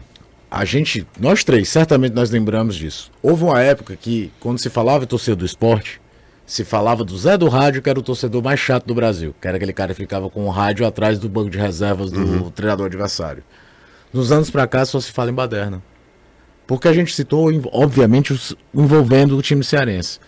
A 0.50 0.64
gente, 0.64 1.06
nós 1.20 1.44
três, 1.44 1.68
certamente 1.68 2.14
nós 2.14 2.30
lembramos 2.30 2.76
disso. 2.76 3.12
Houve 3.22 3.44
uma 3.44 3.60
época 3.62 3.98
que, 4.00 4.32
quando 4.40 4.58
se 4.60 4.70
falava 4.70 5.04
em 5.04 5.08
torcedor 5.08 5.36
do 5.40 5.46
esporte, 5.46 6.00
se 6.46 6.64
falava 6.64 7.04
do 7.04 7.18
Zé 7.18 7.38
do 7.38 7.48
Rádio, 7.48 7.82
que 7.82 7.90
era 7.90 8.00
o 8.00 8.04
torcedor 8.04 8.44
mais 8.44 8.60
chato 8.60 8.86
do 8.86 8.94
Brasil. 8.94 9.34
Que 9.42 9.48
era 9.48 9.58
aquele 9.58 9.74
cara 9.74 9.94
que 9.94 10.02
ficava 10.02 10.30
com 10.30 10.46
o 10.46 10.50
rádio 10.50 10.86
atrás 10.86 11.18
do 11.18 11.28
banco 11.28 11.50
de 11.50 11.58
reservas 11.58 12.12
do 12.12 12.52
treinador 12.52 12.86
adversário. 12.86 13.44
Nos 14.14 14.32
anos 14.32 14.50
pra 14.50 14.68
cá 14.68 14.86
só 14.86 15.00
se 15.00 15.12
fala 15.12 15.32
em 15.32 15.34
baderna. 15.34 15.82
Porque 16.68 16.88
a 16.88 16.94
gente 16.94 17.14
citou, 17.14 17.48
obviamente, 17.72 18.34
os- 18.34 18.56
envolvendo 18.74 19.38
o 19.38 19.42
time 19.42 19.64
cearense. 19.64 20.20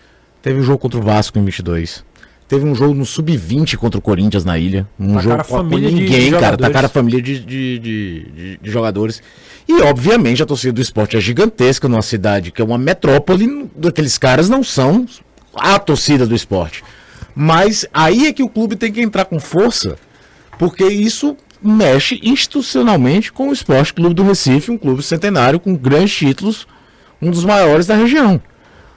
Teve 0.42 0.58
um 0.60 0.62
jogo 0.62 0.78
contra 0.78 0.98
o 1.00 1.02
Vasco 1.02 1.38
em 1.38 1.44
22. 1.44 2.04
Teve 2.46 2.64
um 2.64 2.74
jogo 2.74 2.94
no 2.94 3.04
Sub-20 3.04 3.76
contra 3.76 3.98
o 3.98 4.02
Corinthians 4.02 4.44
na 4.44 4.56
ilha. 4.56 4.86
Um 4.98 5.14
Tacaram 5.16 5.44
jogo 5.44 5.44
com, 5.44 5.62
ninguém, 5.76 6.08
cara. 6.08 6.22
jogadores. 6.30 6.66
Tacaram 6.66 6.86
a 6.86 6.88
família 6.88 7.20
de, 7.22 7.40
de, 7.40 7.78
de, 7.78 8.30
de- 8.30 8.56
de 8.62 8.70
jogadores. 8.70 9.20
E, 9.68 9.82
obviamente, 9.82 10.42
a 10.42 10.46
torcida 10.46 10.72
do 10.72 10.80
esporte 10.80 11.16
é 11.16 11.20
gigantesca 11.20 11.88
numa 11.88 12.02
cidade 12.02 12.50
que 12.50 12.62
é 12.62 12.64
uma 12.64 12.78
metrópole. 12.78 13.68
Aqueles 13.86 14.16
caras 14.16 14.48
não 14.48 14.62
são 14.64 15.06
a 15.60 15.78
torcida 15.78 16.26
do 16.26 16.34
esporte. 16.34 16.82
Mas 17.34 17.86
aí 17.92 18.26
é 18.26 18.32
que 18.32 18.42
o 18.42 18.48
clube 18.48 18.76
tem 18.76 18.92
que 18.92 19.00
entrar 19.00 19.24
com 19.24 19.38
força, 19.38 19.96
porque 20.58 20.84
isso 20.84 21.36
mexe 21.62 22.20
institucionalmente 22.22 23.32
com 23.32 23.48
o 23.48 23.52
Esporte 23.52 23.94
Clube 23.94 24.14
do 24.14 24.22
Recife, 24.22 24.70
um 24.70 24.78
clube 24.78 25.02
centenário 25.02 25.60
com 25.60 25.74
grandes 25.74 26.14
títulos, 26.14 26.66
um 27.20 27.30
dos 27.30 27.44
maiores 27.44 27.86
da 27.86 27.94
região. 27.94 28.40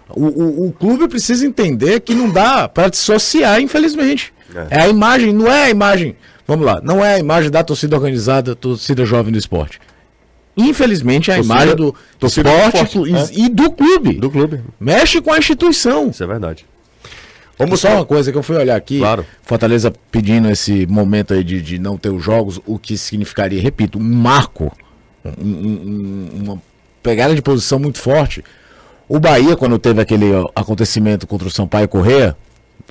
O, 0.10 0.26
o, 0.26 0.68
o 0.68 0.72
clube 0.72 1.08
precisa 1.08 1.46
entender 1.46 2.02
que 2.02 2.14
não 2.14 2.30
dá 2.30 2.68
para 2.68 2.90
dissociar, 2.90 3.62
infelizmente. 3.62 4.34
É. 4.70 4.82
a 4.82 4.88
imagem, 4.90 5.32
não 5.32 5.48
é 5.48 5.66
a 5.66 5.70
imagem. 5.70 6.16
Vamos 6.46 6.66
lá, 6.66 6.82
não 6.84 7.04
é 7.04 7.16
a 7.16 7.20
imagem 7.20 7.50
da 7.50 7.64
torcida 7.64 7.96
organizada, 7.96 8.56
torcida 8.56 9.06
jovem 9.06 9.32
do 9.32 9.40
esporte. 9.40 9.80
Infelizmente, 10.56 11.32
a 11.32 11.36
Torcida- 11.36 11.54
imagem 11.56 11.76
do 11.76 11.96
esporte 12.24 12.38
esporte, 12.78 12.92
clu- 12.92 13.08
é. 13.18 13.28
e 13.34 13.50
do 13.50 13.72
clube. 13.72 14.14
Do 14.14 14.30
clube. 14.30 14.62
Mexe 14.80 15.22
com 15.22 15.32
a 15.32 15.38
instituição. 15.38 16.10
Isso 16.10 16.24
é 16.24 16.28
verdade. 16.28 16.66
Vamos 17.58 17.80
só 17.80 17.94
uma 17.96 18.06
coisa 18.06 18.32
que 18.32 18.38
eu 18.38 18.44
fui 18.44 18.56
olhar 18.58 18.76
aqui. 18.76 19.00
Claro. 19.00 19.26
Fortaleza 19.44 19.94
pedindo 20.12 20.50
esse 20.50 20.86
momento 20.88 21.34
aí 21.34 21.44
de, 21.44 21.62
de 21.62 21.78
não 21.80 21.96
ter 21.98 22.10
os 22.10 22.24
jogos, 22.24 22.60
o 22.66 22.80
que 22.80 22.98
significaria, 22.98 23.62
repito, 23.62 24.00
um 24.00 24.04
marco, 24.04 24.76
um- 25.24 25.32
um- 25.46 26.30
um- 26.38 26.44
uma 26.44 26.62
pegada 27.04 27.36
de 27.36 27.42
posição 27.42 27.78
muito 27.78 28.00
forte. 28.00 28.44
O 29.08 29.20
Bahia, 29.20 29.56
quando 29.56 29.78
teve 29.78 30.02
aquele 30.02 30.32
acontecimento 30.56 31.28
contra 31.28 31.48
o 31.48 31.52
Sampaio 31.52 31.88
Correia, 31.88 32.36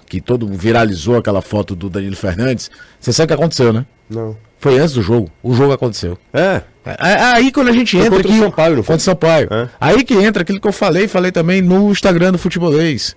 que 0.07 0.21
todo 0.21 0.47
viralizou 0.47 1.17
aquela 1.17 1.43
foto 1.43 1.75
do 1.75 1.91
Danilo 1.91 2.17
Fernandes, 2.17 2.71
você 3.01 3.13
sabe 3.13 3.25
o 3.25 3.29
que 3.29 3.35
aconteceu, 3.43 3.73
né? 3.73 3.85
Não. 4.09 4.37
Foi 4.59 4.79
antes 4.79 4.95
do 4.95 5.03
jogo. 5.03 5.31
O 5.43 5.53
jogo 5.55 5.73
aconteceu. 5.73 6.17
É. 6.33 6.63
É, 6.85 7.13
é 7.13 7.23
aí 7.35 7.53
quando 7.53 7.69
a 7.69 7.73
gente 7.73 7.97
Foi 7.97 8.07
entra 8.07 8.17
contra 8.17 8.29
o 8.29 8.35
aqui. 8.35 8.45
Sampaio, 8.45 8.77
não 8.77 8.83
foi? 8.83 8.95
Contra 8.95 9.01
o 9.01 9.05
Sampaio. 9.05 9.49
É. 9.51 9.69
Aí 9.81 10.05
que 10.05 10.15
entra 10.15 10.43
aquilo 10.43 10.61
que 10.61 10.69
eu 10.69 10.73
falei, 10.73 11.07
falei 11.09 11.31
também 11.31 11.61
no 11.61 11.91
Instagram 11.91 12.33
do 12.33 12.39
Futebolês. 12.39 13.15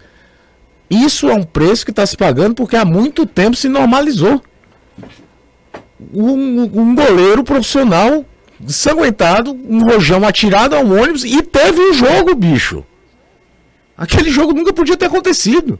Isso 0.89 1.29
é 1.29 1.33
um 1.33 1.43
preço 1.43 1.85
que 1.85 1.91
está 1.91 2.05
se 2.05 2.17
pagando 2.17 2.55
porque 2.55 2.75
há 2.75 2.85
muito 2.85 3.25
tempo 3.25 3.55
se 3.55 3.69
normalizou. 3.69 4.41
Um, 6.13 6.63
um 6.63 6.95
goleiro 6.95 7.43
profissional 7.43 8.25
sanguentado, 8.67 9.51
um 9.51 9.83
rojão 9.83 10.25
atirado 10.25 10.75
ao 10.75 10.85
ônibus 10.85 11.23
e 11.23 11.41
teve 11.41 11.79
um 11.79 11.93
jogo, 11.93 12.35
bicho. 12.35 12.85
Aquele 13.97 14.29
jogo 14.29 14.53
nunca 14.53 14.73
podia 14.73 14.97
ter 14.97 15.05
acontecido. 15.05 15.79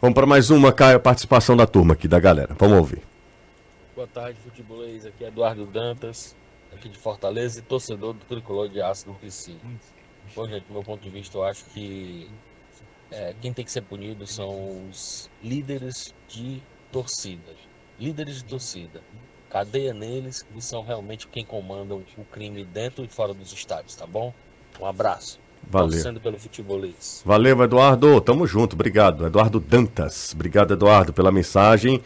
Vamos 0.00 0.14
para 0.14 0.26
mais 0.26 0.48
uma, 0.48 0.72
Caio, 0.72 0.98
participação 0.98 1.56
da 1.56 1.66
turma 1.66 1.92
aqui, 1.92 2.08
da 2.08 2.18
galera. 2.18 2.56
Vamos 2.58 2.78
ouvir. 2.78 3.02
Boa 3.94 4.06
tarde, 4.06 4.38
futebolês. 4.42 5.04
Aqui 5.04 5.24
é 5.24 5.28
Eduardo 5.28 5.66
Dantas, 5.66 6.34
aqui 6.80 6.88
de 6.88 6.98
Fortaleza 6.98 7.58
e 7.58 7.62
torcedor 7.62 8.14
do 8.14 8.24
Tricolor 8.24 8.68
de 8.68 8.80
Aço 8.80 9.06
do 9.06 9.14
PC. 9.14 9.54
Bom, 10.34 10.48
gente, 10.48 10.64
do 10.64 10.72
meu 10.72 10.82
ponto 10.82 11.02
de 11.02 11.10
vista, 11.10 11.36
eu 11.36 11.44
acho 11.44 11.64
que 11.66 12.28
é, 13.10 13.34
quem 13.40 13.52
tem 13.52 13.64
que 13.64 13.70
ser 13.70 13.82
punido 13.82 14.26
são 14.26 14.88
os 14.88 15.30
líderes 15.42 16.14
de 16.26 16.62
torcidas. 16.90 17.56
Líderes 17.98 18.36
de 18.36 18.44
torcida. 18.44 19.02
Cadeia 19.50 19.92
neles, 19.92 20.42
que 20.42 20.60
são 20.60 20.82
realmente 20.82 21.28
quem 21.28 21.44
comandam 21.44 22.02
o 22.16 22.24
crime 22.24 22.64
dentro 22.64 23.04
e 23.04 23.08
fora 23.08 23.34
dos 23.34 23.52
estádios, 23.52 23.94
tá 23.94 24.06
bom? 24.06 24.32
Um 24.80 24.86
abraço. 24.86 25.38
Valeu. 25.68 25.90
Torcendo 25.90 26.20
pelo 26.20 26.38
futebolês. 26.38 27.22
Valeu, 27.26 27.62
Eduardo. 27.62 28.20
Tamo 28.20 28.46
junto. 28.46 28.72
Obrigado. 28.72 29.26
Eduardo 29.26 29.60
Dantas. 29.60 30.32
Obrigado, 30.32 30.72
Eduardo, 30.72 31.12
pela 31.12 31.30
mensagem. 31.30 32.00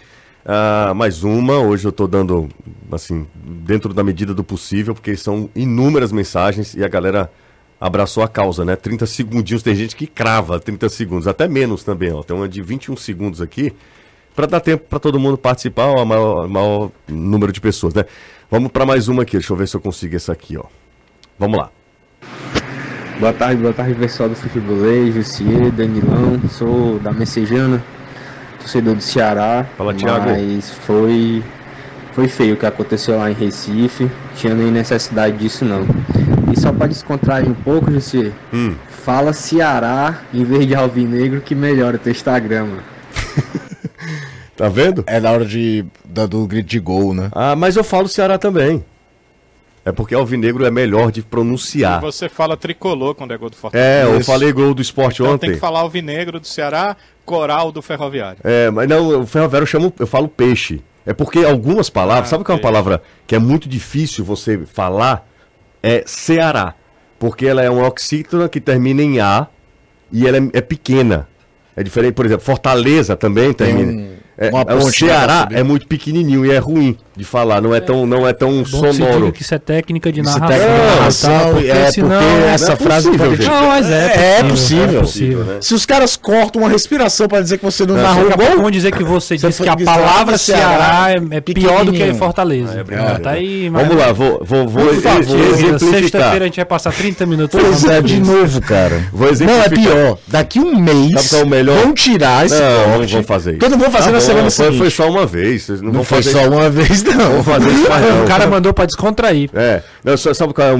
Ah, 0.46 0.92
mais 0.94 1.24
uma. 1.24 1.58
Hoje 1.58 1.86
eu 1.86 1.92
tô 1.92 2.06
dando, 2.06 2.48
assim, 2.92 3.26
dentro 3.34 3.94
da 3.94 4.04
medida 4.04 4.34
do 4.34 4.44
possível, 4.44 4.94
porque 4.94 5.16
são 5.16 5.48
inúmeras 5.54 6.12
mensagens 6.12 6.74
e 6.74 6.84
a 6.84 6.88
galera 6.88 7.30
abraçou 7.80 8.22
a 8.22 8.28
causa, 8.28 8.64
né? 8.64 8.76
30 8.76 9.06
segundinhos. 9.06 9.62
Tem 9.62 9.74
gente 9.74 9.96
que 9.96 10.06
crava 10.06 10.60
30 10.60 10.88
segundos, 10.90 11.26
até 11.26 11.48
menos 11.48 11.82
também, 11.82 12.12
ó. 12.12 12.22
Tem 12.22 12.36
uma 12.36 12.48
de 12.48 12.60
21 12.60 12.96
segundos 12.96 13.40
aqui. 13.40 13.72
Para 14.34 14.46
dar 14.46 14.60
tempo 14.60 14.84
para 14.88 14.98
todo 14.98 15.18
mundo 15.18 15.38
participar, 15.38 15.86
o 15.86 16.04
maior, 16.04 16.48
maior 16.48 16.90
número 17.08 17.52
de 17.52 17.60
pessoas, 17.60 17.94
né? 17.94 18.04
Vamos 18.50 18.70
para 18.70 18.84
mais 18.84 19.08
uma 19.08 19.22
aqui. 19.22 19.32
Deixa 19.32 19.52
eu 19.52 19.56
ver 19.56 19.66
se 19.66 19.76
eu 19.76 19.80
consigo 19.80 20.14
essa 20.14 20.32
aqui, 20.32 20.58
ó. 20.58 20.64
Vamos 21.38 21.56
lá. 21.56 21.70
Boa 23.18 23.32
tarde, 23.32 23.62
boa 23.62 23.72
tarde 23.72 23.94
pessoal 23.94 24.28
do 24.28 24.34
Futebolês, 24.34 25.14
Jussier, 25.14 25.70
Danilão, 25.70 26.40
sou 26.50 26.98
da 26.98 27.12
Messejana. 27.12 27.82
Torcedor 28.64 28.94
do 28.94 29.02
Ceará, 29.02 29.66
Fala, 29.76 29.92
Thiago. 29.94 30.30
mas 30.30 30.70
foi 30.70 31.42
foi 32.12 32.28
feio 32.28 32.54
o 32.54 32.56
que 32.56 32.64
aconteceu 32.64 33.18
lá 33.18 33.28
em 33.30 33.34
Recife, 33.34 34.08
tinha 34.36 34.54
nem 34.54 34.70
necessidade 34.70 35.36
disso 35.36 35.64
não. 35.64 35.84
E 36.52 36.58
só 36.60 36.72
para 36.72 36.86
descontrair 36.86 37.48
um 37.48 37.54
pouco, 37.54 37.90
Jussi, 37.90 38.32
Hum. 38.52 38.74
fala 39.04 39.32
Ceará 39.32 40.20
em 40.32 40.44
vez 40.44 40.64
de 40.66 40.74
Alvinegro 40.76 41.40
que 41.40 41.54
melhora 41.56 41.98
teu 41.98 42.12
Instagram, 42.12 42.66
mano. 42.66 42.82
Tá 44.56 44.68
vendo? 44.68 45.02
É 45.08 45.18
na 45.18 45.32
hora 45.32 45.44
de, 45.44 45.84
da- 46.04 46.26
do 46.26 46.46
grito 46.46 46.68
de 46.68 46.78
gol, 46.78 47.12
né? 47.12 47.28
Ah, 47.32 47.56
mas 47.56 47.74
eu 47.74 47.82
falo 47.82 48.06
Ceará 48.06 48.38
também. 48.38 48.84
É 49.84 49.92
porque 49.92 50.14
Alvinegro 50.14 50.64
é 50.64 50.70
melhor 50.70 51.12
de 51.12 51.20
pronunciar. 51.22 52.00
Você 52.00 52.28
fala 52.28 52.56
tricolor 52.56 53.14
quando 53.14 53.34
é 53.34 53.36
gol 53.36 53.50
do 53.50 53.56
Fortaleza. 53.56 53.88
É, 53.88 54.04
eu 54.16 54.24
falei 54.24 54.50
gol 54.52 54.72
do 54.72 54.80
esporte 54.80 55.20
Então 55.22 55.34
ontem. 55.34 55.46
tem 55.48 55.54
que 55.56 55.60
falar 55.60 55.80
alvinegro 55.80 56.40
do 56.40 56.46
Ceará, 56.46 56.96
coral 57.24 57.70
do 57.70 57.82
Ferroviário. 57.82 58.38
É, 58.42 58.70
mas 58.70 58.88
não, 58.88 59.20
o 59.22 59.26
ferroviário 59.26 59.64
eu 59.64 59.66
chamo, 59.66 59.92
eu 59.98 60.06
falo 60.06 60.26
peixe. 60.26 60.82
É 61.04 61.12
porque 61.12 61.40
algumas 61.44 61.90
palavras, 61.90 62.28
Ah, 62.28 62.30
sabe 62.30 62.44
que 62.44 62.50
é 62.50 62.54
uma 62.54 62.60
palavra 62.62 63.02
que 63.26 63.34
é 63.34 63.38
muito 63.38 63.68
difícil 63.68 64.24
você 64.24 64.64
falar? 64.64 65.28
É 65.82 66.02
Ceará. 66.06 66.74
Porque 67.18 67.46
ela 67.46 67.62
é 67.62 67.68
uma 67.68 67.86
oxítona 67.86 68.48
que 68.48 68.60
termina 68.62 69.02
em 69.02 69.20
A 69.20 69.46
e 70.10 70.26
ela 70.26 70.38
é, 70.38 70.40
é 70.54 70.60
pequena. 70.62 71.28
É 71.76 71.82
diferente, 71.82 72.14
por 72.14 72.24
exemplo, 72.24 72.42
Fortaleza 72.44 73.16
também 73.16 73.52
termina. 73.52 73.92
um- 73.92 74.14
é, 74.38 74.48
é, 74.48 74.50
o 74.50 74.84
né, 74.86 74.90
Ceará 74.92 75.48
é 75.50 75.62
muito 75.62 75.86
pequenininho 75.86 76.44
e 76.44 76.50
é 76.50 76.58
ruim 76.58 76.96
de 77.16 77.24
falar, 77.24 77.60
não 77.60 77.72
é 77.72 77.78
tão, 77.80 78.04
não 78.06 78.26
é 78.26 78.32
tão 78.32 78.50
Bom 78.50 78.64
que 78.64 78.70
você 78.72 78.92
sonoro. 78.94 79.30
que 79.32 79.42
isso 79.42 79.54
é 79.54 79.58
técnica 79.58 80.10
de 80.10 80.20
Isso 80.20 80.30
é 80.36 80.40
narração. 80.40 80.58
técnica 80.58 80.80
de 80.82 80.88
tá? 80.88 80.94
narração, 80.96 81.52
Porque 81.52 81.70
é 81.70 81.90
senão- 81.92 82.08
porque 82.08 82.44
essa 82.48 82.66
não 82.66 82.72
é 82.72 82.76
frase 82.76 83.06
possível, 83.06 83.26
pode- 83.30 83.42
gente. 83.42 83.50
Não, 83.54 83.66
mas 83.68 83.90
é, 83.90 84.38
É 84.40 84.42
possível. 84.42 84.48
possível. 84.48 84.98
É 84.98 85.00
possível. 85.02 85.44
né? 85.44 85.56
Se 85.60 85.74
os 85.74 85.86
caras 85.86 86.16
cortam 86.16 86.62
uma 86.62 86.68
respiração 86.70 87.28
pra 87.28 87.40
dizer 87.40 87.58
que 87.58 87.64
você 87.64 87.86
não 87.86 87.96
É, 87.96 88.02
narrou 88.02 88.24
o 88.24 88.30
pouco 88.32 88.44
gol, 88.52 88.62
vão 88.62 88.70
dizer 88.70 88.90
que 88.92 89.04
você 89.04 89.38
Você 89.38 89.46
disse 89.46 89.62
que 89.62 89.68
a 89.68 89.76
palavra 89.76 90.36
Ceará 90.36 91.12
é, 91.12 91.36
é 91.36 91.40
pior 91.40 91.84
do 91.84 91.92
que. 91.92 92.12
Fortaleza. 92.14 92.80
É 92.80 92.82
brincadeira. 92.84 93.20
tá 93.20 93.30
aí, 93.30 93.70
mas- 93.70 93.86
Vamos 93.86 94.02
lá, 94.04 94.12
vou, 94.12 94.42
vou, 94.44 94.66
vou 94.68 94.86
Por 94.86 94.94
favor. 94.96 95.22
Sexta-feira 95.24 95.76
exemplificar. 95.76 96.34
a 96.42 96.44
gente 96.44 96.56
vai 96.56 96.64
passar 96.64 96.92
30 96.92 97.24
minutos 97.26 97.60
Pois 97.60 97.84
é, 97.84 98.00
de 98.02 98.18
novo, 98.20 98.60
cara. 98.60 99.00
Vou 99.12 99.20
Não, 99.22 99.28
é 99.28 99.32
exemplificar. 99.32 99.74
pior. 99.94 100.18
Daqui 100.26 100.58
um 100.58 100.76
mês 100.76 101.32
é 101.32 101.44
vão 101.44 101.92
tirar 101.94 102.44
esse 102.46 102.54
Não, 102.60 102.88
não 102.88 102.96
corte. 102.98 103.12
vão 103.14 103.22
fazer 103.22 103.56
isso. 103.56 103.64
Eu 103.64 103.70
não 103.70 103.78
vou 103.78 103.90
fazer 103.90 104.06
Tá 104.06 104.12
na 104.12 104.18
bom, 104.18 104.23
semana 104.24 104.50
foi, 104.50 104.64
seguinte. 104.64 104.78
foi 104.78 104.90
só 104.90 105.08
uma 105.10 105.26
vez. 105.26 105.68
Não, 105.68 105.92
Não 105.92 106.04
foi 106.04 106.22
só 106.22 106.40
isso. 106.40 106.50
uma 106.50 106.70
vez, 106.70 107.02
não. 107.04 107.30
Vou 107.32 107.42
fazer 107.44 107.70
isso 107.70 107.88
mais 107.88 108.04
não. 108.08 108.24
O 108.24 108.26
cara 108.26 108.46
mandou 108.46 108.72
pra 108.74 108.84
descontrair. 108.86 109.50
É, 109.54 109.82
não, 110.02 110.16
só, 110.16 110.32
sabe 110.34 110.52
qual 110.54 110.66
é, 110.68 110.74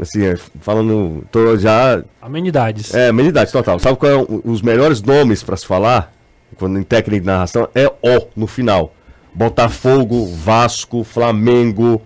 assim, 0.00 0.24
é, 0.24 0.36
falando, 0.60 1.24
tô 1.30 1.56
já, 1.56 2.02
Amenidades. 2.22 2.94
é, 2.94 3.08
amenidade 3.08 3.50
total, 3.52 3.78
sabe 3.78 3.96
qual 3.96 4.12
é 4.12 4.16
um- 4.16 4.40
os 4.44 4.62
melhores 4.62 5.02
nomes 5.02 5.42
pra 5.42 5.56
se 5.56 5.66
falar, 5.66 6.12
quando 6.56 6.78
em 6.78 6.82
técnica 6.82 7.20
de 7.20 7.26
narração, 7.26 7.68
é 7.74 7.86
O 7.86 8.26
no 8.36 8.46
final. 8.46 8.92
Botafogo, 9.34 10.26
Vasco, 10.26 11.02
Flamengo, 11.04 12.02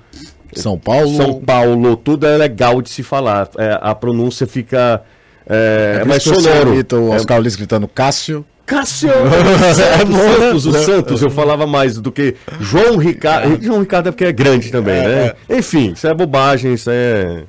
São 0.52 0.78
Paulo. 0.78 1.16
São 1.16 1.40
Paulo, 1.40 1.96
tudo 1.96 2.26
é 2.26 2.36
legal 2.36 2.80
de 2.80 2.88
se 2.90 3.02
falar, 3.02 3.48
é, 3.58 3.78
a 3.80 3.94
pronúncia 3.94 4.46
fica, 4.46 5.02
é, 5.48 5.98
é 6.02 6.04
mais 6.04 6.22
sonoro. 6.22 6.72
O 6.74 7.12
É, 7.12 7.16
Oscar 7.16 7.38
Ulisses 7.40 7.56
gritando 7.56 7.88
Cássio. 7.88 8.44
Cássio! 8.66 9.10
É 9.14 10.04
né? 10.04 10.38
Santos, 10.38 10.66
o 10.66 10.72
Santos, 10.72 11.22
eu 11.22 11.30
falava 11.30 11.66
mais 11.66 11.98
do 11.98 12.10
que 12.10 12.34
João 12.60 12.96
Ricardo. 12.96 13.62
João 13.62 13.80
Ricardo 13.80 14.08
é 14.08 14.12
porque 14.12 14.24
é 14.24 14.32
grande 14.32 14.70
também, 14.70 15.02
né? 15.06 15.32
Enfim, 15.50 15.92
isso 15.92 16.06
é 16.06 16.14
bobagem, 16.14 16.72
isso 16.74 16.90
é. 16.90 17.44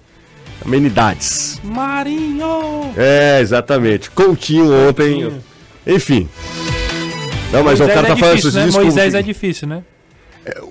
Amenidades. 0.65 1.59
Marinho! 1.63 2.91
É, 2.97 3.39
exatamente. 3.41 4.09
Coutinho 4.11 4.71
ontem. 4.89 5.31
Enfim. 5.85 6.27
Não, 7.51 7.63
mas 7.63 7.79
o 7.79 7.83
Moisés 7.83 7.93
cara 7.93 8.07
é 8.07 8.09
tá 8.09 8.17
falando 8.17 8.35
difícil, 8.37 8.49
isso. 8.67 8.77
né? 8.77 8.83
Moisés 8.83 9.13
é 9.13 9.21
difícil, 9.21 9.67
né? 9.67 9.83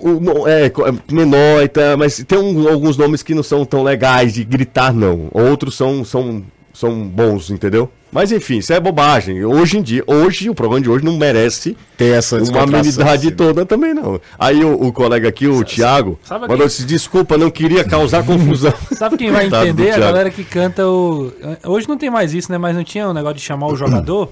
O- 0.01 0.19
não, 0.19 0.47
é, 0.47 0.65
é 0.67 0.71
menor 1.13 1.63
e 1.63 1.67
tal, 1.67 1.97
mas 1.97 2.23
tem 2.27 2.37
um- 2.37 2.67
alguns 2.69 2.97
nomes 2.97 3.21
que 3.23 3.33
não 3.33 3.43
são 3.43 3.65
tão 3.65 3.83
legais 3.83 4.33
de 4.33 4.43
gritar, 4.43 4.93
não. 4.93 5.27
Outros 5.31 5.75
são, 5.75 6.03
são, 6.05 6.43
são 6.73 7.03
bons, 7.07 7.49
entendeu? 7.49 7.89
Mas 8.15 8.31
enfim, 8.31 8.59
isso 8.59 8.71
é 8.71 8.79
bobagem. 8.79 9.43
Hoje 9.43 9.77
em 9.77 9.81
dia, 9.81 10.01
hoje, 10.07 10.49
o 10.49 10.55
programa 10.55 10.81
de 10.81 10.89
hoje 10.89 11.03
não 11.03 11.17
merece 11.17 11.75
Ter 11.97 12.13
essa 12.17 12.37
uma 12.41 12.61
amenidade 12.63 13.27
assim. 13.27 13.35
toda 13.35 13.65
também, 13.65 13.93
não. 13.93 14.19
Aí 14.39 14.63
o, 14.63 14.73
o 14.81 14.93
colega 14.93 15.27
aqui, 15.27 15.47
o 15.47 15.63
Thiago, 15.65 16.17
sabe 16.23 16.41
mandou 16.43 16.57
quem- 16.59 16.67
disse, 16.67 16.85
desculpa, 16.85 17.37
não 17.37 17.51
queria 17.51 17.83
causar 17.83 18.23
confusão. 18.25 18.73
Sabe 18.93 19.17
quem 19.17 19.31
vai 19.31 19.47
entender? 19.47 19.91
A 19.91 19.99
galera 19.99 20.29
que 20.31 20.45
canta 20.45 20.87
o. 20.87 21.29
Hoje 21.65 21.87
não 21.89 21.97
tem 21.97 22.09
mais 22.09 22.33
isso, 22.33 22.49
né? 22.51 22.57
Mas 22.57 22.73
não 22.75 22.83
tinha 22.85 23.07
o 23.09 23.13
negócio 23.13 23.35
de 23.35 23.41
chamar 23.43 23.67
o 23.67 23.75
jogador. 23.77 24.29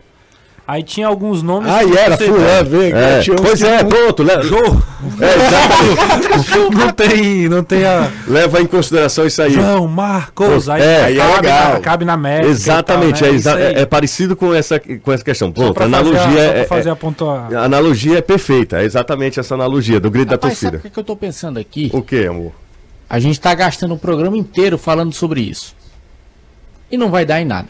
Aí 0.66 0.82
tinha 0.82 1.07
alguns 1.07 1.43
nomes. 1.43 1.70
Ah, 1.70 1.80
que 1.84 1.89
e 1.91 1.97
era 1.97 2.18
fulano, 2.18 2.70
vem, 2.70 2.93
É, 2.93 3.20
pois 3.41 3.61
é, 3.61 3.84
pronto, 3.84 4.24
le- 4.24 4.43
Jô! 4.43 4.55
é, 5.20 6.70
não 6.74 6.89
tem, 6.93 7.49
não 7.49 7.64
tem 7.64 7.84
a. 7.86 8.09
leva 8.28 8.61
em 8.61 8.66
consideração 8.66 9.26
isso 9.28 9.41
aí. 9.41 9.51
João 9.51 9.88
Marcos, 9.88 10.70
aí, 10.70 10.82
É, 10.82 11.03
aí 11.03 11.03
aí 11.03 11.18
é 11.20 11.22
cabe, 11.34 11.47
legal. 11.47 11.74
na, 11.74 11.80
cabe 11.82 12.05
na 12.05 12.16
média. 12.18 12.47
Exatamente, 12.47 13.20
tal, 13.20 13.28
é, 13.28 13.32
né? 13.32 13.38
exa- 13.38 13.51
Isso 13.51 13.59
aí. 13.68 13.74
é- 13.76 13.82
é 13.82 13.86
parecido 13.86 14.38
com 14.38 14.53
essa, 14.53 14.80
com 14.80 15.11
essa 15.11 15.24
questão. 15.24 15.51
Pronto, 15.51 15.78
a 15.78 15.82
fazer 15.82 15.95
a- 15.95 15.99
analogia 15.99 16.22
só 16.45 16.51
pra 16.51 16.59
é, 16.59 16.66
fazer 16.66 16.89
é- 16.89 16.91
a 16.91 16.95
pontua- 16.95 17.47
a 17.53 17.64
analogia 17.66 18.18
é 18.20 18.22
perfeita, 18.22 18.78
é 18.82 18.86
exatamente 18.86 19.39
essa 19.41 19.53
analogia 19.55 19.99
do 19.99 20.09
grito 20.09 20.32
Rapaz, 20.32 20.53
da 20.53 20.59
sabe 20.59 20.72
torcida. 20.72 20.78
o 20.78 20.82
que, 20.82 20.89
que 20.93 20.99
eu 20.99 21.03
tô 21.03 21.16
pensando 21.18 21.59
aqui? 21.59 21.89
O 21.93 22.01
que, 22.01 22.26
amor? 22.26 22.53
A 23.09 23.20
gente 23.20 23.38
tá 23.39 23.53
gastando 23.53 23.95
o 23.95 23.97
programa 23.99 24.38
inteiro 24.38 24.78
falando 24.78 25.14
sobre 25.14 25.41
isso. 25.41 25.76
E 26.89 26.95
não 26.97 27.09
vai 27.11 27.26
dar 27.26 27.41
em 27.41 27.45
nada. 27.45 27.68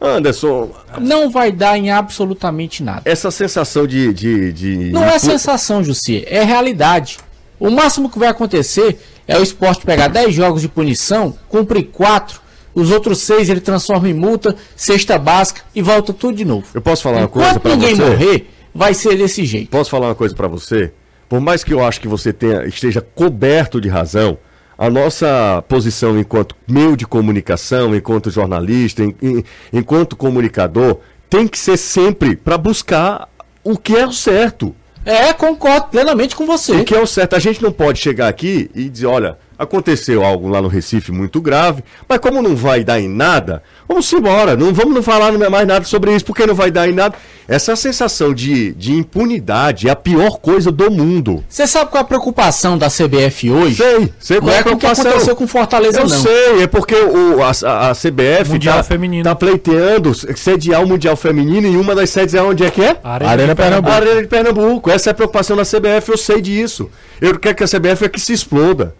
Anderson, 0.00 0.70
Não 1.00 1.28
vai 1.30 1.50
dar 1.50 1.76
em 1.76 1.90
absolutamente 1.90 2.82
nada. 2.82 3.02
essa 3.04 3.30
sensação 3.30 3.86
de. 3.86 4.12
de, 4.12 4.52
de 4.52 4.76
Não 4.90 5.04
é 5.04 5.18
sensação, 5.18 5.82
Jussi, 5.82 6.24
é 6.26 6.42
realidade. 6.44 7.18
O 7.58 7.70
máximo 7.70 8.08
que 8.08 8.18
vai 8.18 8.28
acontecer 8.28 9.00
é 9.26 9.36
o 9.38 9.42
esporte 9.42 9.84
pegar 9.84 10.06
10 10.08 10.32
jogos 10.34 10.62
de 10.62 10.68
punição, 10.68 11.34
cumprir 11.48 11.86
4, 11.88 12.40
os 12.72 12.92
outros 12.92 13.18
6 13.22 13.48
ele 13.48 13.60
transforma 13.60 14.08
em 14.08 14.14
multa, 14.14 14.54
cesta 14.76 15.18
básica 15.18 15.62
e 15.74 15.82
volta 15.82 16.12
tudo 16.12 16.36
de 16.36 16.44
novo. 16.44 16.66
Eu 16.72 16.80
posso 16.80 17.02
falar 17.02 17.18
uma 17.18 17.28
coisa 17.28 17.48
Enquanto 17.48 17.62
pra 17.62 17.72
ninguém 17.74 17.96
você? 17.96 18.02
morrer, 18.04 18.50
vai 18.72 18.94
ser 18.94 19.16
desse 19.18 19.44
jeito. 19.44 19.70
Posso 19.70 19.90
falar 19.90 20.06
uma 20.06 20.14
coisa 20.14 20.34
pra 20.34 20.46
você? 20.46 20.92
Por 21.28 21.40
mais 21.40 21.64
que 21.64 21.74
eu 21.74 21.84
acho 21.84 22.00
que 22.00 22.06
você 22.08 22.32
tenha, 22.32 22.64
esteja 22.64 23.00
coberto 23.00 23.80
de 23.80 23.88
razão, 23.88 24.38
a 24.78 24.88
nossa 24.88 25.62
posição 25.68 26.16
enquanto 26.18 26.54
meio 26.68 26.96
de 26.96 27.04
comunicação, 27.06 27.94
enquanto 27.96 28.30
jornalista, 28.30 29.02
em- 29.02 29.14
em- 29.20 29.44
enquanto 29.72 30.14
comunicador, 30.16 30.98
tem 31.28 31.48
que 31.48 31.58
ser 31.58 31.76
sempre 31.76 32.36
para 32.36 32.56
buscar 32.56 33.28
o 33.64 33.76
que 33.76 33.96
é 33.96 34.06
o 34.06 34.12
certo. 34.12 34.74
É, 35.04 35.32
concordo 35.32 35.88
plenamente 35.88 36.36
com 36.36 36.46
você. 36.46 36.72
O 36.72 36.84
que 36.84 36.94
é 36.94 37.00
o 37.00 37.06
certo? 37.06 37.34
A 37.34 37.38
gente 37.38 37.62
não 37.62 37.72
pode 37.72 37.98
chegar 37.98 38.28
aqui 38.28 38.70
e 38.74 38.88
dizer, 38.88 39.06
olha, 39.06 39.36
aconteceu 39.58 40.24
algo 40.24 40.48
lá 40.48 40.62
no 40.62 40.68
Recife 40.68 41.10
muito 41.12 41.40
grave, 41.40 41.82
mas 42.08 42.18
como 42.18 42.40
não 42.40 42.54
vai 42.54 42.84
dar 42.84 43.00
em 43.00 43.08
nada, 43.08 43.62
vamos 43.88 44.10
embora, 44.12 44.56
não 44.56 44.72
vamos 44.72 44.94
não 44.94 45.02
falar 45.02 45.32
mais 45.50 45.66
nada 45.66 45.84
sobre 45.84 46.14
isso, 46.14 46.24
porque 46.24 46.46
não 46.46 46.54
vai 46.54 46.70
dar 46.70 46.88
em 46.88 46.92
nada. 46.92 47.14
Essa 47.48 47.74
sensação 47.74 48.32
de, 48.34 48.72
de 48.74 48.92
impunidade 48.92 49.88
é 49.88 49.90
a 49.90 49.96
pior 49.96 50.38
coisa 50.38 50.70
do 50.70 50.90
mundo. 50.90 51.42
Você 51.48 51.66
sabe 51.66 51.90
qual 51.90 52.00
é 52.00 52.04
a 52.04 52.06
preocupação 52.06 52.76
da 52.78 52.88
CBF 52.88 53.50
hoje? 53.50 53.76
Sei, 53.76 54.12
sei 54.20 54.36
Não 54.36 54.44
qual 54.44 54.54
é 54.54 54.58
é 54.58 54.60
a 54.60 54.62
com 54.62 54.68
o 54.70 54.72
que 54.72 54.78
preocupação. 54.80 55.10
aconteceu 55.10 55.36
com 55.36 55.46
Fortaleza, 55.46 55.98
Eu 56.00 56.08
não. 56.08 56.16
sei, 56.22 56.62
é 56.62 56.66
porque 56.66 56.94
o, 56.94 57.42
a, 57.42 57.50
a- 57.90 57.94
CBF 57.94 58.58
tá, 58.62 58.82
Feminino. 58.82 59.24
tá 59.24 59.34
pleiteando 59.34 60.12
sediar 60.14 60.82
o 60.84 60.86
Mundial 60.86 61.16
Feminino 61.16 61.66
e 61.66 61.76
uma 61.76 61.94
das 61.94 62.10
sedes 62.10 62.34
é 62.34 62.42
onde 62.42 62.64
é 62.64 62.70
que 62.70 62.82
é? 62.82 62.96
Arena, 63.02 63.30
Arena 63.32 63.48
de 63.54 63.54
Pernambuco. 63.62 63.92
Arena 63.94 64.20
de 64.22 64.28
Pernambuco. 64.28 64.90
Essa 64.90 65.10
é 65.10 65.12
a 65.12 65.14
preocupação 65.14 65.56
da 65.56 65.62
CBF, 65.64 66.10
eu 66.10 66.18
sei 66.18 66.40
disso. 66.42 66.90
Eu 67.20 67.38
quero 67.38 67.54
que 67.56 67.64
a 67.64 67.66
CBF 67.66 68.04
é 68.04 68.08
que 68.08 68.20
se 68.20 68.32
exploda. 68.32 68.94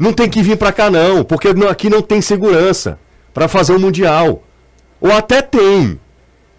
Não 0.00 0.12
tem 0.14 0.28
que 0.30 0.42
vir 0.42 0.56
pra 0.56 0.72
cá 0.72 0.90
não, 0.90 1.22
porque 1.22 1.48
aqui 1.68 1.90
não 1.90 2.00
tem 2.00 2.20
segurança 2.22 2.98
pra 3.34 3.46
fazer 3.48 3.74
o 3.74 3.78
Mundial. 3.78 4.42
Ou 5.00 5.12
até 5.12 5.42
tem. 5.42 6.00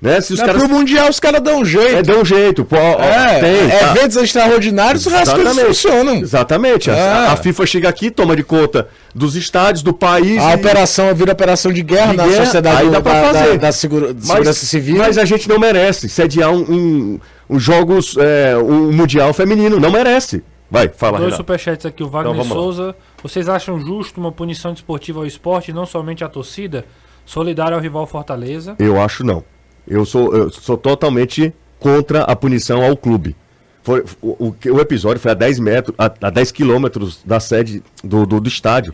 Né? 0.02 0.20
Se 0.20 0.34
os 0.34 0.40
Não, 0.40 0.46
caras 0.48 0.64
Pro 0.64 0.72
Mundial 0.72 1.10
os 1.10 1.20
caras 1.20 1.42
dão 1.42 1.60
um 1.60 1.66
jeito. 1.66 1.96
é, 1.98 2.02
dão 2.02 2.22
um 2.22 2.26
jeito. 2.26 2.66
Pô, 2.66 2.76
ó, 2.76 3.00
É, 3.04 3.40
tem, 3.40 3.70
tá. 3.70 3.92
eventos 3.96 4.18
extraordinários, 4.18 5.06
o 5.06 5.10
resto 5.12 5.40
eles 5.40 5.60
funcionam. 5.60 6.16
Exatamente. 6.16 6.90
A- 6.90 6.96
É. 6.96 7.28
A, 7.28 7.36
FIFA 7.36 7.66
chega 7.68 7.88
aqui, 7.90 8.10
toma 8.10 8.36
de 8.36 8.44
conta 8.44 8.88
dos 9.14 9.36
estádios, 9.36 9.84
do 9.84 9.94
país. 9.94 10.42
A 10.42 10.54
e- 10.54 10.56
operação 10.56 11.14
vira 11.14 11.32
operação 11.34 11.72
de 11.72 11.84
guerra 11.84 12.12
de 12.12 12.18
na 12.18 12.28
guerra, 12.28 12.46
sociedade 12.46 12.82
aí 12.82 12.90
dá 12.90 13.00
pra 13.02 13.14
da, 13.14 13.28
fazer. 13.28 13.50
da, 13.52 13.56
da 13.58 13.72
segura- 13.72 14.12
de 14.14 14.26
segurança 14.26 14.66
civil. 14.66 14.98
Mas 14.98 15.20
a 15.20 15.26
gente 15.26 15.48
não 15.48 15.60
merece 15.60 16.10
sediar 16.10 16.50
um, 16.52 16.62
um, 16.62 17.20
um 17.50 17.60
jogos, 17.60 18.16
é, 18.20 18.58
um 18.58 18.92
mundial 18.92 19.32
feminino. 19.34 19.80
Não 19.80 19.92
merece. 19.92 20.44
Vai, 20.74 20.88
fala, 20.88 21.18
Dois 21.18 21.26
Renato. 21.34 21.38
superchats 21.44 21.86
aqui, 21.86 22.02
o 22.02 22.08
Wagner 22.10 22.34
Então, 22.34 22.44
vamos 22.48 22.78
lá. 22.80 22.96
Vocês 23.22 23.48
acham 23.48 23.80
justo 23.80 24.20
uma 24.20 24.32
punição 24.32 24.74
desportiva 24.74 25.20
ao 25.20 25.26
esporte 25.26 25.72
não 25.72 25.86
somente 25.86 26.24
à 26.24 26.30
torcida? 26.30 26.86
Solidário 27.26 27.76
ao 27.76 27.82
rival 27.82 28.06
Fortaleza. 28.08 28.76
Eu 28.80 29.00
acho 29.00 29.24
não. 29.24 29.44
Eu 29.88 30.06
sou, 30.06 30.36
eu 30.36 30.50
sou 30.50 30.78
totalmente 30.78 31.54
contra 31.80 32.24
a 32.24 32.36
punição 32.36 32.84
ao 32.84 32.98
clube. 32.98 33.36
Foi, 33.84 34.04
o, 34.22 34.48
o, 34.48 34.56
o 34.74 34.80
episódio 34.80 35.20
foi 35.20 35.32
a 35.32 35.36
10 35.36 35.60
metros, 35.60 35.96
a, 35.98 36.06
a 36.06 36.30
10 36.30 36.52
quilômetros 36.52 37.22
da 37.26 37.40
sede 37.40 37.84
do, 38.04 38.26
do, 38.26 38.40
do 38.40 38.48
estádio. 38.48 38.94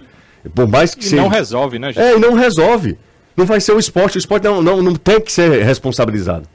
Por 0.54 0.68
mais 0.68 0.96
que 0.96 1.04
E 1.04 1.10
seja. 1.10 1.22
não 1.22 1.28
resolve, 1.30 1.80
né, 1.80 1.92
gente? 1.92 2.02
É, 2.02 2.16
e 2.16 2.20
não 2.20 2.34
resolve. 2.34 2.98
Não 3.36 3.46
vai 3.46 3.60
ser 3.60 3.74
o 3.74 3.80
esporte. 3.80 4.18
O 4.18 4.20
esporte 4.20 4.44
não, 4.46 4.62
não, 4.62 4.82
não 4.82 4.96
tem 4.96 5.20
que 5.20 5.32
ser 5.32 5.64
responsabilizado. 5.64 6.48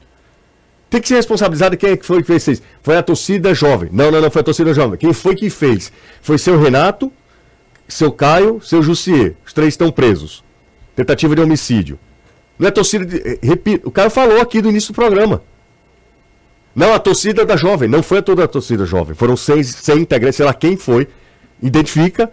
Tem 0.89 1.01
que 1.01 1.07
ser 1.07 1.15
responsabilizado 1.15 1.77
quem 1.77 1.91
é 1.91 1.97
que 1.97 2.05
foi 2.05 2.21
que 2.21 2.27
fez 2.27 2.47
isso. 2.47 2.61
Foi 2.81 2.95
a 2.97 3.03
torcida 3.03 3.53
jovem. 3.53 3.89
Não, 3.91 4.11
não, 4.11 4.21
não 4.21 4.31
foi 4.31 4.41
a 4.41 4.43
torcida 4.43 4.73
jovem. 4.73 4.97
Quem 4.97 5.13
foi 5.13 5.35
que 5.35 5.49
fez? 5.49 5.91
Foi 6.21 6.37
seu 6.37 6.59
Renato, 6.59 7.11
seu 7.87 8.11
Caio, 8.11 8.61
seu 8.61 8.81
Jussier. 8.81 9.35
Os 9.45 9.53
três 9.53 9.73
estão 9.73 9.91
presos. 9.91 10.43
Tentativa 10.95 11.35
de 11.35 11.41
homicídio. 11.41 11.99
Não 12.57 12.67
é 12.67 12.71
torcida 12.71 13.05
de. 13.05 13.17
eh, 13.17 13.39
Repito, 13.41 13.87
o 13.87 13.91
cara 13.91 14.09
falou 14.09 14.39
aqui 14.41 14.61
do 14.61 14.69
início 14.69 14.93
do 14.93 14.95
programa. 14.95 15.41
Não, 16.75 16.93
a 16.93 16.99
torcida 16.99 17.45
da 17.45 17.55
jovem. 17.55 17.87
Não 17.87 18.01
foi 18.01 18.21
toda 18.21 18.43
a 18.43 18.47
torcida 18.47 18.85
jovem. 18.85 19.13
Foram 19.15 19.35
seis, 19.37 19.67
100 19.75 19.99
integrantes, 19.99 20.37
sei 20.37 20.45
lá 20.45 20.53
quem 20.53 20.75
foi. 20.77 21.07
Identifica. 21.61 22.31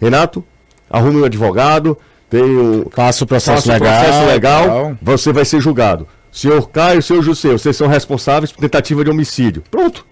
Renato, 0.00 0.44
arrume 0.90 1.20
um 1.20 1.24
advogado. 1.24 1.96
Tem 2.30 2.42
um, 2.42 2.86
Faça 2.90 3.24
o 3.24 3.26
processo 3.26 3.66
faça 3.66 3.70
o 3.70 3.72
legal. 3.84 4.02
processo 4.04 4.26
legal, 4.26 4.64
tal. 4.66 4.98
você 5.02 5.32
vai 5.32 5.44
ser 5.44 5.60
julgado. 5.60 6.08
Senhor 6.30 6.68
Caio, 6.70 7.02
senhor 7.02 7.22
José, 7.22 7.52
vocês 7.52 7.76
são 7.76 7.86
responsáveis 7.86 8.50
por 8.50 8.60
tentativa 8.62 9.04
de 9.04 9.10
homicídio. 9.10 9.62
Pronto. 9.70 10.06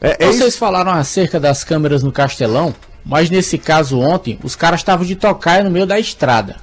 É, 0.00 0.16
é 0.24 0.26
Vocês 0.26 0.48
isso. 0.48 0.58
falaram 0.58 0.92
acerca 0.92 1.40
das 1.40 1.64
câmeras 1.64 2.02
no 2.02 2.12
Castelão, 2.12 2.74
mas 3.04 3.30
nesse 3.30 3.58
caso 3.58 3.98
ontem, 3.98 4.38
os 4.42 4.54
caras 4.56 4.80
estavam 4.80 5.04
de 5.04 5.16
tocaia 5.16 5.64
no 5.64 5.70
meio 5.70 5.86
da 5.86 5.98
estrada. 5.98 6.56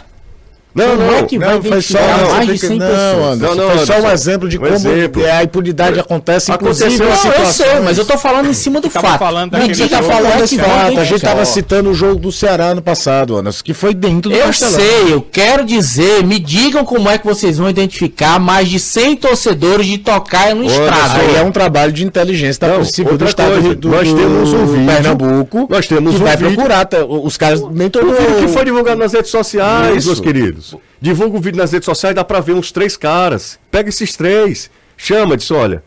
Não, 0.76 0.86
Como 0.90 1.02
não, 1.02 1.14
é 1.16 1.24
que 1.24 1.40
vai 1.40 1.56
Não, 1.56 1.64
foi 1.64 1.82
só, 1.82 1.98
não, 2.00 2.30
mais 2.30 2.48
de 2.48 2.58
você 2.60 2.68
100 2.68 2.78
tem 2.78 2.88
que- 2.88 2.94
pessoas? 2.94 3.18
não, 3.18 3.32
Anderson, 3.32 3.56
Não, 3.56 3.68
não, 3.70 3.76
foi 3.78 3.86
só 3.88 4.00
um 4.08 4.12
exemplo 4.12 4.48
de 4.48 4.58
Um 4.58 4.62
como 4.62 4.74
exemplo. 4.76 5.24
a 5.26 5.44
impunidade 5.44 6.00
acontece, 6.00 6.52
inclusive 6.52 6.98
Não, 7.00 7.08
eu 7.08 7.46
sei, 7.48 7.80
mas 7.84 7.98
eu 7.98 8.06
tô 8.06 8.18
falando 8.20 8.48
em 8.50 8.54
cima 8.54 8.80
do 8.80 8.88
fato. 8.90 9.18
falando 9.18 9.52
Me 9.54 9.60
daquele 9.60 9.76
Você 9.76 9.88
tá 9.90 9.98
como 9.98 10.12
falando 10.12 10.40
é 10.40 10.44
esse 10.44 10.56
que 10.56 10.62
vai 10.62 10.70
fato. 10.70 10.80
A 10.80 10.86
gente 10.90 10.94
identificar. 11.00 11.30
tava 11.32 11.46
citando 11.46 11.90
o 11.90 11.94
jogo 11.96 12.20
do 12.20 12.32
Ceará 12.32 12.66
ano 12.68 12.84
passado, 12.84 13.36
Anderson, 13.36 13.64
que 13.64 13.74
foi 13.74 13.96
dentro 13.96 14.30
do 14.30 14.36
Eu 14.36 14.46
Castelão. 14.46 14.74
sei, 14.80 15.14
eu 15.14 15.22
quero 15.24 15.66
dizer, 15.66 16.24
me 16.24 16.38
digam 16.38 16.86
como 16.86 17.10
é 17.10 17.18
que 17.18 17.26
vocês 17.26 17.58
vão 17.58 17.68
identificar 17.68 18.40
mais 18.40 18.70
de 18.70 18.80
100 18.80 19.16
torcedores 19.16 19.88
de 19.88 19.98
tocaia 19.98 20.54
no 20.54 20.64
estrada. 20.64 21.20
Aí 21.20 21.36
é 21.36 21.42
um 21.42 21.52
trabalho 21.52 21.92
de 21.92 22.06
inteligência 22.06 22.60
da 22.62 22.68
Não, 22.68 22.74
Polícia 22.76 22.96
Civil 22.96 23.18
do 23.18 23.26
Estado 23.26 23.54
coisa, 23.54 23.74
do, 23.76 23.90
nós 23.90 24.08
temos 24.14 24.54
um 24.54 24.66
vídeo, 24.68 24.86
Pernambuco 24.86 25.68
nós 25.68 25.88
temos 25.88 26.14
que 26.16 26.22
um 26.22 26.24
vai 26.24 26.38
vídeo. 26.38 26.54
procurar. 26.54 26.86
tá? 26.86 27.04
Os 27.04 27.36
caras 27.38 27.60
nem 27.72 27.90
todo 27.90 28.08
O 28.08 28.14
vídeo 28.14 28.36
que 28.36 28.48
foi 28.50 28.64
divulgado 28.66 29.00
nas 29.00 29.14
redes 29.14 29.32
sociais, 29.32 30.06
meus 30.06 30.20
queridos. 30.20 30.59
Divulga 31.02 31.38
o 31.38 31.42
vídeo 31.42 31.58
nas 31.58 31.72
redes 31.72 31.86
sociais, 31.86 32.16
dá 32.16 32.24
pra 32.24 32.40
ver 32.40 32.54
uns 32.54 32.72
três 32.72 32.96
caras. 32.98 33.60
Pega 33.72 33.90
esses 33.90 34.16
três, 34.16 34.70
chama, 34.98 35.36
diz, 35.38 35.50
olha, 35.52 35.84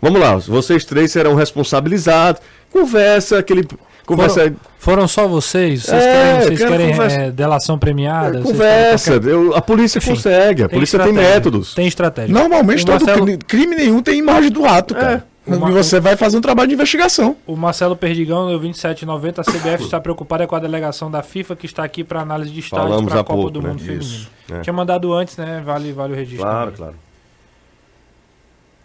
vamos 0.00 0.20
lá, 0.20 0.36
vocês 0.36 0.84
três 0.84 1.12
serão 1.12 1.34
responsabilizados. 1.34 2.40
Conversa, 2.70 3.38
aquele. 3.38 3.66
Conversa. 4.06 4.40
Foram, 4.40 4.56
foram 4.78 5.08
só 5.08 5.26
vocês? 5.26 5.84
Vocês 5.84 6.02
É, 6.04 6.12
querem, 6.12 6.42
vocês 6.42 6.58
quero 6.58 6.70
querem 6.72 6.90
conversa. 6.90 7.16
é, 7.16 7.30
delação 7.30 7.78
premiada? 7.78 8.32
Vocês 8.40 8.44
conversa. 8.44 9.12
querem 9.20 9.30
eu- 9.30 9.54
a 9.54 9.62
polícia 9.62 9.98
Enfim, 9.98 10.10
consegue, 10.10 10.62
a 10.62 10.68
polícia 10.68 10.98
tem 10.98 11.08
estratégia, 11.08 11.34
métodos. 11.34 11.74
Tem 11.74 11.86
estratégia. 11.86 12.34
Normalmente 12.34 12.84
todo 12.84 13.00
Marcelo- 13.06 13.24
crime, 13.24 13.38
crime 13.38 13.76
nenhum 13.76 14.02
tem 14.02 14.18
imagem 14.18 14.50
do 14.50 14.64
ato, 14.66 14.94
cara. 14.94 15.26
O 15.46 15.54
E 15.54 15.58
Ma- 15.58 15.70
você 15.70 16.00
vai 16.00 16.16
fazer 16.16 16.38
um 16.38 16.40
trabalho 16.40 16.68
de 16.68 16.74
investigação. 16.74 17.36
O 17.46 17.54
Marcelo 17.54 17.94
Perdigão, 17.94 18.44
no 18.50 18.58
2790, 18.58 19.40
a 19.42 19.44
CBF 19.44 19.84
está 19.84 20.00
preocupada 20.00 20.46
com 20.46 20.56
a 20.56 20.58
delegação 20.58 21.10
da 21.10 21.22
FIFA 21.22 21.54
que 21.56 21.66
está 21.66 21.84
aqui 21.84 22.02
para 22.02 22.20
análise 22.22 22.50
de 22.50 22.60
estádios 22.60 23.02
para 23.02 23.20
a 23.20 23.24
Copa 23.24 23.34
pouco, 23.34 23.50
do 23.50 23.60
né? 23.62 23.68
Mundo 23.68 23.80
Isso, 23.80 23.86
Feminino. 23.86 24.60
é. 24.60 24.60
Tinha 24.62 24.72
mandado 24.72 25.12
antes, 25.12 25.36
né? 25.36 25.62
Vale, 25.64 25.92
vale 25.92 26.12
o 26.14 26.16
registro. 26.16 26.44
Claro, 26.46 26.70
também. 26.72 26.76
claro. 26.78 26.94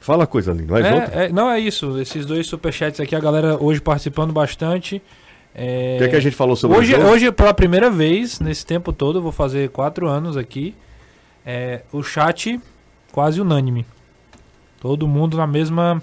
Fala 0.02 0.26
coisa 0.26 0.52
ali, 0.52 0.66
não 0.66 0.78
é? 0.78 1.26
É, 1.26 1.30
não 1.30 1.50
é 1.50 1.60
isso. 1.60 2.00
Esses 2.00 2.26
dois 2.26 2.48
superchats 2.48 3.00
aqui, 3.00 3.16
a 3.16 3.20
galera 3.20 3.62
hoje 3.62 3.82
participando 3.82 4.32
bastante. 4.32 5.02
É... 5.54 5.96
O 5.96 5.98
que, 6.00 6.04
é 6.06 6.08
que 6.10 6.16
a 6.16 6.20
gente 6.22 6.36
falou 6.36 6.56
sobre 6.56 6.78
hoje, 6.78 6.94
o 6.94 6.98
jogo? 6.98 7.10
hoje, 7.12 7.32
pela 7.32 7.54
primeira 7.54 7.90
vez, 7.90 8.40
nesse 8.40 8.66
tempo 8.66 8.94
todo, 8.94 9.22
vou 9.22 9.32
fazer 9.32 9.70
quatro 9.70 10.08
anos 10.08 10.38
aqui. 10.38 10.74
é, 11.46 11.82
o 11.92 12.02
chat 12.04 12.60
quase 13.12 13.42
unânime. 13.42 13.86
Todo 14.80 15.08
mundo 15.08 15.36
na 15.36 15.46
mesma, 15.48 16.02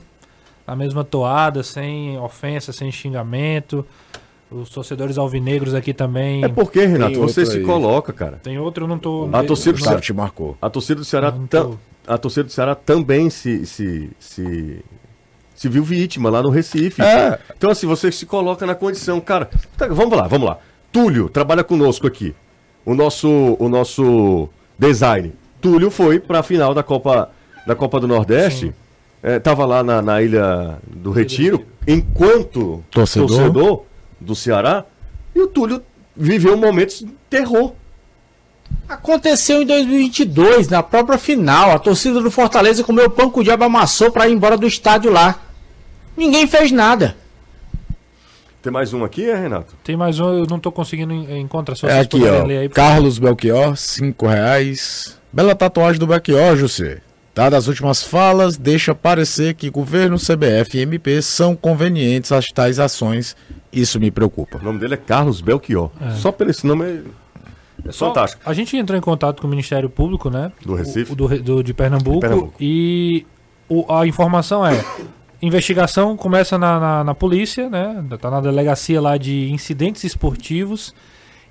na 0.66 0.74
mesma 0.74 1.04
toada, 1.04 1.62
sem 1.62 2.18
ofensa, 2.18 2.72
sem 2.72 2.90
xingamento. 2.90 3.86
Os 4.50 4.70
torcedores 4.70 5.18
alvinegros 5.18 5.74
aqui 5.74 5.92
também. 5.92 6.44
É 6.44 6.48
porque, 6.48 6.86
Renato, 6.86 7.18
você 7.20 7.44
se 7.44 7.58
aí. 7.58 7.64
coloca, 7.64 8.12
cara. 8.12 8.38
Tem 8.42 8.58
outro, 8.58 8.84
eu 8.84 8.88
não 8.88 8.98
tô. 8.98 9.28
A 9.32 9.42
torcida 9.42 9.72
do 9.76 9.82
Ceará 9.82 10.00
te 10.00 10.12
marcou. 10.12 10.56
A 10.62 10.70
torcida 10.70 11.00
do 11.00 11.04
Ceará, 11.04 11.32
tô- 11.50 11.76
a 12.06 12.16
torcida 12.16 12.44
do 12.44 12.52
Ceará 12.52 12.74
também 12.76 13.28
se, 13.28 13.66
se, 13.66 14.08
se, 14.20 14.84
se 15.52 15.68
viu 15.68 15.82
vítima 15.82 16.30
lá 16.30 16.42
no 16.42 16.50
Recife. 16.50 17.02
É. 17.02 17.40
Então, 17.56 17.70
assim, 17.70 17.88
você 17.88 18.12
se 18.12 18.24
coloca 18.24 18.64
na 18.64 18.76
condição. 18.76 19.20
Cara, 19.20 19.50
tá, 19.76 19.88
vamos 19.88 20.16
lá, 20.16 20.28
vamos 20.28 20.46
lá. 20.48 20.58
Túlio 20.92 21.28
trabalha 21.28 21.64
conosco 21.64 22.06
aqui. 22.06 22.32
O 22.84 22.94
nosso, 22.94 23.56
o 23.58 23.68
nosso 23.68 24.48
design. 24.78 25.32
Túlio 25.60 25.90
foi 25.90 26.20
para 26.20 26.38
a 26.38 26.42
final 26.44 26.72
da 26.72 26.84
Copa, 26.84 27.30
da 27.66 27.74
Copa 27.74 27.98
do 27.98 28.06
Nordeste. 28.06 28.72
É, 29.28 29.40
tava 29.40 29.66
lá 29.66 29.82
na, 29.82 30.00
na 30.00 30.22
Ilha 30.22 30.78
do 30.86 31.10
Retiro, 31.10 31.66
enquanto 31.84 32.84
Torcedor. 32.92 33.26
torcedor 33.28 33.82
do 34.20 34.36
Ceará. 34.36 34.84
E 35.34 35.40
o 35.40 35.48
Túlio 35.48 35.82
viveu 36.16 36.56
momentos 36.56 37.00
de 37.00 37.08
terror. 37.28 37.72
Aconteceu 38.88 39.62
em 39.62 39.66
2022, 39.66 40.68
na 40.68 40.80
própria 40.80 41.18
final. 41.18 41.72
A 41.72 41.78
torcida 41.80 42.20
do 42.22 42.30
Fortaleza 42.30 42.84
comeu 42.84 43.10
pão 43.10 43.28
que 43.28 43.40
o 43.40 43.42
diabo 43.42 43.64
amassou 43.64 44.12
pra 44.12 44.28
ir 44.28 44.32
embora 44.32 44.56
do 44.56 44.64
estádio 44.66 45.10
lá. 45.10 45.40
Ninguém 46.16 46.46
fez 46.46 46.70
nada. 46.70 47.16
Tem 48.62 48.72
mais 48.72 48.92
um 48.92 49.02
aqui, 49.04 49.28
é, 49.28 49.34
Renato? 49.34 49.74
Tem 49.82 49.96
mais 49.96 50.20
um, 50.20 50.38
eu 50.38 50.46
não 50.48 50.60
tô 50.60 50.70
conseguindo 50.70 51.12
en- 51.12 51.40
encontrar. 51.40 51.74
Se 51.74 51.84
É 51.86 51.98
aqui, 51.98 52.22
ó. 52.24 52.44
ler 52.44 52.58
aí, 52.58 52.68
Carlos 52.68 53.18
Belchior, 53.18 53.76
5 53.76 54.26
reais. 54.28 55.18
Bela 55.32 55.54
tatuagem 55.54 55.98
do 55.98 56.06
Belchior, 56.06 56.56
José. 56.56 57.00
Dadas 57.36 57.64
as 57.64 57.68
últimas 57.68 58.02
falas, 58.02 58.56
deixa 58.56 58.94
parecer 58.94 59.52
que 59.54 59.68
governo, 59.68 60.16
CBF 60.16 60.78
e 60.78 60.80
MP 60.80 61.20
são 61.20 61.54
convenientes 61.54 62.32
às 62.32 62.46
tais 62.46 62.78
ações. 62.78 63.36
Isso 63.70 64.00
me 64.00 64.10
preocupa. 64.10 64.56
O 64.56 64.64
nome 64.64 64.78
dele 64.78 64.94
é 64.94 64.96
Carlos 64.96 65.42
Belchior. 65.42 65.90
Só 66.14 66.32
pelo 66.32 66.50
esse 66.50 66.66
nome 66.66 66.84
é, 66.86 67.02
é 67.88 67.92
Só- 67.92 68.06
fantástico. 68.08 68.40
A 68.46 68.54
gente 68.54 68.74
entrou 68.74 68.96
em 68.98 69.02
contato 69.02 69.42
com 69.42 69.46
o 69.46 69.50
Ministério 69.50 69.90
Público, 69.90 70.30
né? 70.30 70.50
Do 70.64 70.74
Recife? 70.74 71.12
O, 71.12 71.14
do, 71.14 71.28
do- 71.42 71.62
de 71.62 71.74
Pernambuco. 71.74 72.14
De 72.14 72.20
Pernambuco. 72.20 72.54
E 72.58 73.26
o- 73.68 73.84
a 73.92 74.06
informação 74.06 74.66
é: 74.66 74.82
investigação 75.42 76.16
começa 76.16 76.56
na, 76.56 76.80
na, 76.80 77.04
na 77.04 77.14
polícia, 77.14 77.68
né? 77.68 78.02
Tá 78.18 78.30
na 78.30 78.40
delegacia 78.40 78.98
lá 78.98 79.18
de 79.18 79.50
incidentes 79.52 80.04
esportivos. 80.04 80.94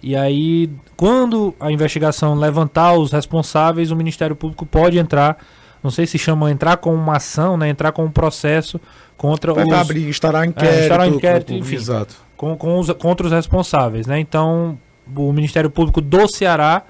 E 0.02 0.16
aí, 0.16 0.68
quando 0.98 1.54
a 1.60 1.72
investigação 1.72 2.34
levantar 2.34 2.94
os 2.94 3.12
responsáveis, 3.12 3.92
o 3.92 3.96
Ministério 3.96 4.36
Público 4.36 4.66
pode 4.66 4.98
entrar. 4.98 5.38
Não 5.86 5.92
sei 5.92 6.08
se 6.08 6.18
chama 6.18 6.50
entrar 6.50 6.78
com 6.78 6.96
uma 6.96 7.18
ação, 7.18 7.56
né? 7.58 7.70
Entrar 7.70 7.92
com 7.92 8.04
um 8.06 8.10
processo 8.10 8.82
contra 9.16 9.54
Vai 9.54 9.66
os. 9.66 9.72
abrir, 9.74 10.10
estará 10.10 10.44
É, 10.44 10.48
inquérito. 10.48 10.82
estará 10.82 11.08
inquérito, 11.08 11.54
com- 11.54 11.60
enfim 11.60 11.76
Exato. 11.76 12.16
com, 12.36 12.58
com 12.58 12.80
os, 12.80 12.92
contra 12.94 13.28
os 13.28 13.32
responsáveis, 13.32 14.08
né? 14.08 14.20
Então, 14.20 14.80
o 15.16 15.32
Ministério 15.32 15.70
Público 15.70 16.02
do 16.02 16.28
Ceará 16.28 16.82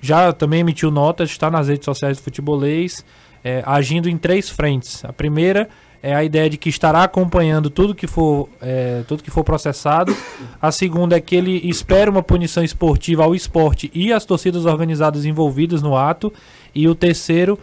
já 0.00 0.32
também 0.32 0.60
emitiu 0.60 0.92
notas, 0.92 1.28
está 1.30 1.50
nas 1.50 1.66
redes 1.66 1.84
sociais 1.84 2.18
do 2.18 2.22
futebolês, 2.22 3.04
é, 3.42 3.64
agindo 3.66 4.08
em 4.08 4.16
três 4.16 4.48
frentes. 4.48 5.04
A 5.04 5.12
primeira 5.12 5.68
é 6.00 6.14
a 6.14 6.22
ideia 6.22 6.48
de 6.48 6.56
que 6.56 6.68
estará 6.68 7.02
acompanhando 7.02 7.68
tudo 7.68 7.96
que 7.96 8.06
for, 8.06 8.48
é, 8.62 9.02
tudo 9.08 9.24
que 9.24 9.30
for 9.30 9.42
processado. 9.42 10.16
A 10.62 10.70
segunda 10.70 11.16
é 11.16 11.20
que 11.20 11.34
ele 11.34 11.68
espera 11.68 12.08
uma 12.08 12.22
punição 12.22 12.62
esportiva 12.62 13.24
ao 13.24 13.34
esporte 13.34 13.90
e 13.92 14.12
às 14.12 14.24
torcidas 14.24 14.66
organizadas 14.66 15.24
envolvidas 15.24 15.82
no 15.82 15.96
ato. 15.96 16.32
E 16.72 16.86
o 16.86 16.94
terceiro 16.94 17.58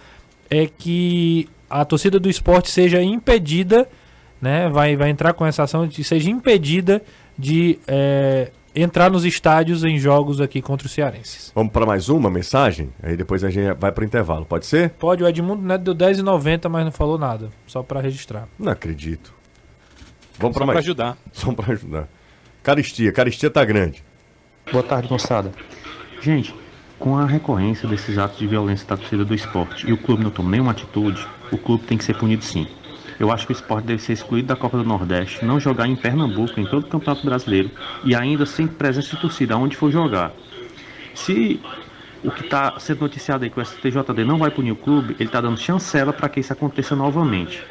é 0.50 0.68
que 0.68 1.50
a 1.70 1.84
torcida 1.84 2.20
do 2.20 2.30
esporte 2.30 2.70
seja 2.70 3.02
impedida 3.02 3.88
né, 4.42 4.68
vai, 4.70 4.96
vai 4.96 5.10
entrar 5.10 5.34
com 5.34 5.46
essa 5.46 5.64
ação 5.64 5.88
de 5.88 6.04
seja 6.04 6.30
impedida 6.30 7.02
de 7.38 7.80
é, 7.88 8.52
entrar 8.76 9.10
nos 9.10 9.24
estádios 9.24 9.84
em 9.86 9.98
jogos 9.98 10.42
aqui 10.42 10.62
contra 10.62 10.86
os 10.86 10.92
cearenses. 10.92 11.52
Vamos 11.56 11.72
para 11.72 11.86
mais 11.86 12.10
uma 12.10 12.30
mensagem? 12.30 12.90
Aí 13.02 13.16
depois 13.16 13.44
a 13.44 13.50
gente 13.50 13.74
vai 13.80 13.92
para 13.92 14.02
o 14.02 14.06
intervalo. 14.06 14.46
Pode 14.46 14.66
ser? 14.66 14.90
Pode, 14.92 15.24
o 15.24 15.28
Edmundo 15.28 15.62
Neto 15.62 15.94
deu 15.94 16.10
10,90, 16.10 16.68
mas 16.70 16.84
não 16.84 16.92
falou 16.92 17.18
nada, 17.18 17.50
só 17.66 17.82
para 17.82 18.02
registrar. 18.02 18.48
Não 18.60 18.72
acredito. 18.72 19.34
Vamos 20.38 20.56
Só 20.56 20.60
para 20.60 20.66
pra 20.66 20.74
mais. 20.74 20.80
ajudar. 20.80 21.18
Só 21.32 21.54
para 21.54 21.74
ajudar. 21.74 22.08
Caristia. 22.62 23.12
Caristia 23.12 23.50
tá 23.50 23.64
grande. 23.64 24.04
Boa 24.72 24.84
tarde, 24.84 25.10
moçada. 25.10 25.52
Gente, 26.22 26.54
com 27.04 27.18
a 27.18 27.26
recorrência 27.26 27.86
desses 27.86 28.18
atos 28.18 28.40
de 28.40 28.48
violência 28.48 28.88
da 28.88 28.96
torcida 28.96 29.26
do 29.26 29.36
esporte 29.36 29.86
e 29.86 29.92
o 29.92 29.98
clube 29.98 30.24
não 30.24 30.32
toma 30.32 30.50
nenhuma 30.50 30.72
atitude, 30.72 31.28
o 31.52 31.58
clube 31.58 31.84
tem 31.84 31.98
que 31.98 32.04
ser 32.06 32.16
punido 32.16 32.46
sim. 32.46 32.66
Eu 33.20 33.30
acho 33.30 33.46
que 33.46 33.52
o 33.52 33.58
esporte 33.58 33.84
deve 33.84 34.02
ser 34.02 34.14
excluído 34.14 34.48
da 34.48 34.56
Copa 34.56 34.78
do 34.78 34.86
Nordeste, 34.86 35.44
não 35.44 35.60
jogar 35.60 35.86
em 35.86 35.98
Pernambuco, 35.98 36.58
em 36.58 36.66
todo 36.66 36.86
o 36.86 36.88
Campeonato 36.88 37.26
Brasileiro 37.26 37.70
e 38.06 38.16
ainda 38.16 38.46
sem 38.46 38.68
presença 38.68 39.10
de 39.10 39.22
torcida, 39.22 39.58
onde 39.58 39.76
for 39.76 39.92
jogar. 39.92 40.32
Se 41.14 41.60
o 42.24 42.32
que 42.32 42.46
está 42.46 42.80
sendo 42.80 43.02
noticiado 43.02 43.44
aí 43.44 43.50
que 43.50 43.60
o 43.60 43.66
STJD 43.66 44.24
não 44.24 44.38
vai 44.38 44.50
punir 44.50 44.72
o 44.72 44.78
clube, 44.78 45.14
ele 45.20 45.28
está 45.28 45.42
dando 45.42 45.60
chancela 45.60 46.14
para 46.14 46.30
que 46.30 46.40
isso 46.40 46.54
aconteça 46.54 46.96
novamente. 46.96 47.62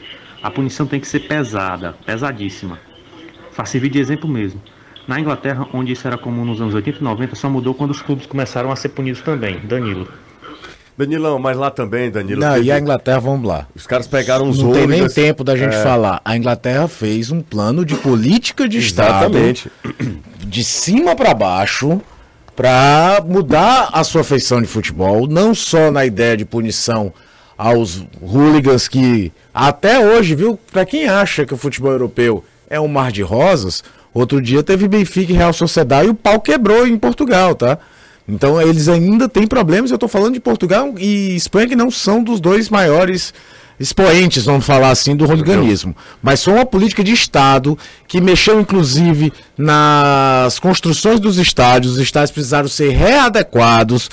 A 0.42 0.50
punição 0.50 0.86
tem 0.86 1.00
que 1.00 1.08
ser 1.08 1.20
pesada, 1.20 1.94
pesadíssima. 2.04 2.78
Faz 3.52 3.70
servir 3.70 3.88
de 3.88 3.98
exemplo 3.98 4.28
mesmo. 4.28 4.60
Na 5.06 5.18
Inglaterra, 5.18 5.66
onde 5.74 5.92
isso 5.92 6.06
era 6.06 6.16
comum 6.16 6.44
nos 6.44 6.60
anos 6.60 6.74
80 6.74 6.98
e 7.00 7.02
90, 7.02 7.34
só 7.34 7.48
mudou 7.48 7.74
quando 7.74 7.90
os 7.90 8.00
clubes 8.00 8.26
começaram 8.26 8.70
a 8.70 8.76
ser 8.76 8.90
punidos 8.90 9.20
também. 9.22 9.58
Danilo. 9.64 10.06
Danilão, 10.96 11.38
mas 11.38 11.56
lá 11.56 11.70
também, 11.70 12.10
Danilo. 12.10 12.40
Não, 12.40 12.52
teve- 12.54 12.66
e 12.66 12.72
a 12.72 12.78
Inglaterra, 12.78 13.18
vamos 13.18 13.48
lá. 13.48 13.66
Os 13.74 13.86
caras 13.86 14.06
pegaram 14.06 14.48
os 14.48 14.58
Não 14.58 14.66
tem 14.72 14.82
nem 14.86 15.00
hooligans. 15.00 15.14
tempo 15.14 15.42
da 15.42 15.56
gente 15.56 15.74
É. 15.74 15.82
falar. 15.82 16.20
A 16.24 16.36
Inglaterra 16.36 16.86
fez 16.86 17.30
um 17.30 17.40
plano 17.40 17.84
de 17.84 17.94
política 17.94 18.68
de 18.68 18.78
Exatamente. 18.78 19.68
Estado 19.68 20.22
de 20.46 20.62
cima 20.62 21.16
para 21.16 21.32
baixo 21.34 22.00
para 22.54 23.22
mudar 23.26 23.88
a 23.92 24.04
sua 24.04 24.22
feição 24.22 24.60
de 24.60 24.68
futebol, 24.68 25.26
não 25.26 25.54
só 25.54 25.90
na 25.90 26.04
ideia 26.04 26.36
de 26.36 26.44
punição 26.44 27.12
aos 27.56 28.04
hooligans 28.20 28.86
que 28.86 29.32
até 29.54 29.98
hoje, 29.98 30.34
viu, 30.34 30.58
para 30.70 30.84
quem 30.84 31.08
acha 31.08 31.46
que 31.46 31.54
o 31.54 31.56
futebol 31.56 31.90
europeu 31.92 32.44
é 32.68 32.78
um 32.78 32.88
mar 32.88 33.10
de 33.10 33.22
rosas, 33.22 33.82
outro 34.12 34.40
dia 34.40 34.62
teve 34.62 34.88
Benfica 34.88 35.32
e 35.32 35.36
Real 35.36 35.52
Sociedade 35.52 36.08
e 36.08 36.10
o 36.10 36.14
pau 36.14 36.40
quebrou 36.40 36.86
em 36.86 36.96
Portugal, 36.96 37.54
tá? 37.54 37.78
Então 38.28 38.60
eles 38.60 38.88
ainda 38.88 39.28
têm 39.28 39.46
problemas. 39.46 39.90
Eu 39.90 39.98
tô 39.98 40.08
falando 40.08 40.34
de 40.34 40.40
Portugal 40.40 40.94
e 40.98 41.34
Espanha 41.34 41.68
que 41.68 41.76
não 41.76 41.90
são 41.90 42.22
dos 42.22 42.40
dois 42.40 42.68
maiores 42.68 43.34
expoentes, 43.80 44.44
vamos 44.44 44.64
falar 44.64 44.90
assim, 44.90 45.16
do 45.16 45.26
hooliganismo. 45.26 45.96
Mas 46.22 46.44
foi 46.44 46.54
uma 46.54 46.66
política 46.66 47.02
de 47.02 47.12
Estado 47.12 47.76
que 48.06 48.20
mexeu 48.20 48.60
inclusive 48.60 49.32
nas 49.58 50.58
construções 50.58 51.18
dos 51.18 51.38
estádios. 51.38 51.94
Os 51.94 51.98
estádios 51.98 52.30
precisaram 52.30 52.68
ser 52.68 52.90
readequados. 52.90 54.08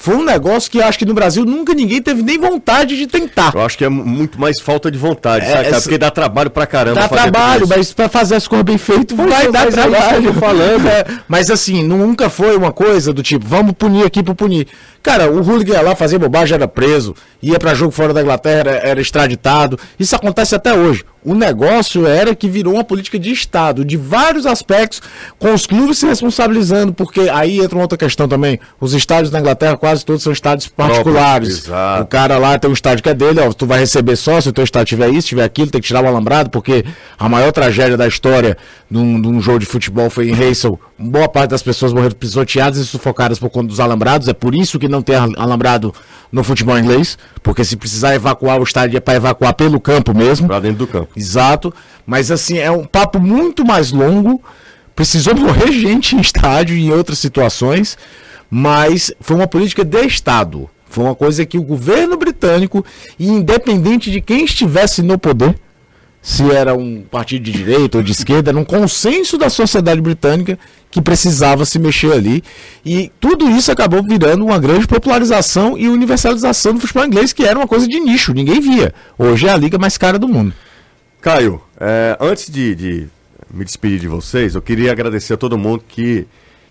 Foi 0.00 0.16
um 0.16 0.24
negócio 0.24 0.70
que 0.70 0.80
acho 0.82 0.98
que 0.98 1.04
no 1.04 1.12
Brasil 1.14 1.44
nunca 1.44 1.74
ninguém 1.74 2.00
teve 2.02 2.22
nem 2.22 2.38
vontade 2.38 2.96
de 2.96 3.06
tentar. 3.06 3.52
Eu 3.54 3.60
acho 3.60 3.76
que 3.78 3.84
é 3.84 3.88
muito 3.88 4.40
mais 4.40 4.58
falta 4.58 4.90
de 4.90 4.96
vontade, 4.98 5.44
É, 5.44 5.50
sabe, 5.50 5.66
essa- 5.68 5.80
Porque 5.82 5.98
dá 5.98 6.10
trabalho 6.10 6.50
pra 6.50 6.66
caramba. 6.66 7.00
Dá 7.00 7.08
trabalho, 7.08 7.68
mas 7.68 7.92
pra 7.92 8.08
fazer 8.08 8.36
as 8.36 8.48
coisas 8.48 8.64
bem 8.64 8.78
feitas 8.78 9.16
vai 9.16 9.46
é, 9.46 9.50
dar 9.52 9.68
é 9.68 9.70
trabalho. 9.70 10.34
falando. 10.34 10.80
É, 10.90 11.04
mas 11.28 11.50
assim, 11.50 11.82
nunca 11.82 12.28
foi 12.30 12.56
uma 12.56 12.72
coisa 12.72 13.12
do 13.12 13.22
tipo, 13.22 13.46
vamos 13.46 13.72
punir 13.74 14.04
aqui 14.06 14.22
por 14.22 14.34
punir. 14.34 14.66
Cara, 15.02 15.30
o 15.30 15.42
hooligan 15.46 15.74
ia 15.74 15.80
lá 15.82 15.94
fazer 15.96 16.18
bobagem, 16.18 16.54
era 16.54 16.68
preso, 16.68 17.14
ia 17.42 17.58
pra 17.58 17.74
jogo 17.74 17.90
fora 17.92 18.12
da 18.12 18.20
Inglaterra, 18.22 18.60
era, 18.60 18.70
era 18.88 19.00
extraditado. 19.00 19.78
Isso 19.98 20.14
acontece 20.16 20.54
até 20.54 20.74
hoje. 20.74 21.04
O 21.24 21.34
negócio 21.34 22.06
era 22.06 22.34
que 22.34 22.48
virou 22.48 22.74
uma 22.74 22.84
política 22.84 23.18
de 23.18 23.30
Estado, 23.30 23.84
de 23.84 23.96
vários 23.96 24.46
aspectos, 24.46 25.02
com 25.38 25.52
os 25.52 25.66
clubes 25.66 25.98
se 25.98 26.06
responsabilizando, 26.06 26.92
porque 26.94 27.28
aí 27.30 27.60
entra 27.60 27.76
uma 27.76 27.82
outra 27.84 27.98
questão 27.98 28.26
também. 28.28 28.58
Os 28.80 28.94
estádios 28.94 29.30
da 29.30 29.38
Inglaterra 29.38 29.76
quase 29.76 29.89
todos 30.04 30.22
são 30.22 30.32
estádios 30.32 30.66
particulares. 30.68 31.64
O 32.02 32.06
cara 32.06 32.38
lá 32.38 32.58
tem 32.58 32.70
um 32.70 32.74
estádio 32.74 33.02
que 33.02 33.08
é 33.08 33.14
dele, 33.14 33.40
ó, 33.40 33.52
tu 33.52 33.66
vai 33.66 33.78
receber 33.78 34.16
só 34.16 34.40
se 34.40 34.48
o 34.48 34.52
teu 34.52 34.64
estádio 34.64 34.86
tiver 34.96 35.08
isso, 35.10 35.28
tiver 35.28 35.44
aquilo, 35.44 35.70
tem 35.70 35.80
que 35.80 35.86
tirar 35.86 36.02
o 36.04 36.06
alambrado, 36.06 36.50
porque 36.50 36.84
a 37.18 37.28
maior 37.28 37.52
tragédia 37.52 37.96
da 37.96 38.06
história 38.06 38.56
de 38.90 38.98
um, 38.98 39.20
de 39.20 39.28
um 39.28 39.40
jogo 39.40 39.58
de 39.58 39.66
futebol 39.66 40.08
foi 40.10 40.30
em 40.30 40.34
Heysel. 40.34 40.78
Boa 40.98 41.28
parte 41.28 41.50
das 41.50 41.62
pessoas 41.62 41.92
morreram 41.92 42.14
pisoteadas 42.14 42.78
e 42.78 42.84
sufocadas 42.86 43.38
por 43.38 43.50
conta 43.50 43.68
dos 43.68 43.80
alambrados, 43.80 44.28
é 44.28 44.32
por 44.32 44.54
isso 44.54 44.78
que 44.78 44.88
não 44.88 45.02
tem 45.02 45.16
al- 45.16 45.30
alambrado 45.36 45.94
no 46.30 46.44
futebol 46.44 46.78
inglês, 46.78 47.18
porque 47.42 47.64
se 47.64 47.76
precisar 47.76 48.14
evacuar 48.14 48.60
o 48.60 48.62
estádio 48.62 48.96
é 48.96 49.00
para 49.00 49.14
evacuar 49.16 49.54
pelo 49.54 49.80
campo 49.80 50.14
mesmo. 50.14 50.46
Pra 50.46 50.60
dentro 50.60 50.78
do 50.78 50.86
campo. 50.86 51.08
Exato, 51.16 51.72
mas 52.06 52.30
assim, 52.30 52.58
é 52.58 52.70
um 52.70 52.84
papo 52.84 53.18
muito 53.18 53.64
mais 53.64 53.90
longo, 53.90 54.42
precisou 54.94 55.34
morrer 55.38 55.72
gente 55.72 56.14
em 56.14 56.20
estádio 56.20 56.76
e 56.76 56.86
em 56.86 56.92
outras 56.92 57.18
situações, 57.18 57.96
mas 58.50 59.12
foi 59.20 59.36
uma 59.36 59.46
política 59.46 59.84
de 59.84 60.04
Estado. 60.04 60.68
Foi 60.88 61.04
uma 61.04 61.14
coisa 61.14 61.46
que 61.46 61.56
o 61.56 61.62
governo 61.62 62.16
britânico, 62.16 62.84
independente 63.18 64.10
de 64.10 64.20
quem 64.20 64.44
estivesse 64.44 65.02
no 65.02 65.16
poder, 65.16 65.54
se 66.22 66.50
era 66.50 66.74
um 66.74 67.02
partido 67.02 67.44
de 67.44 67.52
direita 67.52 67.98
ou 67.98 68.04
de 68.04 68.12
esquerda, 68.12 68.50
era 68.50 68.58
um 68.58 68.64
consenso 68.64 69.38
da 69.38 69.48
sociedade 69.48 70.00
britânica 70.00 70.58
que 70.90 71.00
precisava 71.00 71.64
se 71.64 71.78
mexer 71.78 72.12
ali. 72.12 72.42
E 72.84 73.10
tudo 73.18 73.48
isso 73.48 73.72
acabou 73.72 74.02
virando 74.02 74.44
uma 74.44 74.58
grande 74.58 74.86
popularização 74.86 75.78
e 75.78 75.88
universalização 75.88 76.74
do 76.74 76.80
futebol 76.80 77.06
inglês, 77.06 77.32
que 77.32 77.44
era 77.44 77.58
uma 77.58 77.68
coisa 77.68 77.86
de 77.86 77.98
nicho, 78.00 78.34
ninguém 78.34 78.60
via. 78.60 78.92
Hoje 79.18 79.46
é 79.46 79.50
a 79.50 79.56
liga 79.56 79.78
mais 79.78 79.96
cara 79.96 80.18
do 80.18 80.28
mundo. 80.28 80.52
Caio, 81.20 81.60
é, 81.78 82.16
antes 82.20 82.50
de, 82.50 82.74
de 82.74 83.08
me 83.52 83.64
despedir 83.64 83.98
de 83.98 84.08
vocês, 84.08 84.54
eu 84.54 84.62
queria 84.62 84.92
agradecer 84.92 85.34
a 85.34 85.36
todo 85.36 85.56
mundo 85.56 85.82
que, 85.86 86.26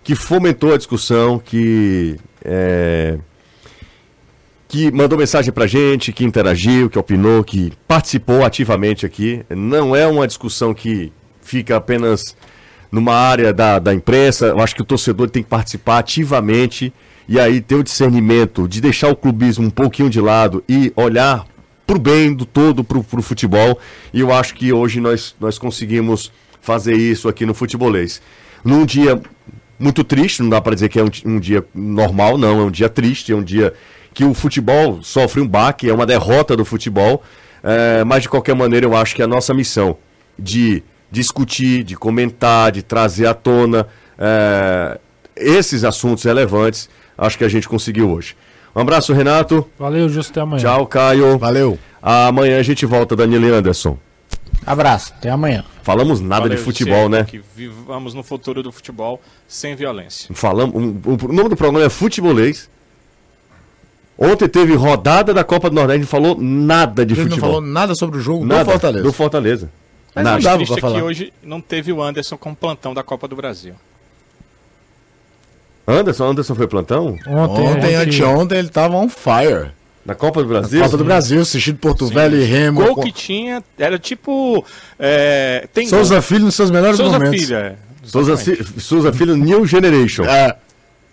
que 0.09 0.15
fomentou 0.15 0.73
a 0.73 0.77
discussão, 0.77 1.37
que, 1.37 2.15
é, 2.43 3.19
que 4.67 4.91
mandou 4.91 5.19
mensagem 5.19 5.53
pra 5.53 5.67
gente, 5.67 6.11
que 6.11 6.25
interagiu, 6.25 6.89
que 6.89 6.97
opinou, 6.97 7.43
que 7.43 7.71
participou 7.87 8.43
ativamente 8.43 9.05
aqui. 9.05 9.45
Não 9.51 9.95
é 9.95 10.07
uma 10.07 10.25
discussão 10.25 10.73
que 10.73 11.13
fica 11.43 11.75
apenas 11.75 12.35
numa 12.91 13.13
área 13.13 13.53
da, 13.53 13.77
da 13.77 13.93
imprensa. 13.93 14.47
Eu 14.47 14.59
acho 14.59 14.73
que 14.73 14.81
o 14.81 14.83
torcedor 14.83 15.29
tem 15.29 15.43
que 15.43 15.49
participar 15.49 15.99
ativamente 15.99 16.91
e 17.27 17.39
aí 17.39 17.61
ter 17.61 17.75
o 17.75 17.83
discernimento 17.83 18.67
de 18.67 18.81
deixar 18.81 19.09
o 19.09 19.15
clubismo 19.15 19.67
um 19.67 19.69
pouquinho 19.69 20.09
de 20.09 20.19
lado 20.19 20.63
e 20.67 20.91
olhar 20.95 21.45
pro 21.85 21.99
bem 21.99 22.33
do 22.33 22.47
todo 22.47 22.83
pro, 22.83 23.03
pro 23.03 23.21
futebol. 23.21 23.79
E 24.11 24.21
eu 24.21 24.33
acho 24.33 24.55
que 24.55 24.73
hoje 24.73 24.99
nós, 24.99 25.35
nós 25.39 25.59
conseguimos 25.59 26.31
fazer 26.61 26.95
isso 26.95 27.29
aqui 27.29 27.45
no 27.45 27.53
futebolês. 27.53 28.19
Num 28.65 28.87
dia 28.87 29.21
muito 29.79 30.03
triste, 30.03 30.41
não 30.41 30.49
dá 30.49 30.59
para 30.59 30.73
dizer 30.73 30.89
que 30.89 30.99
é 30.99 31.03
um, 31.03 31.09
um 31.25 31.39
dia 31.39 31.65
normal, 31.73 32.37
não, 32.37 32.59
é 32.59 32.63
um 32.63 32.71
dia 32.71 32.89
triste, 32.89 33.31
é 33.31 33.35
um 33.35 33.43
dia 33.43 33.73
que 34.13 34.25
o 34.25 34.33
futebol 34.33 34.99
sofre 35.01 35.39
um 35.39 35.47
baque, 35.47 35.89
é 35.89 35.93
uma 35.93 36.05
derrota 36.05 36.55
do 36.55 36.65
futebol, 36.65 37.23
é, 37.63 38.03
mas 38.03 38.23
de 38.23 38.29
qualquer 38.29 38.55
maneira 38.55 38.85
eu 38.85 38.95
acho 38.95 39.15
que 39.15 39.23
a 39.23 39.27
nossa 39.27 39.53
missão 39.53 39.97
de 40.37 40.83
discutir, 41.11 41.83
de 41.83 41.95
comentar, 41.95 42.71
de 42.71 42.83
trazer 42.83 43.25
à 43.27 43.33
tona 43.33 43.87
é, 44.17 44.99
esses 45.35 45.83
assuntos 45.83 46.23
relevantes, 46.23 46.89
acho 47.17 47.37
que 47.37 47.43
a 47.43 47.49
gente 47.49 47.67
conseguiu 47.67 48.11
hoje. 48.11 48.35
Um 48.75 48.81
abraço, 48.81 49.13
Renato. 49.13 49.67
Valeu, 49.77 50.07
Justo, 50.07 50.31
até 50.31 50.41
amanhã. 50.41 50.61
Tchau, 50.61 50.85
Caio. 50.85 51.37
Valeu. 51.37 51.79
Amanhã 52.01 52.59
a 52.59 52.63
gente 52.63 52.85
volta, 52.85 53.15
Danilo 53.15 53.53
Anderson. 53.53 53.97
Abraço, 54.65 55.13
até 55.17 55.29
amanhã. 55.29 55.63
Falamos 55.83 56.19
nada 56.21 56.41
Valeu, 56.43 56.57
de 56.57 56.63
futebol, 56.63 57.09
né? 57.09 57.23
Que 57.23 57.41
vivamos 57.55 58.13
no 58.13 58.21
futuro 58.23 58.61
do 58.61 58.71
futebol 58.71 59.21
sem 59.47 59.75
violência. 59.75 60.29
Falamos, 60.35 60.75
um- 60.75 60.99
um- 61.05 61.17
o 61.29 61.33
nome 61.33 61.49
do 61.49 61.55
programa 61.55 61.85
é 61.85 61.89
Futebolês. 61.89 62.69
Ontem 64.17 64.49
teve 64.49 64.73
rodada 64.75 65.33
da 65.33 65.43
Copa 65.45 65.69
do 65.69 65.75
Nordeste, 65.75 66.01
gente 66.01 66.09
falou 66.11 66.35
nada 66.39 67.05
de 67.05 67.13
A 67.13 67.15
gente 67.15 67.25
não 67.25 67.31
futebol. 67.31 67.49
falou 67.55 67.61
nada 67.65 67.95
sobre 67.95 68.17
o 68.17 68.21
jogo 68.21 68.45
nada 68.45 68.65
do 68.65 68.71
Fortaleza. 68.71 69.03
Do 69.03 69.13
Fortaleza. 69.13 69.71
Mas 70.13 70.23
nada. 70.25 70.37
o 70.53 70.57
triste 70.57 70.77
é 70.77 70.81
que 70.81 71.01
hoje 71.01 71.33
não 71.41 71.61
teve 71.61 71.93
o 71.93 72.01
Anderson 72.03 72.35
com 72.37 72.53
plantão 72.53 72.93
da 72.93 73.01
Copa 73.01 73.27
do 73.27 73.35
Brasil. 73.35 73.75
Anderson, 75.87 76.25
Anderson 76.25 76.53
foi 76.53 76.67
plantão? 76.67 77.17
Ontem, 77.27 77.67
ontem 77.67 77.95
anteontem, 77.95 78.57
ele 78.59 78.69
tava 78.69 78.95
on 78.97 79.09
fire. 79.09 79.71
Na 80.09 80.15
Copa 80.15 80.41
do 80.41 80.49
Brasil? 80.49 80.81
Copa 80.81 80.97
do 80.97 81.03
Brasil, 81.03 81.39
assistindo 81.39 81.77
Porto 81.77 82.07
Velho 82.07 82.35
e 82.35 82.43
Remo. 82.43 82.83
Gol 82.83 82.95
que 83.03 83.11
tinha 83.11 83.63
era 83.77 83.99
tipo. 83.99 84.65
É, 84.97 85.67
tem 85.71 85.85
Souza 85.87 86.15
gol. 86.15 86.23
Filho 86.23 86.45
nos 86.45 86.55
seus 86.55 86.71
melhores 86.71 86.97
Souza 86.97 87.19
momentos. 87.19 87.39
Filho, 87.45 87.55
é. 87.55 87.75
Souza, 88.03 88.35
Souza 88.79 89.13
Filho 89.13 89.37
New 89.37 89.67
Generation. 89.67 90.23
É. 90.23 90.55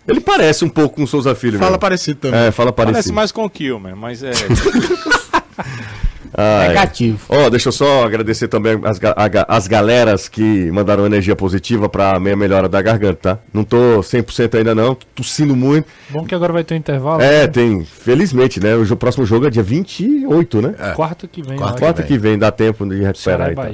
Ele 0.07 0.19
parece 0.19 0.65
um 0.65 0.69
pouco 0.69 0.95
com 0.95 1.03
o 1.03 1.07
Souza 1.07 1.35
Filho. 1.35 1.59
Fala 1.59 1.71
mesmo. 1.71 1.79
parecido 1.79 2.19
também. 2.21 2.39
É, 2.39 2.49
fala 2.49 2.73
Parece 2.73 2.93
parecido. 2.93 3.13
mais 3.13 3.31
com 3.31 3.43
o 3.45 3.49
Kilmer, 3.49 3.95
mas 3.95 4.23
é. 4.23 4.31
Ai. 6.33 6.69
Negativo. 6.69 7.19
Ó, 7.29 7.49
deixa 7.49 7.69
eu 7.69 7.71
só 7.71 8.03
agradecer 8.03 8.47
também 8.47 8.79
as, 8.83 8.99
as 9.47 9.67
galeras 9.67 10.27
que 10.27 10.71
mandaram 10.71 11.05
energia 11.05 11.35
positiva 11.35 11.87
pra 11.87 12.19
minha 12.19 12.35
melhora 12.35 12.67
da 12.67 12.81
garganta, 12.81 13.35
tá? 13.35 13.39
Não 13.53 13.63
tô 13.63 13.99
100% 13.99 14.55
ainda 14.55 14.73
não, 14.73 14.95
tossindo 15.15 15.55
muito. 15.55 15.87
Bom 16.09 16.25
que 16.25 16.35
agora 16.35 16.53
vai 16.53 16.63
ter 16.63 16.75
um 16.75 16.77
intervalo. 16.77 17.21
É, 17.21 17.41
né? 17.41 17.47
tem, 17.47 17.85
felizmente, 17.85 18.59
né? 18.59 18.75
O 18.75 18.95
próximo 18.95 19.25
jogo 19.25 19.47
é 19.47 19.49
dia 19.49 19.63
28, 19.63 20.61
né? 20.61 20.75
Quarta 20.95 21.27
que 21.27 21.41
vem. 21.41 21.57
Quarta, 21.57 21.63
eu 21.63 21.67
acho. 21.67 21.77
Quarta 21.79 22.03
que 22.03 22.17
vem, 22.17 22.37
dá 22.37 22.51
tempo 22.51 22.85
de 22.85 23.03
recuperar 23.03 23.49
aí, 23.49 23.55
tá? 23.55 23.71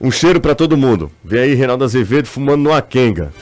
Um 0.00 0.10
cheiro 0.10 0.40
pra 0.40 0.54
todo 0.54 0.76
mundo. 0.76 1.10
Vem 1.24 1.40
aí 1.40 1.54
Reinaldo 1.54 1.84
Azevedo 1.84 2.26
fumando 2.26 2.62
numa 2.62 2.82
quenga. 2.82 3.32